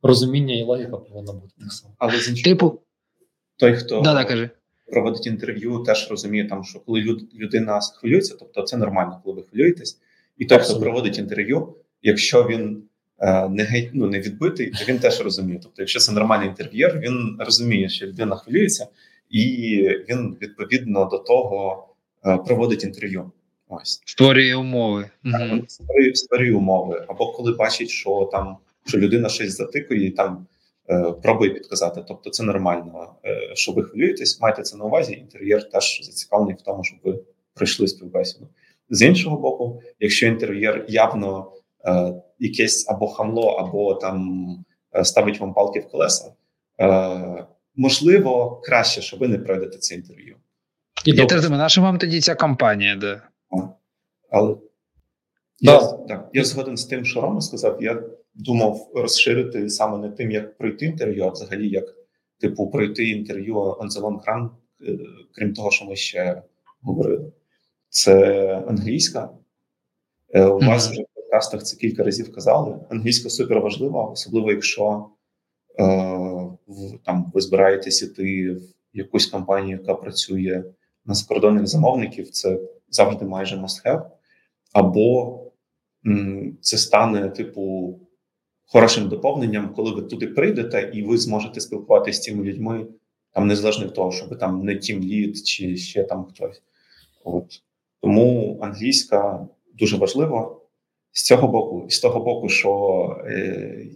[0.02, 1.94] розуміння і логіка повинна бути так само.
[1.98, 2.80] Але з іншого, типу,
[3.56, 4.50] той, хто да, да, кажи.
[4.86, 9.42] проводить інтерв'ю, теж розуміє, там, що коли люд, людина хвилюється, тобто це нормально, коли ви
[9.42, 10.00] хвилюєтесь.
[10.38, 12.82] І той, хто проводить інтерв'ю, якщо він
[13.18, 15.60] е, не ну, не відбитий, то він теж розуміє.
[15.62, 18.86] Тобто, якщо це нормальний інтерв'єр, він розуміє, що людина хвилюється,
[19.30, 19.76] і
[20.08, 21.88] він відповідно до того.
[22.26, 23.30] Е, проводить інтерв'ю.
[23.68, 25.10] Ось створює умови.
[25.32, 27.04] Так, створює, створює умови.
[27.08, 28.56] Або коли бачить, що там
[28.86, 30.46] що людина щось затикує і там
[30.90, 32.04] е, пробує підказати.
[32.08, 35.12] Тобто, це нормально, е, що ви хвилюєтесь, майте це на увазі.
[35.12, 37.18] Інтер'єр теж зацікавлений в тому, щоб ви
[37.54, 38.48] пройшли співбесіду.
[38.94, 41.52] З іншого боку, якщо інтер'єр явно
[41.86, 44.46] е, якесь або хамло, або там
[44.96, 46.32] е, ставить вам палки в колеса,
[46.80, 47.46] е,
[47.76, 50.36] можливо, краще, що ви не пройдете це інтерв'ю.
[51.04, 53.22] І Я теж думаю, наша вам тоді ця компанія, да.
[54.30, 54.56] Але
[55.60, 57.82] я, так, я згоден з тим, що Рома сказав.
[57.82, 58.02] Я
[58.34, 61.84] думав розширити саме не тим, як пройти інтерв'ю, а взагалі як
[62.40, 64.48] типу пройти інтерв'ю on the long run,
[64.88, 64.98] е,
[65.32, 66.42] крім того, що ми ще
[66.82, 67.32] говорили.
[67.94, 69.30] Це англійська.
[70.30, 72.78] Е, у вас вже в подкастах це кілька разів казали.
[72.90, 75.06] Англійська супер важлива, особливо якщо
[75.80, 75.84] е,
[76.66, 78.62] в, там ви збираєтесь іти в
[78.92, 80.64] якусь компанію, яка працює
[81.04, 82.58] на закордонних замовників це
[82.90, 84.06] завжди майже must have,
[84.72, 85.40] або
[86.06, 87.94] м, це стане, типу,
[88.66, 92.86] хорошим доповненням, коли ви туди прийдете, і ви зможете спілкуватися з цими людьми,
[93.32, 96.62] там незалежно від того, що ви там не тім лід чи ще там хтось.
[97.24, 97.62] От
[98.04, 99.46] тому англійська
[99.78, 100.56] дуже важлива
[101.12, 103.86] з цього боку, і з того боку, що е,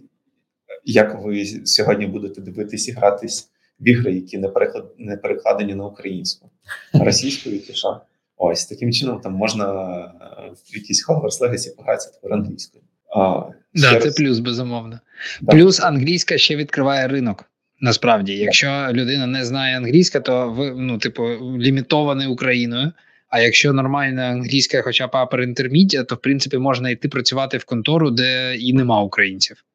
[0.85, 3.49] як ви сьогодні будете дивитись і гратись
[3.79, 6.49] в ігри, які не переклад не перекладені на українську,
[6.93, 8.01] російською тіша.
[8.37, 9.65] Ось таким чином там можна
[9.97, 12.83] е, в якісь Hogwarts Legacy погратися тепер англійською.
[13.15, 14.03] А, да, раз...
[14.03, 14.99] Це плюс, безумовно.
[15.41, 15.51] Да.
[15.51, 17.45] Плюс англійська ще відкриває ринок.
[17.81, 21.23] Насправді, якщо людина не знає англійська, то ви ну, типу,
[21.57, 22.91] лімітований Україною.
[23.29, 27.65] А якщо нормальна англійська, хоча б upper intermediate, то в принципі можна йти працювати в
[27.65, 29.65] контору, де і нема українців.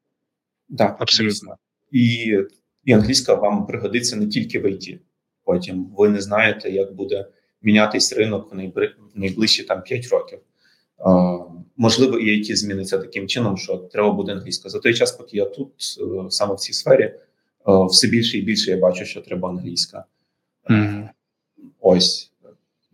[0.79, 1.57] Так, абсолютно.
[1.93, 2.37] І
[2.85, 5.01] і англійська вам пригодиться не тільки в ІТ.
[5.45, 7.27] Потім ви не знаєте, як буде
[7.63, 8.57] мінятись ринок в
[9.15, 10.39] найближчі там 5 років.
[11.77, 14.69] Можливо, і IT зміниться таким чином, що треба буде англійська.
[14.69, 17.15] За той час, поки я тут, е, саме в цій сфері,
[17.91, 20.05] все більше і більше я бачу, що треба англійська.
[20.71, 21.09] Mm.
[21.81, 22.31] Ось.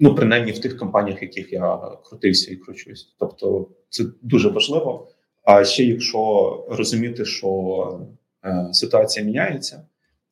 [0.02, 3.14] Ну, принаймні в тих компаніях, в яких я крутився і кручусь.
[3.18, 5.08] Тобто, це дуже важливо.
[5.42, 8.06] А ще якщо розуміти, що
[8.44, 9.86] е, ситуація міняється,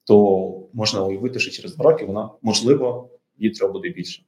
[0.05, 4.23] то можна уявити, що через два роки вона можливо їй треба буде більше.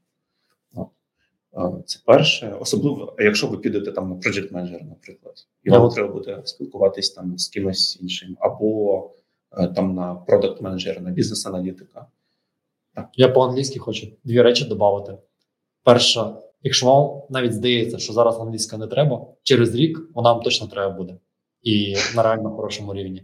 [1.87, 5.35] Це перше, особливо, якщо ви підете там на project менеджера, наприклад,
[5.65, 9.11] і вам треба буде спілкуватись там з кимось іншим, або
[9.53, 12.07] е, там на продакт менеджера, на бізнес-аналітика.
[13.15, 15.19] Я по-англійськи хочу дві речі додати.
[15.85, 20.67] Перша, якщо вам навіть здається, що зараз англійська не треба, через рік вона вам точно
[20.67, 21.17] треба буде
[21.63, 23.23] і на реально хорошому рівні.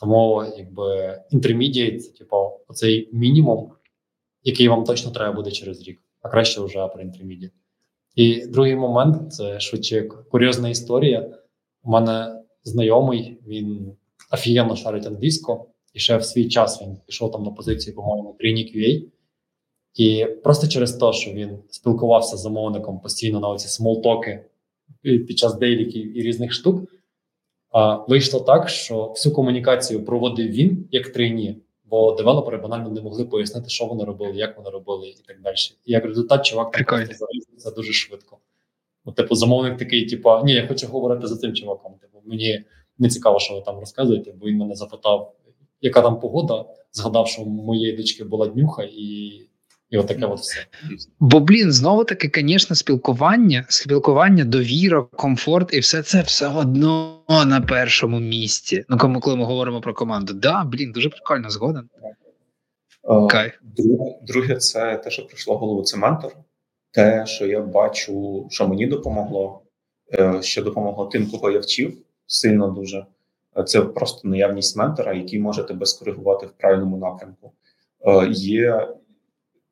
[0.00, 2.36] Тому якби intermediate– це типу
[2.68, 3.72] оцей мінімум,
[4.44, 7.50] який вам точно треба буде через рік, а краще вже про intermediate.
[8.14, 11.38] І другий момент це швидше курйозна історія.
[11.82, 13.96] У мене знайомий, він
[14.32, 19.02] офігенно шарить англійську, і ще в свій час він пішов там на позицію, по-моєму, QA.
[19.98, 24.44] І просто через те, що він спілкувався з замовником постійно на оці смолтоки
[25.02, 26.90] під час дейліків і різних штук,
[27.70, 33.24] а вийшло так, що всю комунікацію проводив він як трейні, бо девелопери банально не могли
[33.24, 35.54] пояснити, що вони робили, як вони робили, і так далі.
[35.84, 36.72] І як результат, чувак
[37.56, 38.38] це дуже швидко.
[39.04, 41.92] Ну, типу, замовник такий, типу, ні, я хочу говорити з цим чуваком.
[42.00, 42.64] Типу, мені
[42.98, 45.34] не цікаво, що ви там розказуєте, бо він мене запитав,
[45.80, 46.64] яка там погода.
[46.92, 49.47] Згадав, що у моєї дочки була днюха, і
[49.90, 50.66] і отаке от все.
[51.20, 57.60] Бо, блін, знову таки, звісно, спілкування, спілкування, довіра, комфорт, і все це все одно на
[57.60, 58.84] першому місці.
[58.88, 61.88] Ну, коли, коли ми говоримо про команду, да, блін, дуже прикольно, згоден.
[63.30, 63.52] Кайф.
[63.62, 66.32] Друге, друге, це те, що прийшло в голову, це ментор.
[66.90, 69.62] Те, що я бачу, що мені допомогло,
[70.12, 73.06] е, що допомогло тим, кого я вчив, сильно дуже.
[73.66, 77.52] Це просто наявність ментора, який може тебе скоригувати в правильному напрямку.
[78.00, 78.88] Е, є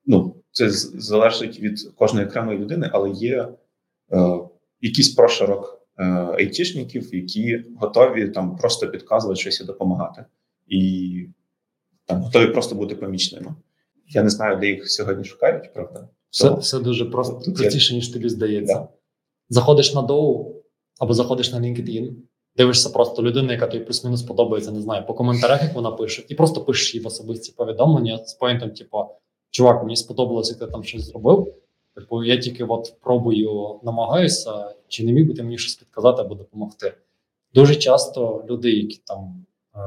[0.06, 3.48] ну це залежить від кожної окремої людини, але є
[4.12, 4.38] е,
[4.80, 6.04] якийсь прошарок е,
[6.38, 10.24] айтішників, які готові там просто підказувати щось і допомагати,
[10.66, 11.28] і
[12.04, 13.54] там готові просто бути помічними.
[14.08, 16.08] Я не знаю, де їх сьогодні шукають, правда?
[16.30, 18.74] Все все дуже просто простіше, ніж тобі здається.
[18.74, 18.88] Да.
[19.48, 20.62] Заходиш на доу
[20.98, 22.12] або заходиш на LinkedIn,
[22.56, 26.34] дивишся просто людину, яка тобі плюс-мінус подобається, не знаю, по коментарях, як вона пише, і
[26.34, 28.98] просто пишеш їй в особисті повідомлення з поінтом, типу,
[29.56, 31.54] чувак, мені сподобалося, як ти там щось зробив.
[31.94, 36.34] Типу, я тільки от пробую, намагаюся, чи не міг би ти мені щось підказати або
[36.34, 36.94] допомогти.
[37.54, 39.78] Дуже часто люди, які там е,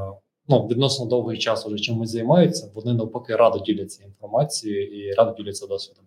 [0.48, 5.68] ну, відносно довгий час вже чимось займаються, вони навпаки радо діляться інформацією і радо діляться
[5.68, 6.06] досвідом.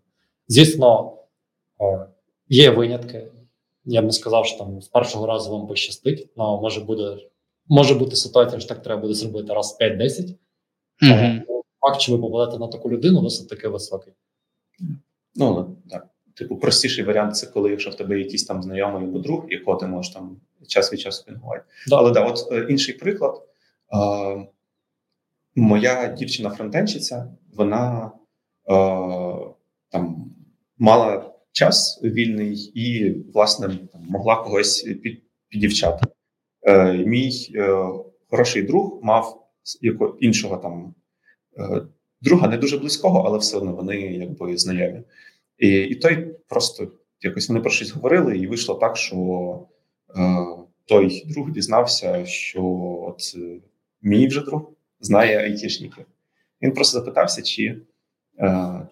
[0.48, 1.16] Звісно,
[2.48, 3.26] є винятки.
[3.84, 7.16] Я б не сказав, що там з першого разу вам пощастить, але може буде
[7.68, 10.34] може бути ситуація, що так треба буде зробити раз 5-10.
[11.02, 11.51] Mm-hmm
[11.82, 14.12] факт, що ви попадете на таку людину, досить таки високий.
[15.34, 16.08] Ну так.
[16.34, 19.86] Типу, простіший варіант це коли, якщо в тебе якийсь там знайомий або друг, якого ти
[19.86, 20.36] можеш там
[20.68, 21.64] час від часу пінгувати.
[21.88, 21.96] Да.
[21.96, 23.42] Але да, от е, інший приклад.
[23.94, 24.46] Е,
[25.56, 28.10] моя дівчина фронтенщиця, вона
[28.70, 28.74] е,
[29.90, 30.32] там
[30.78, 36.06] мала час вільний і, власне, там, могла когось під, підівчати.
[36.62, 37.88] Е, Мій е,
[38.30, 39.48] хороший друг мав
[40.20, 40.94] іншого там
[42.22, 45.02] друга не дуже близького, але все одно вони якби знайомі.
[45.58, 46.88] І і той просто
[47.20, 49.16] якось вони про щось говорили, і вийшло так, що
[50.16, 50.46] е,
[50.84, 52.64] той друг дізнався, що
[53.08, 53.60] от е,
[54.02, 54.70] мій вже друг
[55.00, 56.04] знає айтішників.
[56.62, 57.78] Він просто запитався, чи е,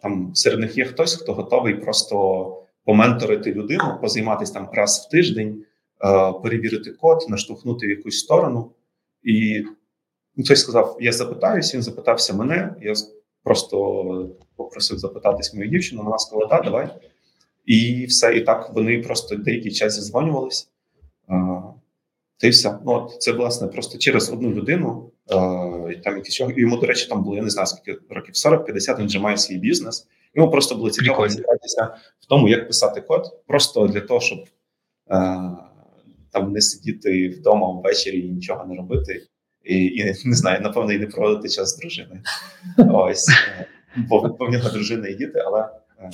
[0.03, 5.65] там серед них є хтось, хто готовий просто поменторити людину, позайматися там раз в тиждень,
[6.05, 8.71] е, перевірити код, наштовхнути в якусь сторону.
[9.23, 9.65] І
[10.45, 12.75] хтось сказав: Я запитаюсь, він запитався мене.
[12.83, 12.95] Я
[13.45, 16.03] просто попросив запитатись мою дівчину.
[16.03, 16.89] Вона сказала, да, давай.
[17.67, 18.37] І все.
[18.37, 20.69] І так вони просто деякий час зізвонювались.
[22.39, 22.79] Та й все.
[22.87, 25.11] Ну, от це, власне, просто через одну людину.
[26.05, 29.19] Там якісь йому, до речі, там було, я не знаю, скільки років 40-50, він вже
[29.19, 30.07] має свій бізнес.
[30.35, 34.39] Йому просто було цікаво розібратися в тому, як писати код, просто для того, щоб
[36.31, 39.27] там не сидіти вдома ввечері і нічого не робити
[39.65, 42.21] і, і не знаю, напевно, і не проводити час з дружиною.
[42.79, 43.29] Ось
[43.97, 45.69] бо в нього дружина і діти, але
[45.99, 46.11] е,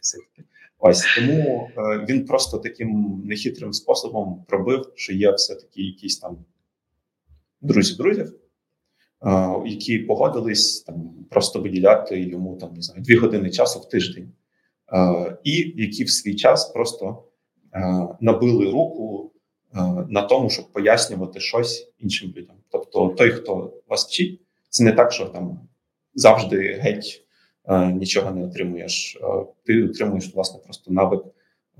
[0.00, 0.44] все-таки
[0.78, 6.38] ось тому е, він просто таким нехитрим способом пробив, що є все-таки якісь там
[7.60, 8.34] друзі друзів,
[9.26, 14.32] е, які погодились там просто виділяти йому там не знаю дві години часу в тиждень,
[15.44, 17.24] і які в свій час просто
[18.20, 19.32] набили руку
[20.08, 22.56] на тому, щоб пояснювати щось іншим людям.
[22.70, 25.60] Тобто, той, хто вас вчить, Це не так, що там
[26.14, 27.24] завжди геть
[27.68, 29.18] е, нічого не отримуєш.
[29.22, 31.22] Е, ти отримуєш власне просто навик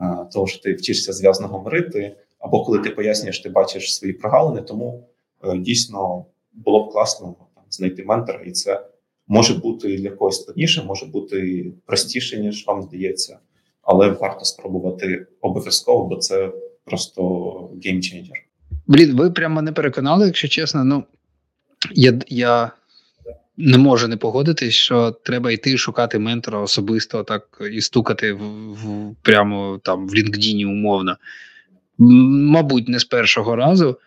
[0.00, 4.62] е, того, що ти вчишся зв'язно говорити, або коли ти пояснюєш, ти бачиш свої прогалини.
[4.62, 5.08] Тому
[5.44, 8.86] е, дійсно було б класно там, знайти ментора, і це
[9.26, 13.38] може бути для когось складніше, може бути простіше, ніж вам здається,
[13.82, 16.52] але варто спробувати обов'язково, бо це
[16.84, 18.49] просто геймченджер.
[18.90, 20.84] Блін, ви прямо мене переконали, якщо чесно.
[20.84, 21.04] Ну
[21.94, 22.70] я, я
[23.56, 29.14] не можу не погодитись, що треба йти шукати ментора особисто, так і стукати в, в
[29.22, 31.16] прямо там в LinkedIn умовно.
[31.98, 33.98] Мабуть, не з першого разу,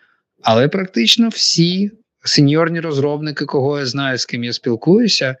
[0.42, 1.90] але практично всі
[2.24, 5.36] сеньорні розробники, кого я знаю, з ким я спілкуюся,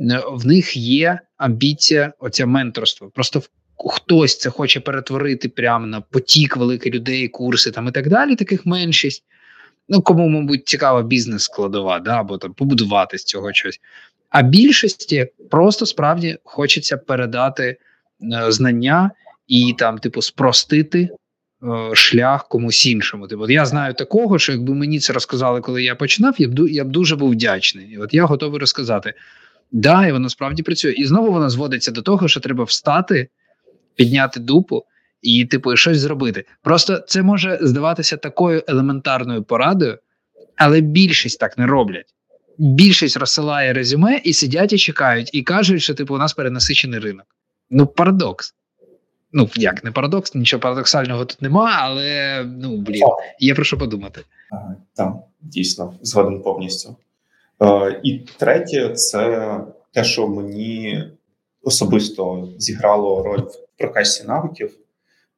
[0.00, 3.10] е, в них є амбіція, оця менторство.
[3.14, 3.42] Просто
[3.88, 8.66] хтось це хоче перетворити прямо на потік великих людей, курси там і так далі, таких
[8.66, 9.24] меншість.
[9.88, 13.80] Ну, кому, мабуть, цікава бізнес-складова, да, або там побудувати з цього щось.
[14.30, 17.76] А більшості просто справді хочеться передати е,
[18.52, 19.10] знання
[19.48, 23.28] і там, типу, спростити е, шлях комусь іншому.
[23.28, 26.84] Типу, я знаю такого, що якби мені це розказали, коли я починав, я б я
[26.84, 27.86] б дуже був вдячний.
[27.86, 29.14] І от я готовий розказати.
[29.72, 30.92] Да, і воно справді працює.
[30.92, 33.28] І знову воно зводиться до того, що треба встати,
[33.94, 34.84] підняти дупу
[35.22, 36.44] і, типу, щось зробити.
[36.62, 39.98] Просто це може здаватися такою елементарною порадою,
[40.56, 42.14] але більшість так не роблять.
[42.58, 47.26] Більшість розсилає резюме і сидять і чекають, і кажуть, що типу у нас перенасичений ринок.
[47.70, 48.54] Ну, парадокс.
[49.32, 53.02] Ну, як не парадокс, нічого парадоксального тут нема, але ну блін,
[53.38, 54.20] є про що подумати.
[54.94, 56.96] Так, дійсно, згоден повністю.
[57.62, 59.56] Е, І третє, це
[59.92, 61.04] те, що мені
[61.62, 64.78] особисто зіграло роль в прокачці навиків,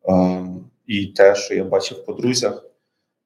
[0.08, 0.46] Е,
[0.86, 2.64] і те, що я бачив по друзях.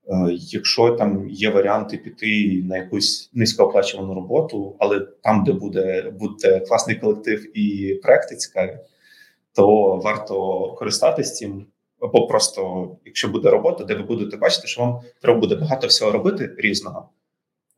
[0.09, 6.61] Е, Якщо там є варіанти піти на якусь низькооплачувану роботу, але там, де буде, буде
[6.61, 8.79] класний колектив і проекти цікаві,
[9.55, 11.67] то варто користатись цим.
[12.01, 16.13] Або просто, якщо буде робота, де ви будете бачити, що вам треба буде багато всього
[16.13, 17.09] робити різного,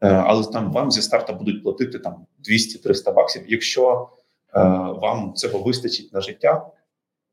[0.00, 3.42] е, але там вам зі старту будуть платити там 200-300 баксів.
[3.48, 4.08] Якщо
[4.54, 4.60] е,
[5.02, 6.66] вам цього вистачить на життя,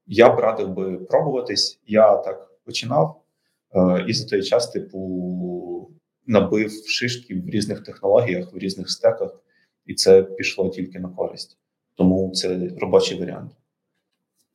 [0.08, 1.80] я б радив би пробуватись.
[1.88, 3.22] Я так починав,
[3.76, 5.92] е, і за той час, типу,
[6.28, 9.44] набив шишки в різних технологіях, в різних стеках,
[9.86, 11.58] і це пішло тільки на користь.
[11.96, 13.52] Тому це робочий варіант.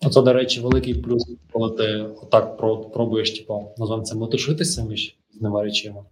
[0.03, 5.17] Оце, до речі, великий плюс, коли ти отак про- пробуєш, типу, називаємо це метушитися між
[5.35, 6.05] різними речами.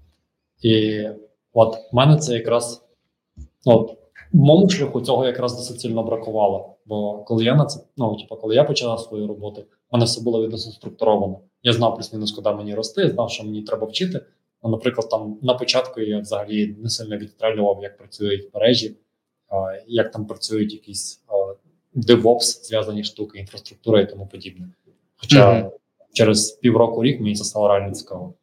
[0.63, 1.05] І
[1.53, 2.85] от в мене це якраз
[3.67, 3.99] ну, от,
[4.33, 6.75] в моєму шляху цього якраз досить сильно бракувало.
[6.87, 10.23] Бо коли я на це, ну, типу, коли я починав свою роботу, в мене все
[10.23, 11.41] було відносно структуровано.
[11.63, 14.21] Я знав плюс-мінус, куди мені рости, знав, що мені треба вчити.
[14.63, 18.97] Ну, наприклад, там на початку я взагалі не сильно відстрелював, як працюють мережі,
[19.87, 21.23] як там працюють якісь
[21.97, 24.69] DevOps, зв'язані штуки, інфраструктура і тому подібне.
[25.17, 25.71] Хоча Мгм.
[26.13, 28.35] через півроку рік мені це стало реально цікаво.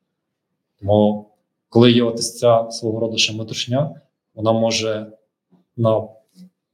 [0.79, 1.25] Тому,
[1.69, 4.01] коли є ось ця свого роду ще метушня,
[4.35, 5.11] вона може
[5.77, 6.07] на,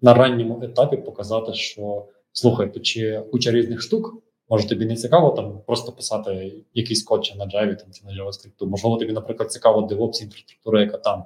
[0.01, 5.61] на ранньому етапі показати, що слухай, чи куча різних штук, може тобі не цікаво там
[5.67, 8.67] просто писати якийсь код чи на Java там, чи на JavaScript.
[8.67, 11.23] Можливо, тобі, наприклад, цікаво DevOps інфраструктура, яка там,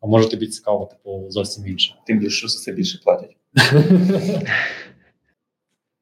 [0.00, 1.94] а може тобі цікаво, типу, зовсім інше.
[2.06, 3.36] Тим більше що за це більше платять.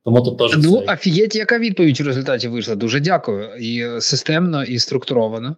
[0.04, 0.92] Тому тут теж Ну, все.
[0.92, 2.74] офігеть, яка відповідь в результаті вийшла.
[2.74, 3.56] Дуже дякую.
[3.60, 5.56] І системно, і структуровано.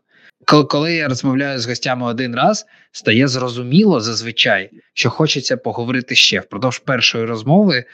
[0.49, 6.41] Коли, я розмовляю з гостями один раз, стає зрозуміло зазвичай, що хочеться поговорити ще.
[6.41, 7.85] Впродовж першої розмови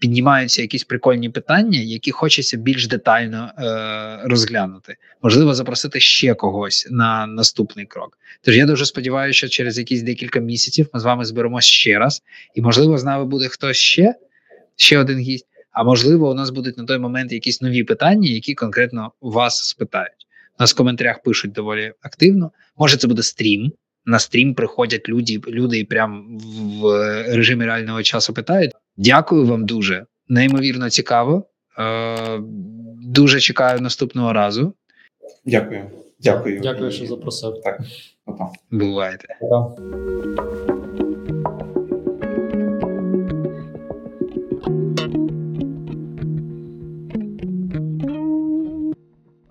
[0.00, 4.96] піднімаються якісь прикольні питання, які хочеться більш детально е, розглянути.
[5.22, 8.18] Можливо, запросити ще когось на наступний крок.
[8.40, 12.22] Тож я дуже сподіваюся, що через якісь декілька місяців ми з вами зберемось ще раз,
[12.54, 14.14] і можливо, з нами буде хтось ще,
[14.76, 15.46] ще один гість.
[15.72, 20.21] А можливо, у нас будуть на той момент якісь нові питання, які конкретно вас спитають.
[20.58, 22.50] У нас в коментарях пишуть доволі активно.
[22.76, 23.72] Може, це буде стрім.
[24.04, 26.38] На стрім приходять люди, люди і прям
[26.80, 26.84] в
[27.34, 28.72] режимі реального часу питають.
[28.96, 30.06] Дякую вам дуже.
[30.28, 31.48] Неймовірно цікаво.
[31.78, 32.40] Е,
[33.02, 34.74] дуже чекаю наступного разу.
[35.44, 35.90] Дякую.
[36.20, 36.60] Дякую.
[36.60, 37.60] Дякую, що запросив.
[37.64, 37.80] Так,
[38.24, 38.50] па-па.
[38.70, 39.36] Бувайте.
[39.40, 40.81] Пока.